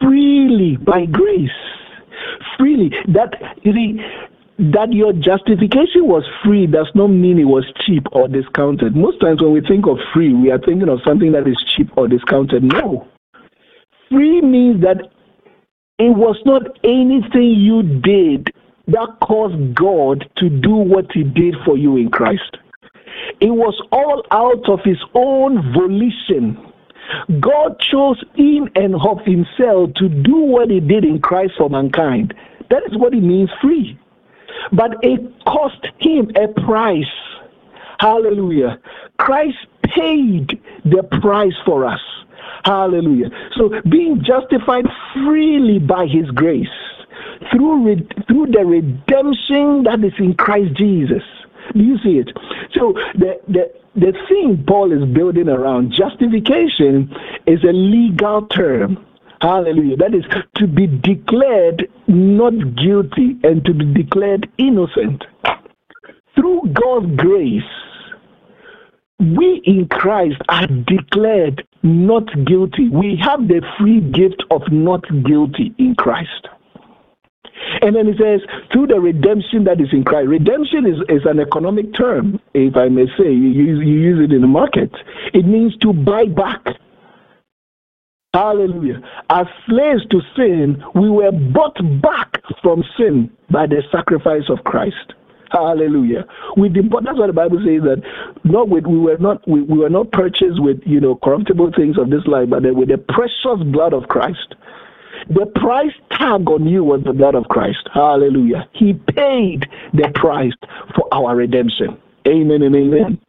freely 0.00 0.76
by 0.76 1.06
grace, 1.06 1.50
freely. 2.58 2.90
That 3.08 3.34
you 3.62 3.72
see, 3.72 4.00
that 4.58 4.92
your 4.92 5.12
justification 5.12 6.06
was 6.06 6.24
free 6.44 6.66
does 6.66 6.90
not 6.94 7.08
mean 7.08 7.38
it 7.38 7.44
was 7.44 7.64
cheap 7.84 8.04
or 8.12 8.28
discounted. 8.28 8.94
Most 8.94 9.20
times 9.20 9.42
when 9.42 9.52
we 9.52 9.60
think 9.60 9.86
of 9.86 9.98
free, 10.12 10.34
we 10.34 10.50
are 10.50 10.58
thinking 10.58 10.88
of 10.88 11.00
something 11.06 11.32
that 11.32 11.48
is 11.48 11.56
cheap 11.74 11.90
or 11.96 12.08
discounted. 12.08 12.62
No. 12.62 13.08
Free 14.10 14.40
means 14.40 14.82
that 14.82 15.10
it 16.02 16.16
was 16.16 16.36
not 16.44 16.62
anything 16.82 17.54
you 17.60 17.84
did 17.84 18.52
that 18.88 19.18
caused 19.20 19.72
God 19.72 20.28
to 20.38 20.50
do 20.50 20.74
what 20.74 21.06
He 21.12 21.22
did 21.22 21.54
for 21.64 21.78
you 21.78 21.96
in 21.96 22.10
Christ. 22.10 22.56
It 23.40 23.52
was 23.52 23.80
all 23.92 24.24
out 24.32 24.68
of 24.68 24.80
His 24.84 24.98
own 25.14 25.72
volition. 25.72 26.58
God 27.38 27.78
chose 27.78 28.20
in 28.36 28.68
and 28.74 28.96
of 28.96 29.20
Himself 29.24 29.94
to 29.94 30.08
do 30.08 30.38
what 30.38 30.70
He 30.70 30.80
did 30.80 31.04
in 31.04 31.20
Christ 31.20 31.52
for 31.56 31.70
mankind. 31.70 32.34
That 32.70 32.82
is 32.90 32.98
what 32.98 33.14
it 33.14 33.22
means 33.22 33.50
free. 33.60 33.96
But 34.72 34.96
it 35.04 35.20
cost 35.46 35.86
Him 36.00 36.32
a 36.34 36.48
price. 36.48 37.14
Hallelujah. 38.00 38.80
Christ 39.18 39.58
paid 39.84 40.60
the 40.84 41.04
price 41.20 41.54
for 41.64 41.84
us. 41.86 42.00
Hallelujah. 42.64 43.30
So 43.56 43.70
being 43.90 44.22
justified 44.24 44.86
freely 45.14 45.78
by 45.78 46.06
his 46.06 46.30
grace 46.30 46.68
through 47.50 47.86
re- 47.86 48.08
through 48.26 48.46
the 48.46 48.64
redemption 48.64 49.84
that 49.84 50.00
is 50.04 50.12
in 50.18 50.34
Christ 50.34 50.74
Jesus. 50.76 51.22
Do 51.74 51.82
you 51.82 51.96
see 51.98 52.18
it? 52.18 52.30
So 52.74 52.94
the 53.14 53.40
the 53.48 53.72
the 53.94 54.12
thing 54.28 54.64
Paul 54.66 54.92
is 54.92 55.08
building 55.14 55.48
around 55.48 55.92
justification 55.92 57.14
is 57.46 57.62
a 57.64 57.72
legal 57.72 58.46
term. 58.46 59.04
Hallelujah. 59.40 59.96
That 59.96 60.14
is 60.14 60.24
to 60.56 60.66
be 60.66 60.86
declared 60.86 61.88
not 62.06 62.52
guilty 62.76 63.36
and 63.42 63.64
to 63.64 63.74
be 63.74 63.92
declared 63.92 64.48
innocent. 64.56 65.24
Through 66.36 66.62
God's 66.72 67.16
grace, 67.16 67.62
we 69.18 69.60
in 69.64 69.88
Christ 69.88 70.40
are 70.48 70.66
declared 70.66 71.66
not 71.82 72.26
guilty. 72.46 72.88
We 72.88 73.18
have 73.22 73.48
the 73.48 73.62
free 73.78 74.00
gift 74.00 74.42
of 74.50 74.62
not 74.70 75.04
guilty 75.24 75.74
in 75.78 75.94
Christ. 75.94 76.48
And 77.80 77.96
then 77.96 78.06
he 78.06 78.12
says, 78.18 78.40
through 78.72 78.88
the 78.88 79.00
redemption 79.00 79.64
that 79.64 79.80
is 79.80 79.88
in 79.92 80.04
Christ. 80.04 80.28
Redemption 80.28 80.86
is, 80.86 80.98
is 81.08 81.24
an 81.24 81.40
economic 81.40 81.94
term, 81.94 82.40
if 82.54 82.76
I 82.76 82.88
may 82.88 83.06
say. 83.18 83.30
You 83.30 83.80
you 83.80 84.00
use 84.00 84.24
it 84.24 84.34
in 84.34 84.40
the 84.40 84.46
market. 84.46 84.90
It 85.32 85.46
means 85.46 85.76
to 85.78 85.92
buy 85.92 86.26
back. 86.26 86.64
Hallelujah. 88.34 89.00
As 89.28 89.46
slaves 89.68 90.06
to 90.10 90.20
sin, 90.36 90.82
we 90.94 91.10
were 91.10 91.32
bought 91.32 91.76
back 92.00 92.40
from 92.62 92.82
sin 92.96 93.30
by 93.50 93.66
the 93.66 93.82
sacrifice 93.92 94.48
of 94.48 94.64
Christ. 94.64 95.12
Hallelujah. 95.52 96.24
That's 96.56 97.18
what 97.18 97.26
the 97.26 97.32
Bible 97.34 97.58
says 97.58 97.82
that 97.84 98.02
not 98.44 98.68
with 98.70 98.86
we 98.86 98.98
were 98.98 99.18
not 99.18 99.46
we, 99.46 99.62
we 99.62 99.78
were 99.78 99.90
not 99.90 100.10
purchased 100.12 100.60
with 100.62 100.80
you 100.86 101.00
know 101.00 101.16
corruptible 101.22 101.72
things 101.76 101.98
of 101.98 102.10
this 102.10 102.26
life, 102.26 102.48
but 102.48 102.62
with 102.74 102.88
the 102.88 102.98
precious 102.98 103.62
blood 103.66 103.92
of 103.92 104.08
Christ. 104.08 104.54
The 105.28 105.46
price 105.54 105.92
tag 106.10 106.48
on 106.48 106.66
you 106.66 106.82
was 106.82 107.02
the 107.04 107.12
blood 107.12 107.34
of 107.34 107.44
Christ. 107.44 107.88
Hallelujah. 107.94 108.68
He 108.72 108.94
paid 108.94 109.66
the 109.92 110.10
price 110.14 110.52
for 110.96 111.06
our 111.12 111.36
redemption. 111.36 111.96
Amen 112.26 112.62
and 112.62 112.74
amen. 112.74 113.20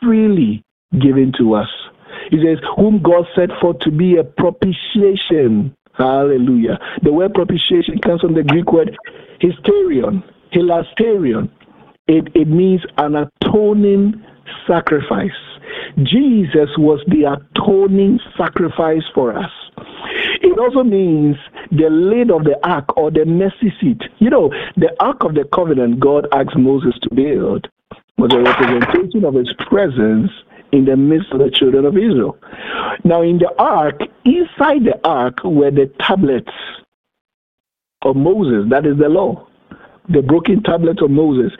Freely 0.00 0.62
given 1.00 1.32
to 1.38 1.54
us. 1.54 1.68
He 2.30 2.38
says, 2.38 2.58
whom 2.76 3.02
God 3.02 3.24
set 3.34 3.50
forth 3.60 3.78
to 3.80 3.90
be 3.90 4.16
a 4.16 4.24
propitiation. 4.24 5.74
Hallelujah. 5.94 6.78
The 7.02 7.12
word 7.12 7.34
propitiation 7.34 7.98
comes 8.00 8.20
from 8.20 8.34
the 8.34 8.42
Greek 8.42 8.72
word 8.72 8.96
hysterion, 9.40 10.22
hilasterion. 10.56 11.50
It, 12.08 12.28
it 12.34 12.48
means 12.48 12.82
an 12.98 13.16
atoning 13.16 14.24
sacrifice. 14.66 15.30
Jesus 16.02 16.70
was 16.78 17.02
the 17.08 17.36
atoning 17.36 18.20
sacrifice 18.36 19.02
for 19.14 19.36
us. 19.36 19.50
It 20.40 20.58
also 20.58 20.82
means 20.84 21.36
the 21.70 21.90
lid 21.90 22.30
of 22.30 22.44
the 22.44 22.56
ark 22.66 22.96
or 22.96 23.10
the 23.10 23.24
mercy 23.24 23.72
seat. 23.80 24.00
You 24.18 24.30
know, 24.30 24.50
the 24.76 24.94
ark 25.00 25.24
of 25.24 25.34
the 25.34 25.44
covenant 25.52 26.00
God 26.00 26.28
asked 26.32 26.56
Moses 26.56 26.94
to 27.02 27.14
build 27.14 27.68
was 28.18 28.32
a 28.32 28.40
representation 28.40 29.24
of 29.24 29.34
his 29.34 29.52
presence 29.68 30.30
in 30.72 30.84
the 30.84 30.96
midst 30.96 31.32
of 31.32 31.40
the 31.40 31.50
children 31.50 31.84
of 31.84 31.96
Israel. 31.96 32.38
Now, 33.04 33.22
in 33.22 33.38
the 33.38 33.52
ark, 33.58 34.00
inside 34.24 34.84
the 34.84 34.98
ark 35.04 35.38
were 35.44 35.70
the 35.70 35.92
tablets 36.00 36.52
of 38.02 38.16
Moses, 38.16 38.70
that 38.70 38.86
is 38.86 38.96
the 38.98 39.08
law 39.08 39.46
the 40.08 40.22
broken 40.22 40.62
tablet 40.62 41.02
of 41.02 41.10
Moses. 41.10 41.52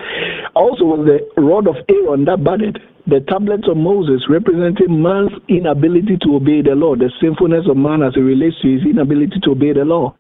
Also 0.55 0.84
was 0.84 1.07
the 1.07 1.20
rod 1.40 1.66
of 1.68 1.76
Aaron 1.88 2.24
that 2.24 2.44
budded. 2.44 2.78
The 3.07 3.20
tablets 3.28 3.68
of 3.68 3.76
Moses 3.76 4.26
representing 4.28 5.03
man's 5.03 5.30
inability 5.49 6.18
to 6.22 6.36
obey 6.36 6.62
the 6.62 6.74
law, 6.74 6.97
the 6.97 7.11
sinfulness 7.20 7.66
of 7.70 7.76
man 7.76 8.03
as 8.03 8.14
it 8.16 8.20
relates 8.20 8.57
to 8.62 8.68
his 8.72 8.82
inability 8.82 9.38
to 9.42 9.51
obey 9.51 9.72
the 9.72 9.84
law. 9.84 10.16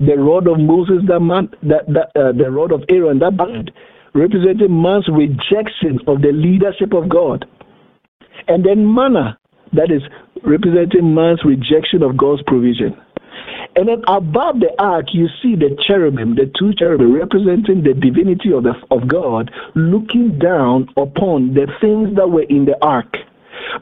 The 0.00 0.16
rod 0.16 0.46
of 0.46 0.60
Moses, 0.60 1.02
that 1.08 1.20
man, 1.20 1.50
that, 1.62 1.84
that 1.88 2.08
uh, 2.14 2.32
the 2.32 2.50
rod 2.50 2.72
of 2.72 2.84
Aaron 2.88 3.18
that 3.18 3.36
budded, 3.36 3.72
representing 4.14 4.70
man's 4.80 5.08
rejection 5.12 5.98
of 6.06 6.22
the 6.22 6.32
leadership 6.32 6.94
of 6.94 7.08
God. 7.08 7.44
And 8.46 8.64
then 8.64 8.86
manna, 8.86 9.38
that 9.72 9.90
is 9.90 10.02
representing 10.44 11.14
man's 11.14 11.40
rejection 11.44 12.02
of 12.02 12.16
God's 12.16 12.42
provision. 12.46 12.96
And 13.76 13.88
then 13.88 14.02
above 14.08 14.60
the 14.60 14.74
ark, 14.78 15.06
you 15.12 15.28
see 15.42 15.54
the 15.54 15.76
cherubim, 15.86 16.34
the 16.34 16.50
two 16.58 16.72
cherubim 16.74 17.14
representing 17.14 17.82
the 17.82 17.94
divinity 17.94 18.52
of, 18.52 18.64
the, 18.64 18.74
of 18.90 19.06
God, 19.06 19.50
looking 19.74 20.38
down 20.38 20.88
upon 20.96 21.54
the 21.54 21.66
things 21.80 22.16
that 22.16 22.28
were 22.28 22.46
in 22.48 22.64
the 22.64 22.76
ark. 22.82 23.16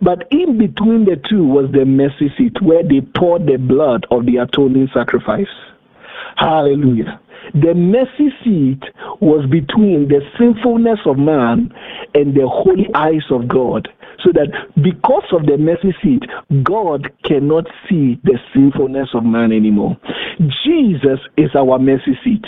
But 0.03 0.29
in 0.31 0.59
between 0.59 1.05
the 1.05 1.17
two 1.29 1.47
was 1.47 1.71
the 1.73 1.85
mercy 1.85 2.33
seat 2.37 2.61
where 2.61 2.83
they 2.83 3.01
poured 3.01 3.47
the 3.47 3.57
blood 3.57 4.07
of 4.11 4.27
the 4.27 4.37
atoning 4.37 4.89
sacrifice. 4.93 5.47
Hallelujah. 6.37 7.21
The 7.55 7.75
mercy 7.75 8.35
seat 8.43 8.83
was 9.21 9.49
between 9.49 10.09
the 10.09 10.21
sinfulness 10.39 10.99
of 11.07 11.17
man 11.17 11.73
and 12.15 12.35
the 12.35 12.47
holy 12.47 12.89
eyes 12.95 13.25
of 13.31 13.49
God 13.49 13.89
so 14.25 14.33
that 14.33 14.49
because 14.83 15.25
of 15.33 15.47
the 15.47 15.57
mercy 15.59 15.95
seat, 16.03 16.23
God 16.63 17.11
cannot 17.25 17.67
see 17.89 18.21
the 18.25 18.39
sinfulness 18.55 19.09
of 19.15 19.25
man 19.25 19.53
anymore. 19.53 19.97
Jesus 20.65 21.21
is 21.37 21.51
our 21.55 21.79
mercy 21.79 22.19
seat. 22.25 22.45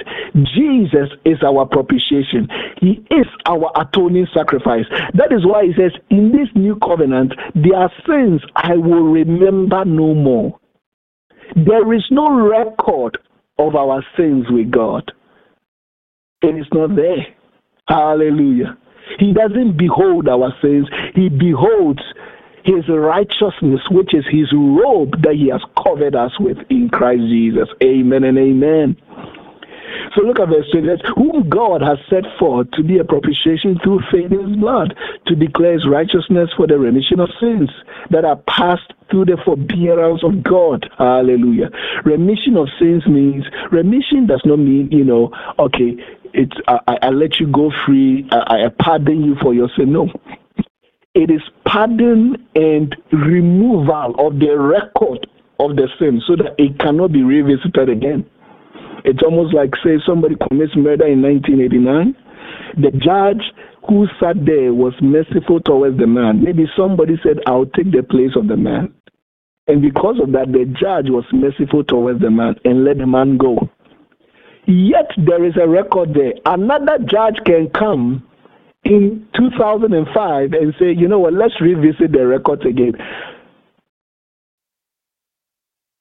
Jesus 0.55 1.09
is 1.25 1.39
our 1.43 1.67
propitiation. 1.67 2.49
He 2.81 3.05
is 3.11 3.27
our 3.47 3.71
atoning 3.77 4.27
sacrifice. 4.35 4.85
That 5.15 5.33
is 5.33 5.47
why 5.47 5.67
he 5.67 5.73
says, 5.75 5.93
In 6.11 6.33
this 6.33 6.49
new 6.55 6.77
covenant, 6.77 7.35
their 7.55 7.91
sins 8.07 8.43
I 8.57 8.75
will 8.77 9.05
remember 9.05 9.85
no 9.85 10.15
more. 10.15 10.59
There 11.57 11.93
is 11.95 12.05
no 12.11 12.31
record 12.49 13.19
of 13.59 13.75
our 13.75 14.05
sins 14.17 14.47
with 14.51 14.71
God. 14.71 15.11
And 16.43 16.59
It 16.59 16.63
is 16.63 16.67
not 16.73 16.95
there. 16.95 17.27
Hallelujah. 17.89 18.77
He 19.19 19.33
doesn't 19.33 19.77
behold 19.77 20.29
our 20.29 20.53
sins, 20.63 20.89
He 21.15 21.29
beholds 21.29 22.03
His 22.65 22.89
righteousness, 22.89 23.81
which 23.91 24.15
is 24.15 24.25
His 24.31 24.53
robe 24.53 25.23
that 25.23 25.35
He 25.35 25.49
has 25.49 25.63
covered 25.83 26.15
us 26.15 26.33
with 26.39 26.59
in 26.71 26.89
Christ 26.91 27.23
Jesus. 27.23 27.69
Amen 27.83 28.25
and 28.25 28.39
amen. 28.39 28.97
So 30.15 30.23
look 30.23 30.39
at 30.39 30.49
verse 30.49 30.69
20. 30.73 30.89
Whom 31.17 31.49
God 31.49 31.81
has 31.83 31.99
set 32.09 32.25
forth 32.39 32.71
to 32.73 32.83
be 32.83 32.99
a 32.99 33.05
propitiation 33.05 33.79
through 33.83 34.01
faith 34.11 34.33
in 34.33 34.51
his 34.51 34.57
blood, 34.57 34.95
to 35.27 35.35
declare 35.35 35.75
his 35.75 35.87
righteousness 35.89 36.51
for 36.57 36.67
the 36.67 36.79
remission 36.79 37.21
of 37.21 37.29
sins 37.41 37.71
that 38.11 38.25
are 38.25 38.37
passed 38.49 38.93
through 39.11 39.27
the 39.27 39.39
forbearance 39.45 40.23
of 40.25 40.43
God. 40.43 40.89
Hallelujah. 40.99 41.71
Remission 42.05 42.57
of 42.57 42.69
sins 42.79 43.07
means, 43.07 43.45
remission 43.73 44.27
does 44.27 44.43
not 44.45 44.59
mean, 44.59 44.89
you 44.91 45.05
know, 45.05 45.31
okay, 45.59 45.97
it's 46.35 46.57
I, 46.67 46.99
I 47.03 47.09
let 47.11 47.41
you 47.41 47.47
go 47.47 47.71
free, 47.87 48.29
I, 48.31 48.67
I 48.67 48.69
pardon 48.83 49.25
you 49.25 49.37
for 49.43 49.55
your 49.55 49.69
sin. 49.77 49.93
No. 49.93 50.09
It 51.15 51.31
is 51.31 51.43
pardon 51.65 52.37
and 52.55 52.95
removal 53.13 54.15
of 54.19 54.39
the 54.39 54.57
record 54.59 55.27
of 55.59 55.77
the 55.77 55.89
sin 55.99 56.23
so 56.27 56.37
that 56.37 56.55
it 56.59 56.79
cannot 56.79 57.13
be 57.13 57.23
revisited 57.23 57.89
again. 57.89 58.29
It's 59.05 59.23
almost 59.23 59.55
like, 59.55 59.71
say, 59.83 59.99
somebody 60.07 60.37
commits 60.49 60.77
murder 60.77 61.07
in 61.07 61.23
1989. 61.23 62.15
The 62.77 62.91
judge 62.99 63.43
who 63.89 64.07
sat 64.21 64.37
there 64.45 64.75
was 64.75 64.93
merciful 65.01 65.61
towards 65.61 65.99
the 65.99 66.07
man. 66.07 66.45
Maybe 66.45 66.67
somebody 66.77 67.19
said, 67.23 67.39
I'll 67.47 67.67
take 67.67 67.91
the 67.91 68.03
place 68.03 68.37
of 68.37 68.49
the 68.49 68.57
man. 68.57 68.93
And 69.67 69.83
because 69.83 70.17
of 70.23 70.33
that, 70.33 70.53
the 70.53 70.65
judge 70.65 71.11
was 71.11 71.25
merciful 71.33 71.85
towards 71.85 72.21
the 72.21 72.31
man 72.31 72.57
and 72.65 72.85
let 72.85 72.99
the 72.99 73.07
man 73.07 73.37
go. 73.37 73.69
Yet 74.69 75.11
there 75.17 75.45
is 75.47 75.55
a 75.57 75.67
record 75.67 76.13
there. 76.13 76.35
Another 76.45 76.99
judge 76.99 77.39
can 77.47 77.71
come 77.71 78.23
in 78.85 79.27
2005 79.35 80.53
and 80.53 80.75
say, 80.79 80.93
you 80.93 81.09
know 81.09 81.19
what, 81.19 81.33
let's 81.33 81.59
revisit 81.59 82.13
the 82.13 82.27
records 82.27 82.67
again 82.67 82.93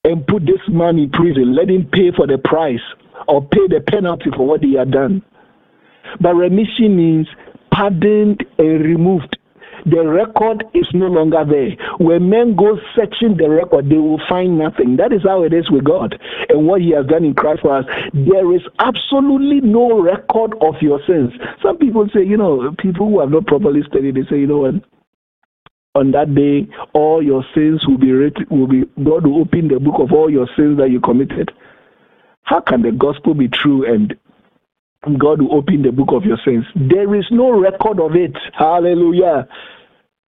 and 0.03 0.27
put 0.27 0.45
this 0.45 0.61
man 0.67 0.99
in 0.99 1.09
prison, 1.09 1.55
let 1.55 1.69
him 1.69 1.87
pay 1.91 2.11
for 2.15 2.27
the 2.27 2.37
price 2.37 2.81
or 3.27 3.41
pay 3.41 3.67
the 3.69 3.81
penalty 3.87 4.29
for 4.35 4.45
what 4.45 4.61
he 4.61 4.75
had 4.75 4.91
done. 4.91 5.23
But 6.19 6.35
remission 6.35 6.95
means 6.95 7.27
pardoned 7.71 8.45
and 8.57 8.83
removed. 8.83 9.36
The 9.89 10.05
record 10.05 10.65
is 10.73 10.87
no 10.93 11.07
longer 11.07 11.45
there. 11.47 11.71
When 11.97 12.29
men 12.29 12.55
go 12.55 12.77
searching 12.93 13.37
the 13.37 13.49
record, 13.49 13.89
they 13.89 13.97
will 13.97 14.19
find 14.27 14.57
nothing. 14.57 14.97
That 14.97 15.13
is 15.13 15.23
how 15.23 15.43
it 15.43 15.53
is 15.53 15.71
with 15.71 15.85
God 15.85 16.19
and 16.49 16.67
what 16.67 16.81
He 16.81 16.91
has 16.91 17.05
done 17.05 17.23
in 17.23 17.33
Christ 17.33 17.61
for 17.61 17.77
us. 17.77 17.85
There 18.13 18.53
is 18.53 18.61
absolutely 18.79 19.61
no 19.61 20.01
record 20.01 20.55
of 20.61 20.75
your 20.81 20.99
sins. 21.07 21.31
Some 21.63 21.77
people 21.77 22.07
say, 22.13 22.23
you 22.25 22.35
know, 22.35 22.75
people 22.77 23.07
who 23.07 23.21
have 23.21 23.29
not 23.29 23.47
properly 23.47 23.81
studied, 23.87 24.15
they 24.15 24.27
say, 24.29 24.39
you 24.39 24.47
know 24.47 24.59
what? 24.59 24.75
on 25.95 26.11
that 26.11 26.35
day 26.35 26.67
all 26.93 27.23
your 27.23 27.43
sins 27.55 27.83
will 27.87 27.97
be 27.97 28.11
written 28.11 28.45
will 28.51 28.67
be 28.67 28.83
God 29.03 29.25
will 29.25 29.41
open 29.41 29.67
the 29.67 29.79
book 29.79 29.95
of 29.99 30.13
all 30.13 30.29
your 30.29 30.47
sins 30.55 30.77
that 30.77 30.91
you 30.91 30.99
committed. 30.99 31.51
How 32.43 32.61
can 32.61 32.83
the 32.83 32.91
gospel 32.91 33.33
be 33.33 33.47
true 33.47 33.91
and 33.91 34.15
God 35.15 35.41
will 35.41 35.55
open 35.55 35.81
the 35.81 35.91
book 35.91 36.09
of 36.11 36.23
your 36.23 36.37
sins? 36.43 36.65
There 36.75 37.15
is 37.15 37.25
no 37.31 37.51
record 37.51 37.99
of 37.99 38.15
it. 38.15 38.35
Hallelujah. 38.57 39.47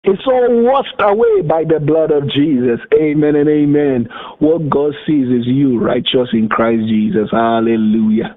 It's 0.05 0.23
all 0.27 0.62
washed 0.62 1.01
away 1.01 1.43
by 1.43 1.64
the 1.64 1.81
blood 1.81 2.11
of 2.11 2.29
Jesus. 2.31 2.81
Amen 2.95 3.37
and 3.37 3.49
amen. 3.49 4.09
What 4.39 4.71
God 4.71 4.95
sees 5.07 5.27
is 5.29 5.47
you 5.47 5.79
righteous 5.79 6.29
in 6.33 6.49
Christ 6.49 6.89
Jesus. 6.89 7.29
Hallelujah. 7.31 8.37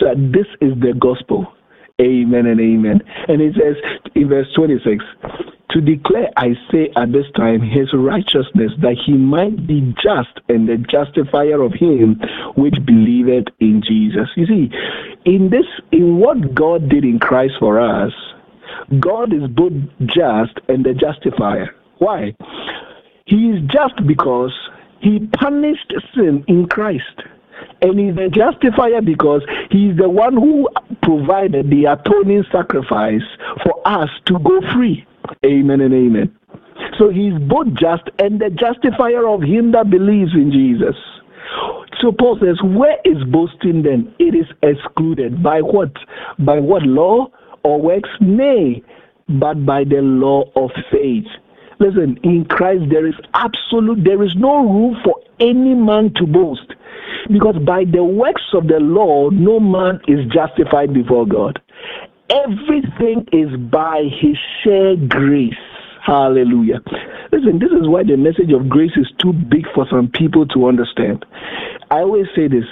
So 0.00 0.14
this 0.16 0.46
is 0.60 0.78
the 0.80 0.94
gospel. 0.98 1.46
Amen 2.00 2.46
and 2.46 2.60
amen. 2.60 3.00
And 3.26 3.42
it 3.42 3.54
says 3.54 3.76
in 4.14 4.28
verse 4.28 4.46
26 4.54 5.04
to 5.70 5.80
declare, 5.80 6.30
I 6.36 6.54
say 6.70 6.90
at 6.96 7.12
this 7.12 7.26
time, 7.36 7.60
his 7.60 7.92
righteousness, 7.92 8.72
that 8.80 8.96
he 9.04 9.12
might 9.12 9.66
be 9.66 9.94
just 10.02 10.40
and 10.48 10.68
the 10.68 10.78
justifier 10.78 11.60
of 11.60 11.72
him 11.72 12.20
which 12.56 12.74
believeth 12.86 13.48
in 13.60 13.82
Jesus. 13.86 14.28
You 14.36 14.46
see, 14.46 14.70
in 15.24 15.50
this, 15.50 15.66
in 15.92 16.18
what 16.18 16.54
God 16.54 16.88
did 16.88 17.04
in 17.04 17.18
Christ 17.18 17.54
for 17.58 17.80
us, 17.80 18.12
God 19.00 19.34
is 19.34 19.48
both 19.50 19.72
just 20.06 20.58
and 20.68 20.84
the 20.84 20.94
justifier. 20.94 21.74
Why? 21.98 22.34
He 23.26 23.50
is 23.50 23.60
just 23.70 24.06
because 24.06 24.52
he 25.00 25.28
punished 25.38 25.92
sin 26.14 26.44
in 26.48 26.66
Christ. 26.68 27.22
And 27.80 27.98
he's 27.98 28.14
the 28.16 28.28
justifier 28.28 29.00
because 29.00 29.42
he's 29.70 29.96
the 29.96 30.08
one 30.08 30.34
who 30.34 30.68
provided 31.02 31.70
the 31.70 31.86
atoning 31.86 32.44
sacrifice 32.50 33.22
for 33.62 33.80
us 33.86 34.08
to 34.26 34.38
go 34.40 34.60
free. 34.74 35.06
Amen 35.44 35.80
and 35.80 35.94
amen. 35.94 36.34
So 36.98 37.10
he's 37.10 37.34
both 37.48 37.68
just 37.74 38.02
and 38.18 38.40
the 38.40 38.50
justifier 38.50 39.26
of 39.28 39.42
him 39.42 39.72
that 39.72 39.90
believes 39.90 40.32
in 40.34 40.50
Jesus. 40.50 40.96
So 42.00 42.12
Paul 42.12 42.38
says, 42.40 42.60
Where 42.62 42.98
is 43.04 43.22
boasting 43.24 43.82
then? 43.82 44.14
It 44.18 44.34
is 44.34 44.46
excluded. 44.62 45.42
By 45.42 45.60
what? 45.60 45.92
By 46.38 46.60
what 46.60 46.82
law 46.82 47.30
or 47.64 47.80
works? 47.80 48.10
Nay, 48.20 48.82
but 49.28 49.64
by 49.66 49.84
the 49.84 50.00
law 50.00 50.50
of 50.54 50.70
faith. 50.90 51.26
Listen, 51.80 52.18
in 52.22 52.44
Christ 52.44 52.84
there 52.90 53.06
is 53.06 53.14
absolute, 53.34 54.04
there 54.04 54.22
is 54.22 54.34
no 54.36 54.64
room 54.64 54.96
for 55.04 55.20
any 55.40 55.74
man 55.74 56.12
to 56.16 56.26
boast. 56.26 56.74
Because 57.30 57.56
by 57.64 57.84
the 57.84 58.04
works 58.04 58.42
of 58.54 58.68
the 58.68 58.80
law, 58.80 59.30
no 59.30 59.60
man 59.60 60.00
is 60.08 60.20
justified 60.32 60.92
before 60.94 61.26
God. 61.26 61.60
Everything 62.30 63.26
is 63.32 63.54
by 63.70 64.04
his 64.20 64.36
sheer 64.62 64.96
grace. 64.96 65.54
Hallelujah. 66.04 66.80
Listen, 67.32 67.58
this 67.58 67.70
is 67.70 67.88
why 67.88 68.02
the 68.02 68.16
message 68.16 68.52
of 68.52 68.68
grace 68.68 68.96
is 68.96 69.10
too 69.18 69.32
big 69.32 69.66
for 69.74 69.86
some 69.90 70.08
people 70.08 70.46
to 70.48 70.66
understand. 70.66 71.24
I 71.90 72.00
always 72.00 72.26
say 72.34 72.48
this 72.48 72.64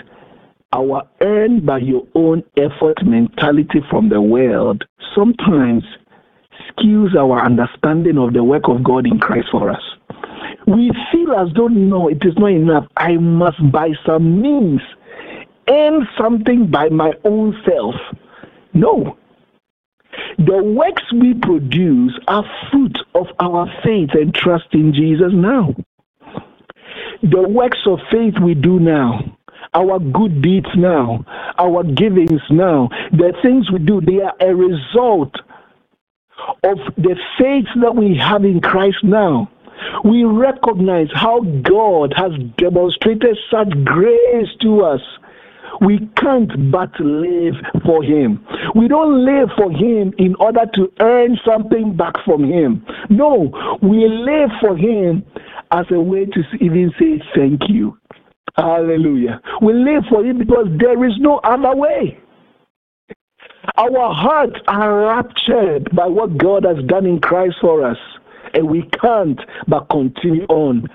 our 0.73 1.09
earn 1.21 1.65
by 1.65 1.79
your 1.79 2.07
own 2.15 2.43
effort 2.57 3.05
mentality 3.05 3.81
from 3.89 4.09
the 4.09 4.21
world 4.21 4.85
sometimes 5.15 5.85
skews 6.69 7.15
our 7.15 7.45
understanding 7.45 8.19
of 8.19 8.33
the 8.33 8.45
work 8.45 8.65
of 8.69 8.83
God 8.83 9.07
in 9.07 9.19
Christ 9.19 9.49
for 9.51 9.71
us. 9.71 9.83
We 10.67 10.91
feel 11.13 11.35
as 11.35 11.49
though, 11.57 11.69
no, 11.69 12.09
it 12.09 12.23
is 12.25 12.35
not 12.39 12.53
enough. 12.53 12.87
I 12.97 13.17
must 13.19 13.59
by 13.73 13.91
some 14.07 14.43
means 14.43 14.81
earn 15.69 16.09
something 16.21 16.71
by 16.71 16.89
my 16.91 17.13
own 17.25 17.57
self. 17.69 17.95
No. 18.75 19.19
The 20.39 20.63
works 20.63 21.05
we 21.13 21.35
produce 21.35 22.19
are 22.29 22.45
fruit 22.71 22.99
of 23.15 23.27
our 23.41 23.67
faith 23.85 24.11
and 24.15 24.35
trust 24.35 24.67
in 24.73 24.95
Jesus 24.95 25.33
now. 25.33 25.75
The 27.23 27.43
works 27.49 27.81
of 27.87 27.99
faith 28.13 28.35
we 28.43 28.55
do 28.55 28.81
now, 28.81 29.21
our 29.75 29.99
good 29.99 30.43
deeds 30.43 30.69
now, 30.77 31.25
our 31.59 31.85
givings 31.85 32.43
now, 32.51 32.89
the 33.13 33.33
things 33.43 33.71
we 33.73 33.81
do, 33.81 34.01
they 34.01 34.23
are 34.23 34.35
a 34.41 34.55
result 34.55 35.35
of 36.65 36.79
the 36.97 37.17
faith 37.39 37.67
that 37.83 37.97
we 37.97 38.17
have 38.19 38.45
in 38.45 38.61
Christ 38.61 38.99
now. 39.05 39.51
We 40.05 40.25
recognize 40.25 41.09
how 41.15 41.41
God 41.41 42.15
has 42.17 42.33
demonstrated 42.59 43.37
such 43.51 43.71
grace 43.85 44.49
to 44.63 44.83
us 44.83 45.01
we 45.81 45.99
can't 46.17 46.71
but 46.71 46.99
live 47.01 47.55
for 47.85 48.03
Him. 48.03 48.45
We 48.75 48.89
don't 48.89 49.25
live 49.25 49.49
for 49.57 49.71
Him 49.71 50.13
in 50.19 50.35
order 50.37 50.65
to 50.75 50.93
earn 51.01 51.39
something 51.45 51.97
back 51.97 52.15
from 52.25 52.45
Him. 52.45 52.85
No, 53.11 53.51
we 53.83 54.07
live 54.09 54.51
for 54.61 54.77
Him 54.77 55.25
as 55.71 55.87
a 55.91 56.01
way 56.01 56.27
to 56.27 56.43
even 56.61 56.93
say 56.99 57.23
thank 57.35 57.69
you. 57.69 57.99
Hallelujah. 58.57 59.41
We 59.61 59.75
live 59.75 60.05
for 60.09 60.25
Him 60.25 60.39
because 60.39 60.67
there 60.79 61.05
is 61.05 61.15
no 61.19 61.41
other 61.45 61.77
way. 61.77 62.19
Our 63.77 64.15
hearts 64.15 64.59
are 64.69 65.07
raptured 65.07 65.95
by 65.95 66.07
what 66.07 66.39
God 66.39 66.65
has 66.65 66.83
done 66.87 67.05
in 67.05 67.21
Christ 67.21 67.57
for 67.61 67.85
us, 67.85 67.99
and 68.57 68.69
we 68.69 68.83
can't 69.01 69.39
but 69.69 69.89
continue 69.91 70.47
on 70.49 70.89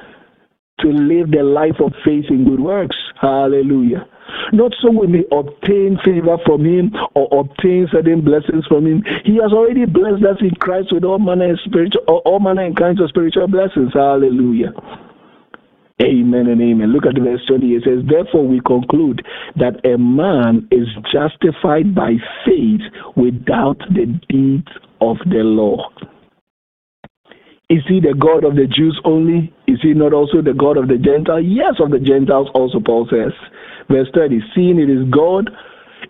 to 0.79 0.87
live 0.87 1.29
the 1.31 1.43
life 1.43 1.79
of 1.79 1.93
faith 2.03 2.25
in 2.29 2.43
good 2.43 2.59
works. 2.59 2.97
Hallelujah. 3.21 4.07
Not 4.51 4.73
so 4.81 4.89
we 4.89 5.07
may 5.07 5.23
obtain 5.31 5.99
favor 6.03 6.37
from 6.45 6.65
him 6.65 6.91
or 7.13 7.27
obtain 7.39 7.87
certain 7.91 8.21
blessings 8.21 8.65
from 8.67 8.87
him. 8.87 9.03
He 9.23 9.35
has 9.35 9.53
already 9.53 9.85
blessed 9.85 10.23
us 10.23 10.37
in 10.41 10.55
Christ 10.55 10.89
with 10.91 11.03
all 11.03 11.19
manner 11.19 11.53
of 11.53 11.59
spiritual 11.65 12.01
all 12.07 12.39
manner 12.39 12.65
and 12.65 12.75
kinds 12.75 13.01
of 13.01 13.09
spiritual 13.09 13.47
blessings. 13.47 13.91
Hallelujah. 13.93 14.73
Amen 16.01 16.47
and 16.47 16.59
amen. 16.59 16.91
Look 16.91 17.05
at 17.05 17.21
verse 17.21 17.45
20. 17.47 17.67
It 17.75 17.83
says, 17.83 18.03
Therefore 18.09 18.47
we 18.47 18.59
conclude 18.65 19.21
that 19.57 19.85
a 19.85 19.99
man 19.99 20.67
is 20.71 20.87
justified 21.13 21.93
by 21.93 22.13
faith 22.43 22.81
without 23.15 23.77
the 23.93 24.07
deeds 24.27 24.67
of 24.99 25.17
the 25.29 25.43
law. 25.43 25.89
Is 27.71 27.87
he 27.87 28.01
the 28.01 28.13
God 28.19 28.43
of 28.43 28.59
the 28.59 28.67
Jews 28.67 28.99
only? 29.05 29.47
Is 29.65 29.79
he 29.81 29.93
not 29.93 30.11
also 30.11 30.41
the 30.41 30.51
God 30.51 30.75
of 30.75 30.89
the 30.89 30.97
Gentiles? 30.97 31.47
Yes, 31.47 31.79
of 31.79 31.91
the 31.91 32.03
Gentiles 32.03 32.51
also, 32.53 32.81
Paul 32.83 33.07
says. 33.09 33.31
Verse 33.89 34.09
30 34.13 34.43
Seeing 34.53 34.77
it 34.77 34.91
is 34.91 35.07
God, 35.07 35.49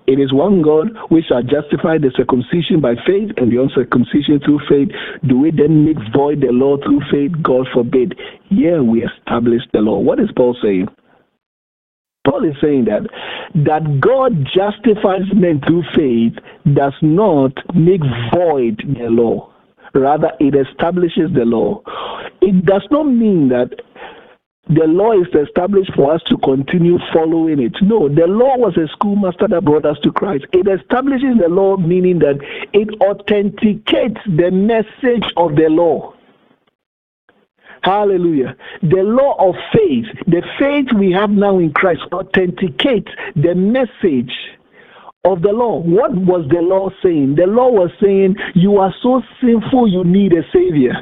it 0.08 0.18
is 0.18 0.34
one 0.34 0.64
God 0.64 0.90
which 1.14 1.26
shall 1.30 1.44
justify 1.44 2.02
the 2.02 2.10
circumcision 2.18 2.82
by 2.82 2.96
faith 3.06 3.30
and 3.38 3.54
the 3.54 3.62
uncircumcision 3.62 4.42
through 4.42 4.66
faith. 4.66 4.90
Do 5.30 5.38
we 5.38 5.52
then 5.52 5.86
make 5.86 6.02
void 6.18 6.42
the 6.42 6.50
law 6.50 6.78
through 6.82 7.06
faith? 7.14 7.38
God 7.44 7.68
forbid. 7.72 8.18
Here 8.50 8.82
we 8.82 9.06
establish 9.06 9.62
the 9.72 9.86
law. 9.86 10.00
What 10.00 10.20
is 10.20 10.34
Paul 10.36 10.58
saying? 10.64 10.88
Paul 12.26 12.42
is 12.44 12.58
saying 12.58 12.86
that 12.86 13.06
that 13.54 14.02
God 14.02 14.50
justifies 14.50 15.30
men 15.36 15.62
through 15.62 15.86
faith 15.94 16.42
does 16.74 16.98
not 17.04 17.54
make 17.76 18.02
void 18.34 18.82
the 18.98 19.14
law. 19.14 19.51
Rather, 19.94 20.32
it 20.40 20.56
establishes 20.56 21.32
the 21.34 21.46
law. 21.46 21.82
It 22.42 22.66
does 22.66 22.86
not 22.92 23.04
mean 23.04 23.50
that 23.50 23.70
the 24.70 24.86
law 24.86 25.12
is 25.12 25.28
established 25.36 25.92
for 25.96 26.14
us 26.14 26.22
to 26.28 26.38
continue 26.38 26.98
following 27.12 27.60
it. 27.60 27.76
No, 27.82 28.08
the 28.08 28.28
law 28.28 28.58
was 28.58 28.78
a 28.78 28.88
schoolmaster 28.94 29.48
that 29.50 29.66
brought 29.66 29.86
us 29.86 29.98
to 30.04 30.12
Christ. 30.12 30.46
It 30.54 30.68
establishes 30.68 31.38
the 31.42 31.50
law, 31.50 31.76
meaning 31.78 32.20
that 32.20 32.40
it 32.72 32.90
authenticates 33.02 34.22
the 34.26 34.50
message 34.52 35.26
of 35.36 35.56
the 35.56 35.68
law. 35.70 36.14
Hallelujah. 37.84 38.56
The 38.84 39.02
law 39.04 39.36
of 39.50 39.56
faith, 39.74 40.06
the 40.28 40.44
faith 40.60 40.94
we 40.98 41.12
have 41.12 41.32
now 41.32 41.58
in 41.58 41.74
Christ, 41.74 42.02
authenticates 42.14 43.12
the 43.36 43.56
message 43.56 44.32
of 45.24 45.44
the 45.44 45.54
law. 45.54 45.78
What 45.78 46.16
was 46.16 46.50
the 46.50 46.62
law 46.62 46.90
saying? 47.04 47.36
The 47.36 47.46
law 47.46 47.70
was 47.70 47.92
saying, 48.02 48.36
You 48.56 48.78
are 48.78 48.94
so 49.04 49.22
sinful, 49.40 49.88
you 49.88 50.04
need 50.04 50.34
a 50.34 50.42
Savior. 50.52 50.94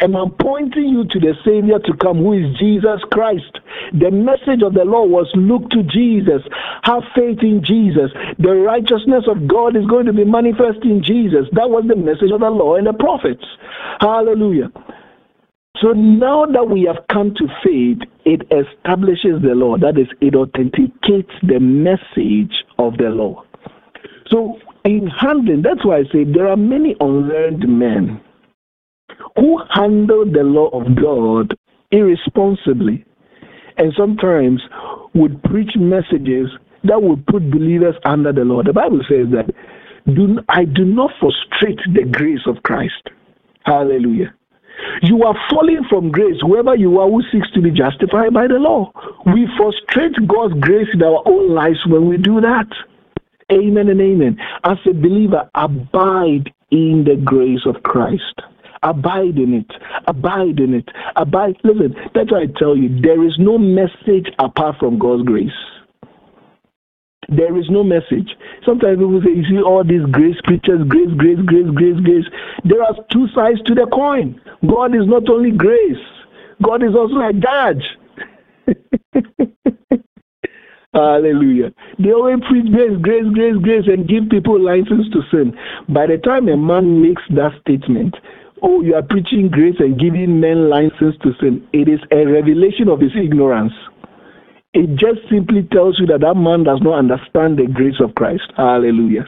And 0.00 0.16
I'm 0.16 0.32
pointing 0.40 0.88
you 0.88 1.04
to 1.04 1.18
the 1.20 1.32
Savior 1.44 1.78
to 1.78 1.92
come, 1.96 2.18
who 2.18 2.32
is 2.32 2.56
Jesus 2.58 3.00
Christ. 3.12 3.60
The 3.92 4.10
message 4.10 4.60
of 4.64 4.74
the 4.74 4.84
law 4.84 5.04
was 5.04 5.30
look 5.34 5.70
to 5.70 5.82
Jesus, 5.82 6.42
have 6.84 7.02
faith 7.14 7.40
in 7.40 7.62
Jesus. 7.64 8.12
The 8.38 8.52
righteousness 8.52 9.24
of 9.28 9.48
God 9.48 9.76
is 9.76 9.86
going 9.86 10.06
to 10.06 10.12
be 10.12 10.24
manifest 10.24 10.84
in 10.84 11.02
Jesus. 11.02 11.48
That 11.52 11.68
was 11.70 11.84
the 11.88 11.96
message 11.96 12.32
of 12.32 12.40
the 12.40 12.50
law 12.52 12.76
and 12.76 12.86
the 12.86 12.92
prophets. 12.92 13.44
Hallelujah. 14.00 14.72
So 15.80 15.92
now 15.92 16.46
that 16.46 16.68
we 16.68 16.84
have 16.84 17.04
come 17.12 17.34
to 17.34 17.46
faith, 17.64 17.98
it 18.24 18.44
establishes 18.52 19.40
the 19.42 19.56
law. 19.56 19.76
That 19.76 19.98
is, 19.98 20.08
it 20.20 20.34
authenticates 20.34 21.32
the 21.42 21.60
message 21.60 22.52
of 22.78 22.96
the 22.96 23.08
law. 23.08 23.44
So 24.28 24.58
in 24.84 25.06
handling, 25.06 25.62
that's 25.62 25.84
why 25.84 25.98
I 25.98 26.02
say 26.12 26.24
there 26.24 26.48
are 26.48 26.56
many 26.56 26.96
unlearned 27.00 27.68
men 27.68 28.20
who 29.36 29.60
handle 29.72 30.24
the 30.24 30.42
law 30.42 30.68
of 30.68 30.96
God 30.96 31.56
irresponsibly 31.90 33.04
and 33.76 33.92
sometimes 33.96 34.62
would 35.14 35.42
preach 35.44 35.70
messages 35.76 36.48
that 36.84 37.02
would 37.02 37.26
put 37.26 37.50
believers 37.50 37.94
under 38.04 38.32
the 38.32 38.44
law. 38.44 38.62
The 38.62 38.72
Bible 38.72 39.00
says 39.08 39.26
that 39.32 39.52
do, 40.14 40.38
I 40.48 40.64
do 40.64 40.84
not 40.84 41.10
frustrate 41.18 41.80
the 41.92 42.04
grace 42.04 42.46
of 42.46 42.62
Christ. 42.62 43.08
Hallelujah. 43.64 44.34
You 45.02 45.22
are 45.22 45.34
falling 45.50 45.80
from 45.88 46.10
grace, 46.10 46.36
whoever 46.40 46.74
you 46.74 46.98
are 46.98 47.08
who 47.08 47.22
seeks 47.32 47.50
to 47.52 47.62
be 47.62 47.70
justified 47.70 48.34
by 48.34 48.46
the 48.48 48.58
law. 48.58 48.92
We 49.26 49.48
frustrate 49.56 50.14
God's 50.28 50.54
grace 50.60 50.88
in 50.92 51.02
our 51.02 51.22
own 51.26 51.54
lives 51.54 51.78
when 51.86 52.08
we 52.08 52.18
do 52.18 52.40
that. 52.40 52.66
Amen 53.52 53.88
and 53.88 54.00
amen. 54.00 54.38
As 54.64 54.78
a 54.88 54.94
believer, 54.94 55.48
abide 55.54 56.52
in 56.70 57.04
the 57.04 57.20
grace 57.22 57.66
of 57.66 57.82
Christ. 57.82 58.40
Abide 58.82 59.38
in 59.38 59.54
it. 59.54 59.70
Abide 60.06 60.60
in 60.60 60.74
it. 60.74 60.88
Abide. 61.16 61.56
Listen, 61.64 61.94
that's 62.14 62.30
why 62.30 62.42
I 62.42 62.46
tell 62.58 62.76
you 62.76 63.00
there 63.00 63.24
is 63.26 63.34
no 63.38 63.56
message 63.58 64.28
apart 64.38 64.76
from 64.78 64.98
God's 64.98 65.24
grace. 65.24 65.50
There 67.28 67.56
is 67.58 67.70
no 67.70 67.82
message. 67.82 68.36
Sometimes 68.66 68.98
people 68.98 69.22
say, 69.24 69.30
you 69.32 69.44
see 69.48 69.62
all 69.62 69.82
these 69.82 70.04
grace 70.10 70.36
preachers, 70.44 70.86
grace, 70.88 71.08
grace, 71.16 71.38
grace, 71.46 71.70
grace, 71.74 72.00
grace. 72.04 72.26
There 72.64 72.82
are 72.82 72.94
two 73.10 73.26
sides 73.34 73.62
to 73.66 73.74
the 73.74 73.86
coin. 73.86 74.38
God 74.68 74.94
is 74.94 75.06
not 75.06 75.30
only 75.30 75.50
grace, 75.50 76.04
God 76.62 76.82
is 76.82 76.94
also 76.94 77.20
a 77.20 77.32
judge. 77.32 77.84
Hallelujah. 80.94 81.72
They 81.98 82.12
always 82.12 82.38
preach 82.48 82.70
grace, 82.70 82.96
grace, 83.02 83.26
grace, 83.34 83.56
grace, 83.62 83.86
and 83.88 84.08
give 84.08 84.30
people 84.30 84.60
license 84.60 85.10
to 85.10 85.22
sin. 85.30 85.52
By 85.88 86.06
the 86.06 86.18
time 86.18 86.48
a 86.48 86.56
man 86.56 87.02
makes 87.02 87.22
that 87.30 87.50
statement, 87.62 88.14
oh, 88.62 88.80
you 88.80 88.94
are 88.94 89.02
preaching 89.02 89.50
grace 89.50 89.74
and 89.80 89.98
giving 89.98 90.38
men 90.38 90.70
license 90.70 91.16
to 91.22 91.32
sin, 91.40 91.66
it 91.72 91.88
is 91.88 91.98
a 92.12 92.24
revelation 92.26 92.88
of 92.88 93.00
his 93.00 93.10
ignorance. 93.18 93.72
It 94.72 94.90
just 94.94 95.26
simply 95.30 95.66
tells 95.72 95.98
you 95.98 96.06
that 96.06 96.20
that 96.20 96.34
man 96.34 96.62
does 96.62 96.80
not 96.82 96.98
understand 96.98 97.58
the 97.58 97.66
grace 97.66 97.98
of 98.00 98.14
Christ. 98.14 98.52
Hallelujah. 98.56 99.26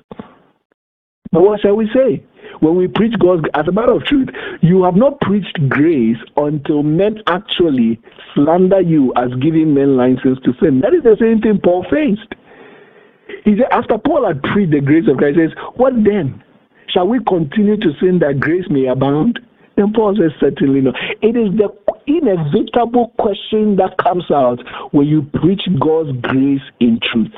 What 1.40 1.60
shall 1.60 1.76
we 1.76 1.88
say? 1.94 2.22
When 2.60 2.76
we 2.76 2.88
preach 2.88 3.12
God's, 3.18 3.44
as 3.54 3.68
a 3.68 3.72
matter 3.72 3.92
of 3.92 4.04
truth, 4.04 4.28
you 4.62 4.84
have 4.84 4.96
not 4.96 5.20
preached 5.20 5.58
grace 5.68 6.16
until 6.36 6.82
men 6.82 7.18
actually 7.26 8.00
slander 8.34 8.80
you 8.80 9.12
as 9.16 9.28
giving 9.42 9.74
men 9.74 9.96
license 9.96 10.38
to 10.44 10.52
sin. 10.60 10.80
That 10.80 10.94
is 10.94 11.02
the 11.02 11.16
same 11.20 11.40
thing 11.40 11.60
Paul 11.62 11.84
faced. 11.90 12.34
He 13.44 13.56
said, 13.56 13.70
after 13.70 13.98
Paul 13.98 14.26
had 14.26 14.42
preached 14.42 14.72
the 14.72 14.80
grace 14.80 15.04
of 15.08 15.18
Christ, 15.18 15.38
he 15.38 15.46
says, 15.46 15.56
What 15.76 15.92
then? 16.04 16.42
Shall 16.88 17.08
we 17.08 17.18
continue 17.26 17.76
to 17.76 17.92
sin 18.00 18.20
that 18.20 18.40
grace 18.40 18.64
may 18.70 18.86
abound? 18.86 19.40
And 19.76 19.92
Paul 19.92 20.16
says, 20.16 20.32
Certainly 20.40 20.80
not. 20.80 20.94
It 21.20 21.36
is 21.36 21.50
the 21.58 21.68
inevitable 22.06 23.12
question 23.18 23.76
that 23.76 23.98
comes 23.98 24.30
out 24.30 24.58
when 24.92 25.06
you 25.06 25.22
preach 25.34 25.62
God's 25.80 26.16
grace 26.22 26.62
in 26.80 27.00
truth. 27.12 27.32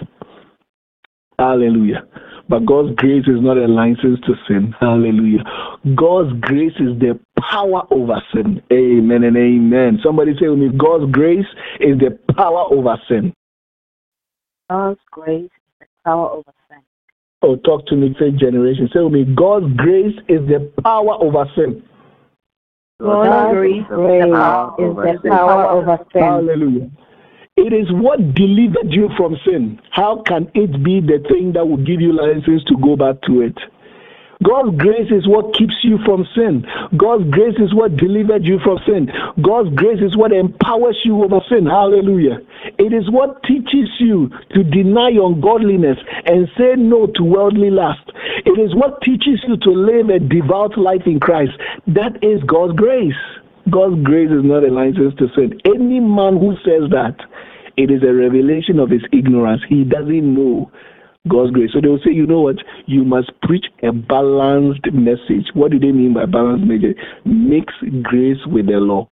Hallelujah. 1.39 2.05
But 2.49 2.65
God's 2.65 2.95
grace 2.97 3.25
is 3.27 3.41
not 3.41 3.59
a 3.59 3.69
license 3.69 4.19
to 4.27 4.35
sin. 4.49 4.75
Hallelujah. 4.81 5.45
God's 5.95 6.33
grace 6.41 6.73
is 6.81 6.99
the 6.99 7.21
power 7.39 7.83
over 7.91 8.23
sin. 8.35 8.63
Amen 8.73 9.25
and 9.25 9.37
amen. 9.37 10.01
Somebody 10.03 10.33
say 10.41 10.49
with 10.49 10.59
me, 10.59 10.71
God's 10.77 11.13
grace 11.13 11.47
is 11.81 11.99
the 11.99 12.19
power 12.35 12.73
over 12.73 12.97
sin. 13.07 13.35
God's 14.71 15.01
grace 15.11 15.45
is 15.45 15.51
the 15.81 15.87
power 16.05 16.31
over 16.31 16.53
sin. 16.71 16.79
Oh, 17.43 17.57
talk 17.57 17.87
to 17.87 17.97
me, 17.97 18.17
say 18.19 18.31
generation. 18.31 18.89
Say 18.95 19.01
with 19.01 19.13
me, 19.13 19.25
God's 19.37 19.67
grace 19.77 20.17
is 20.29 20.41
the 20.49 20.73
power 20.83 21.21
over 21.21 21.45
sin. 21.55 21.83
God's 23.01 23.55
grace 23.55 23.83
is 23.83 23.89
the 23.89 25.29
power 25.31 25.69
over 25.69 25.99
sin. 26.13 26.23
Hallelujah. 26.23 26.91
It 27.59 27.73
is 27.73 27.91
what 27.91 28.35
delivered 28.35 28.95
you 28.95 29.11
from 29.17 29.37
sin. 29.45 29.81
How 29.91 30.23
can 30.23 30.49
it 30.55 30.71
be 30.85 31.01
the 31.01 31.19
thing 31.29 31.53
that 31.55 31.67
will 31.67 31.83
give 31.83 32.01
you 32.01 32.15
license 32.15 32.63
to 32.71 32.77
go 32.79 32.95
back 32.95 33.21
to 33.27 33.43
it? 33.43 33.59
God's 34.45 34.79
grace 34.79 35.11
is 35.11 35.27
what 35.27 35.59
keeps 35.59 35.75
you 35.83 35.99
from 36.07 36.23
sin. 36.37 36.63
God's 36.97 37.29
grace 37.35 37.59
is 37.59 37.75
what 37.75 37.97
delivered 37.97 38.47
you 38.47 38.61
from 38.63 38.79
sin. 38.87 39.11
God's 39.43 39.75
grace 39.75 39.99
is 39.99 40.17
what 40.17 40.31
empowers 40.31 41.03
you 41.03 41.19
over 41.25 41.41
sin. 41.51 41.67
Hallelujah. 41.67 42.39
It 42.79 42.95
is 42.95 43.11
what 43.11 43.43
teaches 43.43 43.91
you 43.99 44.31
to 44.55 44.63
deny 44.63 45.11
ungodliness 45.11 45.99
and 46.27 46.47
say 46.57 46.79
no 46.79 47.11
to 47.19 47.25
worldly 47.25 47.71
lust. 47.71 48.07
It 48.47 48.55
is 48.63 48.71
what 48.77 49.03
teaches 49.03 49.43
you 49.49 49.57
to 49.57 49.71
live 49.71 50.11
a 50.11 50.21
devout 50.21 50.79
life 50.79 51.03
in 51.07 51.19
Christ. 51.19 51.59
That 51.89 52.23
is 52.23 52.39
God's 52.47 52.79
grace. 52.79 53.19
God's 53.71 54.03
grace 54.05 54.31
is 54.31 54.45
not 54.45 54.65
a 54.65 54.73
license 54.73 55.15
to 55.19 55.29
sin. 55.35 55.61
Any 55.65 56.01
man 56.01 56.39
who 56.39 56.55
says 56.65 56.91
that, 56.91 57.17
it 57.77 57.91
is 57.91 58.03
a 58.03 58.13
revelation 58.13 58.79
of 58.79 58.91
his 58.91 59.03
ignorance. 59.13 59.63
He 59.69 59.85
doesn't 59.85 60.35
know 60.35 60.71
God's 61.29 61.53
grace. 61.53 61.71
So 61.73 61.81
they 61.81 61.89
will 61.89 62.01
say, 62.05 62.13
you 62.13 62.27
know 62.27 62.41
what? 62.41 62.57
You 62.87 63.05
must 63.05 63.31
preach 63.43 63.67
a 63.83 63.93
balanced 63.93 64.87
message. 64.93 65.47
What 65.55 65.71
do 65.71 65.79
they 65.79 65.93
mean 65.93 66.15
by 66.15 66.27
balanced 66.27 66.67
message? 66.67 66.97
Mix 67.25 67.73
grace 68.03 68.39
with 68.47 68.67
the 68.67 68.79
law. 68.79 69.09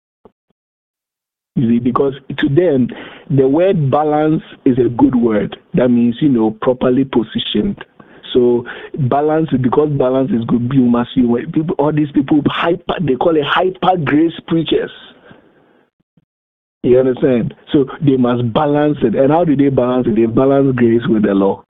You 1.54 1.70
see, 1.70 1.78
because 1.78 2.14
to 2.38 2.48
them, 2.48 2.88
the 3.30 3.48
word 3.48 3.90
balance 3.90 4.42
is 4.64 4.76
a 4.78 4.90
good 4.90 5.14
word. 5.14 5.56
That 5.74 5.88
means, 5.88 6.16
you 6.20 6.28
know, 6.28 6.50
properly 6.60 7.04
positioned. 7.04 7.82
So 8.32 8.64
balance, 9.08 9.48
because 9.62 9.90
balance 9.98 10.30
is 10.30 10.44
good, 10.46 10.70
you 10.72 10.82
must, 10.82 11.10
you 11.16 11.28
people, 11.52 11.74
all 11.78 11.92
these 11.92 12.10
people, 12.12 12.42
hyper, 12.46 12.94
they 13.00 13.14
call 13.14 13.36
it 13.36 13.44
hyper 13.44 13.96
grace 14.02 14.38
preachers. 14.46 14.90
You 16.82 17.00
understand? 17.00 17.54
So 17.72 17.86
they 18.00 18.16
must 18.16 18.52
balance 18.52 18.98
it. 19.02 19.14
And 19.16 19.32
how 19.32 19.44
do 19.44 19.56
they 19.56 19.70
balance 19.70 20.06
it? 20.06 20.14
They 20.14 20.26
balance 20.26 20.76
grace 20.76 21.02
with 21.08 21.22
the 21.22 21.34
law. 21.34 21.64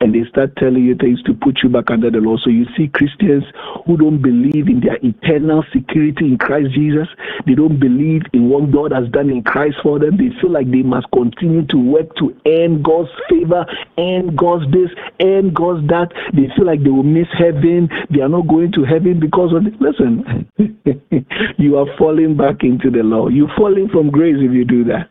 And 0.00 0.14
they 0.14 0.28
start 0.28 0.54
telling 0.56 0.84
you 0.84 0.94
things 0.94 1.22
to 1.22 1.32
put 1.32 1.60
you 1.62 1.70
back 1.70 1.90
under 1.90 2.10
the 2.10 2.18
law. 2.18 2.36
So 2.44 2.50
you 2.50 2.66
see 2.76 2.88
Christians 2.88 3.44
who 3.86 3.96
don't 3.96 4.20
believe 4.20 4.68
in 4.68 4.80
their 4.80 4.98
eternal 5.00 5.64
security 5.72 6.26
in 6.26 6.36
Christ 6.36 6.74
Jesus. 6.74 7.08
They 7.46 7.54
don't 7.54 7.80
believe 7.80 8.22
in 8.34 8.50
what 8.50 8.70
God 8.70 8.92
has 8.92 9.08
done 9.08 9.30
in 9.30 9.42
Christ 9.42 9.76
for 9.82 9.98
them. 9.98 10.18
They 10.18 10.28
feel 10.40 10.52
like 10.52 10.70
they 10.70 10.82
must 10.82 11.06
continue 11.12 11.64
to 11.68 11.78
work 11.78 12.14
to 12.16 12.36
earn 12.46 12.82
God's 12.82 13.08
favor, 13.30 13.64
earn 13.98 14.36
God's 14.36 14.70
this, 14.70 14.92
earn 15.22 15.54
God's 15.54 15.88
that. 15.88 16.12
They 16.34 16.52
feel 16.54 16.66
like 16.66 16.84
they 16.84 16.90
will 16.90 17.02
miss 17.02 17.28
heaven. 17.32 17.88
They 18.12 18.20
are 18.20 18.28
not 18.28 18.48
going 18.48 18.72
to 18.72 18.84
heaven 18.84 19.18
because 19.18 19.56
of 19.56 19.64
this. 19.64 19.80
Listen, 19.80 20.44
you 21.56 21.78
are 21.78 21.88
falling 21.96 22.36
back 22.36 22.62
into 22.62 22.90
the 22.90 23.00
law. 23.02 23.28
You're 23.28 23.52
falling 23.56 23.88
from 23.88 24.10
grace 24.10 24.36
if 24.40 24.52
you 24.52 24.66
do 24.66 24.84
that. 24.92 25.08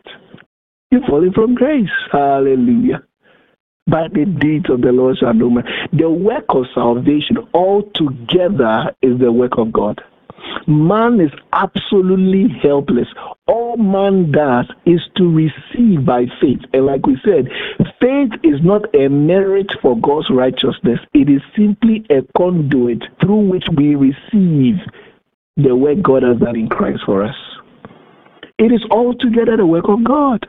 You're 0.92 1.06
falling 1.08 1.32
from 1.32 1.56
grace. 1.56 1.90
Hallelujah 2.12 3.02
by 3.86 4.08
the 4.08 4.24
deeds 4.24 4.68
of 4.68 4.82
the 4.82 4.92
Lord 4.92 5.18
shall 5.18 5.34
no 5.34 5.50
man. 5.50 5.64
The 5.92 6.10
work 6.10 6.46
of 6.48 6.66
salvation 6.74 7.38
altogether 7.54 8.94
is 9.02 9.18
the 9.18 9.30
work 9.30 9.58
of 9.58 9.72
God. 9.72 10.00
Man 10.66 11.20
is 11.20 11.30
absolutely 11.52 12.48
helpless. 12.62 13.08
All 13.46 13.76
man 13.76 14.32
does 14.32 14.66
is 14.84 15.00
to 15.16 15.30
receive 15.30 16.04
by 16.04 16.26
faith. 16.40 16.60
And 16.72 16.86
like 16.86 17.06
we 17.06 17.16
said, 17.24 17.48
faith 18.00 18.32
is 18.42 18.60
not 18.62 18.92
a 18.94 19.08
merit 19.08 19.70
for 19.80 19.98
God's 19.98 20.30
righteousness, 20.30 20.98
it 21.14 21.28
is 21.28 21.42
simply 21.56 22.04
a 22.10 22.22
conduit 22.36 23.02
through 23.20 23.48
which 23.48 23.64
we 23.76 23.94
receive 23.94 24.76
the 25.56 25.74
work 25.74 26.02
God 26.02 26.22
has 26.22 26.38
done 26.38 26.56
in 26.56 26.68
Christ 26.68 27.00
for 27.06 27.24
us. 27.24 27.36
It 28.58 28.72
is 28.72 28.84
altogether 28.90 29.56
the 29.56 29.66
work 29.66 29.88
of 29.88 30.02
God. 30.04 30.46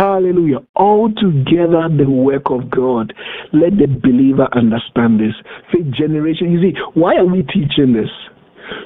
Hallelujah. 0.00 0.60
All 0.76 1.12
together 1.12 1.86
the 1.94 2.08
work 2.08 2.44
of 2.46 2.70
God. 2.70 3.12
Let 3.52 3.76
the 3.76 3.86
believer 3.86 4.48
understand 4.52 5.20
this. 5.20 5.34
Faith 5.70 5.92
generation. 5.92 6.50
You 6.50 6.62
see, 6.62 6.78
why 6.94 7.16
are 7.16 7.26
we 7.26 7.42
teaching 7.42 7.92
this? 7.92 8.08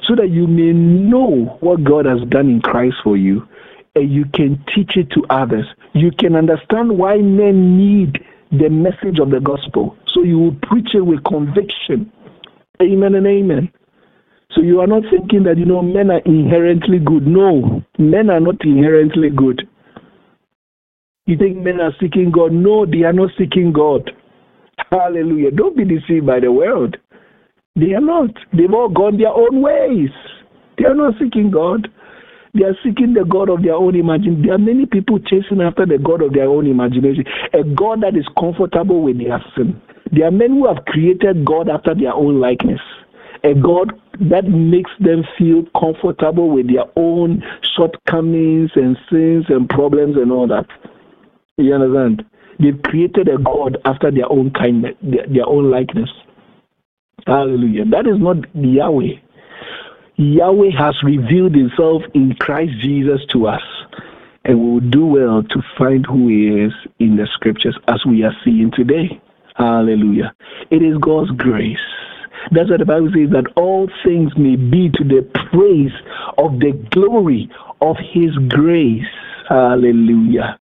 So 0.09 0.15
that 0.15 0.27
you 0.29 0.45
may 0.45 0.73
know 0.73 1.57
what 1.61 1.85
God 1.85 2.05
has 2.05 2.19
done 2.27 2.49
in 2.49 2.59
Christ 2.59 2.97
for 3.01 3.15
you 3.15 3.47
and 3.95 4.11
you 4.11 4.25
can 4.33 4.61
teach 4.75 4.97
it 4.97 5.09
to 5.11 5.23
others. 5.29 5.63
You 5.93 6.11
can 6.11 6.35
understand 6.35 6.97
why 6.97 7.15
men 7.15 7.77
need 7.77 8.19
the 8.51 8.69
message 8.69 9.17
of 9.17 9.31
the 9.31 9.39
gospel. 9.39 9.95
So 10.13 10.21
you 10.21 10.37
will 10.37 10.57
preach 10.63 10.89
it 10.95 11.05
with 11.05 11.23
conviction. 11.23 12.11
Amen 12.81 13.15
and 13.15 13.25
amen. 13.25 13.71
So 14.51 14.61
you 14.61 14.81
are 14.81 14.87
not 14.87 15.03
thinking 15.09 15.43
that, 15.43 15.57
you 15.57 15.65
know, 15.65 15.81
men 15.81 16.11
are 16.11 16.21
inherently 16.25 16.99
good. 16.99 17.25
No, 17.25 17.81
men 17.97 18.29
are 18.29 18.41
not 18.41 18.55
inherently 18.65 19.29
good. 19.29 19.65
You 21.27 21.37
think 21.37 21.57
men 21.57 21.81
are 21.81 21.93
seeking 21.99 22.29
God? 22.29 22.51
No, 22.51 22.85
they 22.85 23.01
are 23.01 23.13
not 23.13 23.31
seeking 23.35 23.73
God. 23.73 24.11
Hallelujah. 24.91 25.49
Don't 25.49 25.75
be 25.75 25.83
deceived 25.83 26.27
by 26.27 26.39
the 26.39 26.51
world. 26.51 26.97
They 27.75 27.93
are 27.93 28.01
not. 28.01 28.29
They've 28.53 28.71
all 28.71 28.89
gone 28.89 29.17
their 29.17 29.33
own 29.33 29.61
ways. 29.63 30.11
They 30.77 30.85
are 30.85 30.93
not 30.93 31.15
seeking 31.19 31.49
God. 31.49 31.87
They 32.53 32.63
are 32.63 32.77
seeking 32.83 33.15
the 33.15 33.25
God 33.25 33.49
of 33.49 33.63
their 33.63 33.73
own 33.73 33.95
imagination. 33.95 34.43
There 34.43 34.53
are 34.53 34.59
many 34.59 34.85
people 34.85 35.17
chasing 35.19 35.61
after 35.61 35.85
the 35.87 35.97
God 35.97 36.21
of 36.21 36.33
their 36.33 36.47
own 36.47 36.67
imagination, 36.67 37.25
a 37.53 37.63
God 37.63 38.01
that 38.01 38.15
is 38.15 38.27
comfortable 38.39 39.01
with 39.01 39.17
their 39.17 39.43
sin. 39.57 39.81
There 40.11 40.27
are 40.27 40.31
men 40.31 40.51
who 40.51 40.67
have 40.67 40.85
created 40.85 41.43
God 41.43 41.69
after 41.69 41.95
their 41.95 42.13
own 42.13 42.39
likeness, 42.39 42.79
a 43.43 43.55
God 43.55 43.99
that 44.29 44.45
makes 44.45 44.91
them 44.99 45.25
feel 45.37 45.65
comfortable 45.77 46.49
with 46.49 46.67
their 46.71 46.85
own 46.95 47.43
shortcomings 47.75 48.71
and 48.75 48.95
sins 49.09 49.45
and 49.49 49.67
problems 49.67 50.15
and 50.15 50.31
all 50.31 50.47
that. 50.47 50.67
You 51.57 51.73
understand? 51.73 52.25
They've 52.59 52.81
created 52.83 53.29
a 53.29 53.37
God 53.37 53.77
after 53.85 54.11
their 54.11 54.29
own 54.29 54.51
their, 55.01 55.25
their 55.27 55.47
own 55.47 55.71
likeness. 55.71 56.09
Hallelujah. 57.25 57.85
That 57.85 58.07
is 58.07 58.19
not 58.19 58.37
Yahweh. 58.53 59.19
Yahweh 60.17 60.71
has 60.77 60.95
revealed 61.03 61.55
himself 61.55 62.03
in 62.13 62.35
Christ 62.39 62.73
Jesus 62.81 63.21
to 63.31 63.47
us. 63.47 63.61
And 64.43 64.59
we 64.59 64.69
will 64.69 64.89
do 64.91 65.05
well 65.05 65.43
to 65.43 65.61
find 65.77 66.05
who 66.05 66.27
he 66.27 66.65
is 66.65 66.73
in 66.99 67.15
the 67.15 67.27
scriptures 67.33 67.77
as 67.87 68.05
we 68.05 68.23
are 68.23 68.35
seeing 68.43 68.71
today. 68.71 69.19
Hallelujah. 69.55 70.33
It 70.71 70.83
is 70.83 70.97
God's 70.99 71.31
grace. 71.31 71.77
That's 72.51 72.69
what 72.69 72.79
the 72.79 72.85
Bible 72.85 73.09
says 73.13 73.31
that 73.31 73.51
all 73.55 73.89
things 74.05 74.31
may 74.37 74.55
be 74.55 74.89
to 74.89 75.03
the 75.03 75.27
praise 75.51 75.93
of 76.37 76.59
the 76.59 76.73
glory 76.91 77.49
of 77.81 77.95
his 78.13 78.35
grace. 78.49 79.07
Hallelujah. 79.49 80.59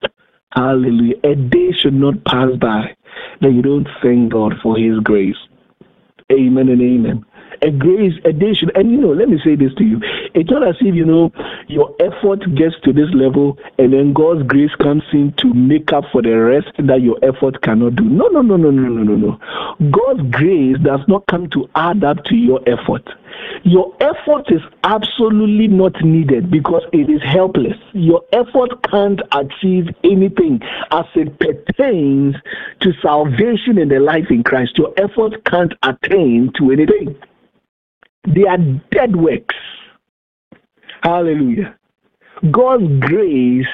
Hallelujah. 0.53 1.15
A 1.23 1.35
day 1.35 1.71
should 1.71 1.93
not 1.93 2.23
pass 2.25 2.49
by 2.59 2.95
that 3.41 3.51
you 3.51 3.61
don't 3.61 3.87
thank 4.01 4.31
God 4.31 4.53
for 4.61 4.77
His 4.77 4.99
grace. 4.99 5.37
Amen 6.31 6.69
and 6.69 6.81
amen. 6.81 7.25
A 7.63 7.69
grace, 7.69 8.13
a 8.25 8.33
day 8.33 8.53
should, 8.53 8.75
and 8.75 8.89
you 8.89 8.97
know, 8.97 9.13
let 9.13 9.29
me 9.29 9.39
say 9.43 9.55
this 9.55 9.73
to 9.75 9.83
you. 9.83 9.99
It's 10.33 10.49
not 10.49 10.67
as 10.67 10.75
if, 10.81 10.95
you 10.95 11.05
know, 11.05 11.31
your 11.67 11.95
effort 11.99 12.39
gets 12.55 12.75
to 12.83 12.91
this 12.91 13.09
level 13.13 13.57
and 13.77 13.93
then 13.93 14.13
God's 14.13 14.43
grace 14.47 14.73
comes 14.81 15.03
in 15.13 15.33
to 15.37 15.53
make 15.53 15.93
up 15.93 16.05
for 16.11 16.21
the 16.21 16.31
rest 16.31 16.71
that 16.79 17.01
your 17.01 17.17
effort 17.21 17.61
cannot 17.61 17.95
do. 17.95 18.03
No, 18.03 18.27
no, 18.29 18.41
no, 18.41 18.57
no, 18.57 18.71
no, 18.71 18.89
no, 18.89 19.03
no, 19.03 19.15
no. 19.15 19.91
God's 19.91 20.27
grace 20.31 20.77
does 20.83 21.01
not 21.07 21.25
come 21.27 21.49
to 21.51 21.69
add 21.75 22.03
up 22.03 22.23
to 22.25 22.35
your 22.35 22.61
effort. 22.67 23.07
Your 23.63 23.95
effort 23.99 24.51
is 24.51 24.61
absolutely 24.83 25.67
not 25.67 26.03
needed 26.03 26.49
because 26.49 26.83
it 26.93 27.09
is 27.09 27.21
helpless. 27.23 27.77
Your 27.93 28.23
effort 28.33 28.83
can't 28.89 29.21
achieve 29.33 29.87
anything 30.03 30.61
as 30.91 31.05
it 31.15 31.37
pertains 31.39 32.35
to 32.81 32.93
salvation 33.01 33.77
and 33.77 33.91
the 33.91 33.99
life 33.99 34.29
in 34.29 34.43
Christ. 34.43 34.77
Your 34.77 34.93
effort 34.97 35.45
can't 35.45 35.73
attain 35.83 36.51
to 36.57 36.71
anything. 36.71 37.15
They 38.27 38.43
are 38.43 38.57
dead 38.91 39.15
works. 39.15 39.55
Hallelujah. 41.03 41.75
God's 42.51 42.99
grace 42.99 43.67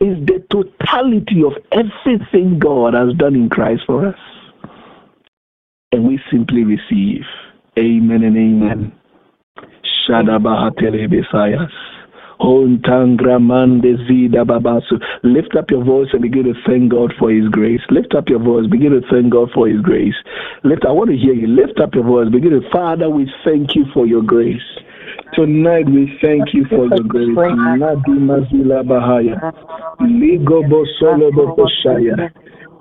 is 0.00 0.18
the 0.26 0.44
totality 0.50 1.42
of 1.42 1.52
everything 1.72 2.58
God 2.58 2.94
has 2.94 3.14
done 3.14 3.34
in 3.34 3.48
Christ 3.48 3.82
for 3.86 4.06
us. 4.06 4.18
And 5.92 6.06
we 6.06 6.20
simply 6.30 6.64
receive. 6.64 7.22
Amen 7.78 8.22
and 8.22 8.36
amen. 8.36 8.92
Shadabahatele 10.06 11.08
Besayas. 11.08 11.70
Lift 15.22 15.56
up 15.56 15.70
your 15.70 15.84
voice 15.84 16.08
and 16.12 16.22
begin 16.22 16.44
to 16.44 16.54
thank 16.66 16.90
God 16.92 17.12
for 17.18 17.30
His 17.30 17.48
grace. 17.48 17.80
Lift 17.90 18.14
up 18.14 18.28
your 18.28 18.40
voice, 18.40 18.66
begin 18.70 18.92
to 18.92 19.00
thank 19.10 19.32
God 19.32 19.50
for 19.54 19.68
His 19.68 19.80
grace. 19.80 20.14
Lift, 20.62 20.84
I 20.86 20.92
want 20.92 21.10
to 21.10 21.16
hear 21.16 21.32
you. 21.32 21.46
Lift 21.46 21.80
up 21.80 21.94
your 21.94 22.04
voice, 22.04 22.30
begin 22.30 22.50
to, 22.50 22.60
Father, 22.70 23.08
we 23.08 23.30
thank 23.44 23.74
you 23.74 23.84
for 23.94 24.06
your 24.06 24.22
grace. 24.22 24.60
Tonight 25.34 25.86
we 25.86 26.18
thank 26.22 26.52
you 26.52 26.66
for 26.68 26.86
your 26.86 27.04
grace. 27.04 27.36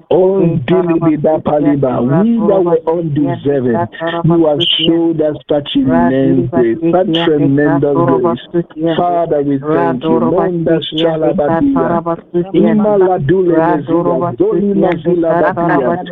Undilibida 0.09 1.39
paliba. 1.39 2.01
We 2.01 2.37
that 2.47 2.63
were 2.63 2.81
undeserving, 2.85 3.87
you 4.25 4.45
have 4.45 4.61
showed 4.61 5.21
us 5.21 5.37
such 5.49 5.75
immense 5.75 6.49
grace, 6.51 6.77
such 6.91 7.13
tremendous 7.25 7.95
grace. 7.95 8.95
Father, 8.97 9.41
we 9.41 9.57
thank 9.59 10.03
you. 10.03 10.19
Monda 10.19 10.81
shalabadia. 10.81 12.03
Imala 12.53 13.19
dule 13.19 13.55
mezila. 13.57 14.33
Doli 14.37 14.73
mazila 14.73 15.53
badia. 15.55 16.03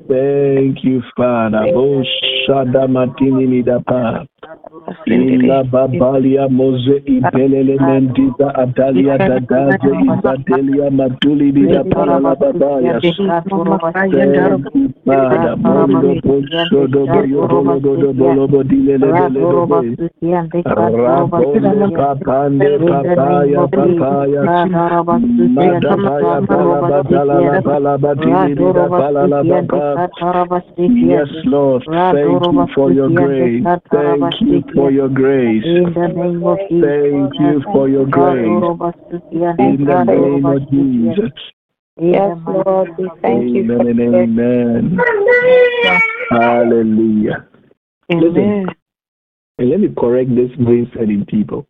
Thank 0.07 0.83
you, 0.83 1.01
Father. 1.15 1.63
Shada 4.43 4.69
Matini 4.87 5.37
Midapa. 5.37 5.43
Ila 5.43 5.63
Babalia 5.63 6.49
Mose 6.49 7.03
Ibelele 7.05 7.77
Mendiza 7.79 8.55
Adalia 8.55 9.17
Dadaze 9.17 9.91
Izadelia 10.03 10.91
Matuli 10.91 11.51
Bida 11.51 11.83
Parala 11.83 12.35
Babaya. 12.35 12.99
Father. 15.05 15.55
Mondo 15.57 16.15
Posodo 16.21 17.05
Boyo 17.07 17.47
Bolo 17.47 18.13
Bolo 18.13 18.63
Dilele 18.63 19.11
Bele 19.11 19.95
Rabolo 20.63 21.91
Kapande 21.95 22.79
Papaya 22.79 23.67
Papaya 23.67 24.41
Madapaya 25.55 26.41
Bala 27.63 27.97
Yes, 30.77 31.29
Lord. 31.45 31.83
Thank 31.85 32.41
you 32.41 32.67
for 32.73 32.91
your 32.91 33.09
grace. 33.09 33.63
Thank 33.91 34.32
you 34.41 34.63
for 34.73 34.91
your 34.91 35.09
grace. 35.09 35.63
Thank 35.63 37.33
you 37.39 37.61
for 37.71 37.87
your 37.89 38.05
grace. 38.05 38.45
In 39.59 39.85
the 39.85 40.03
name 40.03 40.45
of 40.45 40.69
Jesus. 40.69 41.31
Yes, 41.99 42.37
Lord, 42.47 42.89
we 42.97 43.09
thank 43.21 43.53
you. 43.53 43.67
for 43.67 43.87
and 43.87 44.15
amen. 44.15 44.99
Hallelujah. 46.31 47.47
Listen, 48.09 48.67
and 49.59 49.69
let 49.69 49.79
me 49.79 49.89
correct 49.97 50.29
this 50.35 50.51
brain 50.57 50.89
setting 50.97 51.25
people. 51.25 51.67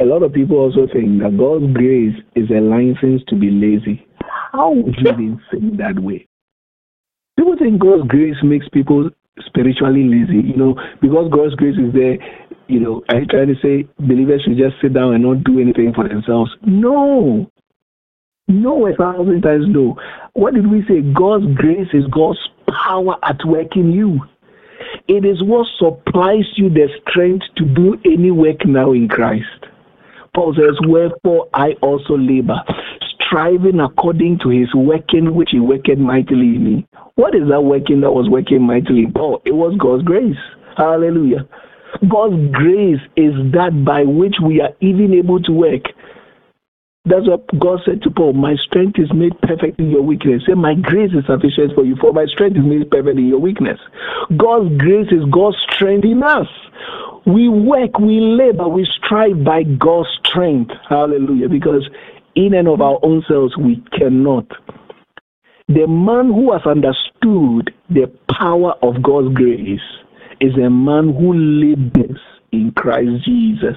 A 0.00 0.04
lot 0.04 0.22
of 0.22 0.32
people 0.32 0.58
also 0.58 0.86
think 0.92 1.22
that 1.22 1.36
God's 1.38 1.72
grace 1.72 2.14
is 2.34 2.50
a 2.50 2.60
license 2.60 3.22
to 3.28 3.36
be 3.36 3.50
lazy. 3.50 4.06
How 4.52 4.72
would 4.72 4.94
you 4.98 5.10
even 5.10 5.40
think 5.50 5.76
that 5.78 5.98
way? 5.98 6.26
People 7.36 7.56
think 7.58 7.80
God's 7.80 8.08
grace 8.08 8.36
makes 8.42 8.68
people 8.68 9.10
spiritually 9.46 10.04
lazy, 10.04 10.46
you 10.46 10.56
know, 10.56 10.74
because 11.00 11.30
God's 11.32 11.54
grace 11.54 11.76
is 11.76 11.92
there, 11.92 12.18
you 12.68 12.80
know, 12.80 13.02
I 13.08 13.24
try 13.30 13.44
to 13.44 13.54
say 13.62 13.88
believers 13.98 14.42
should 14.44 14.58
just 14.58 14.76
sit 14.82 14.94
down 14.94 15.14
and 15.14 15.24
not 15.24 15.44
do 15.44 15.60
anything 15.60 15.92
for 15.94 16.06
themselves? 16.08 16.50
No. 16.62 17.50
No, 18.48 18.86
a 18.86 18.94
thousand 18.94 19.42
times 19.42 19.66
no. 19.68 19.96
What 20.32 20.54
did 20.54 20.70
we 20.70 20.82
say? 20.88 21.00
God's 21.00 21.46
grace 21.54 21.88
is 21.92 22.04
God's 22.10 22.40
power 22.66 23.16
at 23.22 23.44
work 23.44 23.76
in 23.76 23.92
you. 23.92 24.20
It 25.06 25.24
is 25.24 25.42
what 25.42 25.66
supplies 25.78 26.44
you 26.56 26.68
the 26.70 26.88
strength 27.02 27.44
to 27.56 27.64
do 27.64 27.96
any 28.04 28.30
work 28.30 28.64
now 28.64 28.92
in 28.92 29.08
Christ. 29.08 29.66
Paul 30.34 30.54
says, 30.54 30.78
Wherefore 30.86 31.48
I 31.52 31.72
also 31.82 32.16
labor, 32.16 32.60
striving 33.28 33.80
according 33.80 34.38
to 34.42 34.48
his 34.48 34.74
working 34.74 35.34
which 35.34 35.50
he 35.52 35.60
worked 35.60 35.88
mightily 35.98 36.56
in 36.56 36.64
me. 36.64 36.88
What 37.14 37.34
is 37.34 37.48
that 37.48 37.62
working 37.62 38.00
that 38.00 38.12
was 38.12 38.28
working 38.28 38.62
mightily 38.62 39.04
in 39.04 39.12
Paul? 39.12 39.42
It 39.44 39.54
was 39.54 39.76
God's 39.78 40.02
grace. 40.02 40.36
Hallelujah. 40.76 41.46
God's 42.08 42.36
grace 42.52 43.00
is 43.16 43.32
that 43.52 43.84
by 43.84 44.04
which 44.04 44.36
we 44.44 44.60
are 44.60 44.70
even 44.80 45.14
able 45.14 45.40
to 45.42 45.52
work. 45.52 45.82
That's 47.04 47.26
what 47.26 47.46
God 47.58 47.80
said 47.86 48.02
to 48.02 48.10
Paul. 48.10 48.34
My 48.34 48.54
strength 48.56 48.98
is 48.98 49.10
made 49.14 49.32
perfect 49.40 49.78
in 49.78 49.90
your 49.90 50.02
weakness. 50.02 50.42
Say, 50.46 50.52
my 50.54 50.74
grace 50.74 51.10
is 51.12 51.24
sufficient 51.26 51.74
for 51.74 51.84
you, 51.84 51.96
for 51.96 52.12
my 52.12 52.26
strength 52.26 52.58
is 52.58 52.64
made 52.64 52.90
perfect 52.90 53.18
in 53.18 53.28
your 53.28 53.38
weakness. 53.38 53.78
God's 54.36 54.76
grace 54.76 55.08
is 55.10 55.24
God's 55.30 55.56
strength 55.72 56.04
in 56.04 56.22
us. 56.22 56.46
We 57.26 57.48
work, 57.48 57.98
we 57.98 58.20
labor, 58.20 58.68
we 58.68 58.86
strive 59.02 59.42
by 59.42 59.62
God's 59.62 60.08
strength. 60.24 60.72
Hallelujah. 60.88 61.48
Because 61.48 61.88
in 62.34 62.54
and 62.54 62.68
of 62.68 62.80
our 62.80 62.98
own 63.02 63.22
selves, 63.28 63.56
we 63.56 63.82
cannot. 63.98 64.46
The 65.68 65.86
man 65.86 66.32
who 66.32 66.52
has 66.52 66.62
understood 66.64 67.74
the 67.90 68.10
power 68.38 68.72
of 68.82 69.02
God's 69.02 69.34
grace 69.34 69.80
is 70.40 70.52
a 70.56 70.70
man 70.70 71.14
who 71.14 71.34
labors 71.34 72.20
in 72.52 72.72
Christ 72.76 73.24
Jesus, 73.24 73.76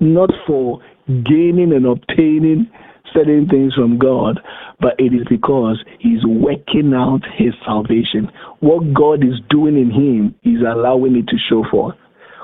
not 0.00 0.30
for 0.46 0.80
gaining 1.24 1.72
and 1.72 1.86
obtaining 1.86 2.70
certain 3.14 3.48
things 3.48 3.74
from 3.74 3.98
God, 3.98 4.40
but 4.80 4.94
it 4.98 5.14
is 5.14 5.26
because 5.28 5.82
he's 5.98 6.24
working 6.26 6.92
out 6.94 7.20
his 7.36 7.54
salvation. 7.64 8.30
What 8.60 8.92
God 8.92 9.24
is 9.24 9.40
doing 9.48 9.76
in 9.76 9.90
him, 9.90 10.34
he's 10.42 10.60
allowing 10.60 11.16
it 11.16 11.26
to 11.28 11.36
show 11.48 11.64
forth. 11.70 11.96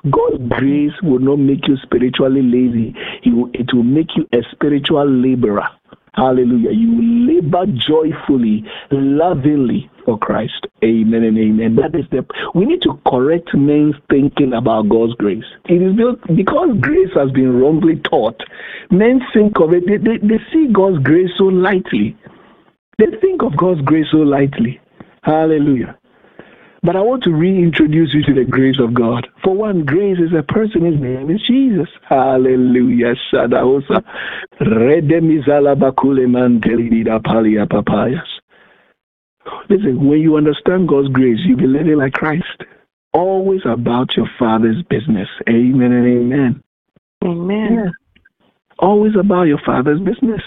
God's 0.04 0.42
grace 0.48 0.92
will 1.02 1.18
not 1.18 1.38
make 1.38 1.66
you 1.66 1.76
spiritually 1.82 2.42
lazy. 2.42 2.94
Will, 3.26 3.50
it 3.54 3.72
will 3.72 3.82
make 3.82 4.16
you 4.16 4.26
a 4.32 4.42
spiritual 4.52 5.08
laborer. 5.08 5.68
Hallelujah. 6.14 6.72
You 6.72 6.92
will 6.92 7.26
labor 7.34 7.64
joyfully, 7.88 8.64
lovingly 8.90 9.88
for 10.04 10.18
Christ. 10.18 10.66
Amen 10.82 11.22
and 11.22 11.38
amen. 11.38 11.76
That 11.76 11.96
is 11.98 12.06
the 12.10 12.26
we 12.54 12.64
need 12.64 12.82
to 12.82 12.98
correct 13.06 13.54
men's 13.54 13.94
thinking 14.10 14.52
about 14.52 14.88
God's 14.88 15.14
grace. 15.14 15.44
It 15.66 15.82
is 15.82 15.94
because 16.34 16.70
grace 16.80 17.12
has 17.14 17.30
been 17.30 17.60
wrongly 17.60 17.96
taught. 17.96 18.42
Men 18.90 19.20
think 19.32 19.60
of 19.60 19.72
it, 19.72 19.84
they, 19.86 19.98
they, 19.98 20.18
they 20.18 20.42
see 20.52 20.68
God's 20.72 20.98
grace 21.04 21.30
so 21.36 21.44
lightly. 21.44 22.16
They 22.98 23.06
think 23.20 23.42
of 23.42 23.56
God's 23.56 23.82
grace 23.82 24.06
so 24.10 24.18
lightly. 24.18 24.80
Hallelujah. 25.22 25.96
But 26.82 26.94
I 26.94 27.00
want 27.00 27.24
to 27.24 27.30
reintroduce 27.30 28.14
you 28.14 28.22
to 28.24 28.34
the 28.34 28.48
grace 28.48 28.78
of 28.78 28.94
God. 28.94 29.26
For 29.42 29.54
one, 29.54 29.84
grace 29.84 30.18
is 30.18 30.32
a 30.36 30.42
person, 30.42 30.84
his 30.84 31.00
name 31.00 31.30
is 31.30 31.40
Jesus. 31.46 31.88
Hallelujah. 32.08 33.14
Shadaosa. 33.32 34.04
Redemizala 34.60 35.74
bakule 35.76 36.26
mantelida 36.26 37.20
palia 37.20 37.66
papayas. 37.66 38.26
Listen, 39.68 40.06
when 40.06 40.20
you 40.20 40.36
understand 40.36 40.88
God's 40.88 41.08
grace, 41.08 41.38
you'll 41.44 41.58
be 41.58 41.66
living 41.66 41.96
like 41.96 42.12
Christ. 42.12 42.64
Always 43.12 43.62
about 43.64 44.16
your 44.16 44.28
Father's 44.38 44.82
business. 44.88 45.28
Amen 45.48 45.92
and 45.92 46.06
amen. 46.06 46.62
Amen. 47.24 47.72
Yeah. 47.72 47.90
Always 48.78 49.12
about 49.18 49.44
your 49.44 49.60
Father's 49.66 50.00
business. 50.00 50.42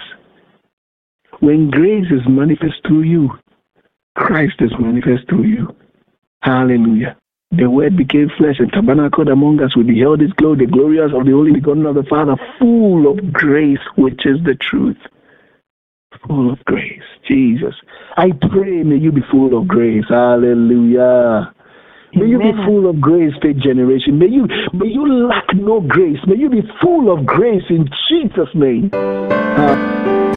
When 1.42 1.70
grace 1.70 2.06
is 2.12 2.22
manifest 2.30 2.76
through 2.88 3.02
you, 3.02 3.32
Christ 4.16 4.56
is 4.60 4.72
manifest 4.80 5.28
through 5.28 5.44
you. 5.44 5.76
Hallelujah. 6.42 7.18
The 7.52 7.70
word 7.70 7.98
became 7.98 8.30
flesh 8.38 8.56
and 8.60 8.72
tabernacled 8.72 9.28
among 9.28 9.62
us. 9.62 9.76
We 9.76 9.84
beheld 9.84 10.22
his 10.22 10.32
glory, 10.34 10.66
the 10.66 10.72
glorious 10.72 11.12
of 11.14 11.26
the 11.26 11.34
only 11.34 11.52
begotten 11.52 11.86
of 11.86 11.96
the 11.96 12.04
Father, 12.04 12.36
full 12.58 13.12
of 13.12 13.34
grace, 13.34 13.84
which 13.98 14.26
is 14.26 14.38
the 14.46 14.56
truth. 14.56 14.98
Full 16.28 16.52
of 16.52 16.64
grace. 16.66 17.04
Jesus. 17.28 17.76
I 18.16 18.32
pray, 18.50 18.84
may 18.84 18.96
you 18.96 19.12
be 19.12 19.22
full 19.30 19.58
of 19.58 19.68
grace. 19.68 20.06
Hallelujah. 20.08 21.54
May 22.14 22.26
you 22.26 22.40
be 22.40 22.52
full 22.66 22.90
of 22.90 23.00
grace, 23.00 23.34
faith 23.42 23.58
generation. 23.58 24.20
May 24.20 24.28
you 24.28 24.46
may 24.74 24.88
you 24.88 25.28
lack 25.28 25.46
no 25.54 25.80
grace. 25.80 26.20
May 26.28 26.36
you 26.36 26.50
be 26.50 26.62
full 26.82 27.12
of 27.12 27.26
grace 27.26 27.64
in 27.70 27.88
Jesus' 28.10 28.50
name. 28.54 28.90
Uh, 28.94 30.36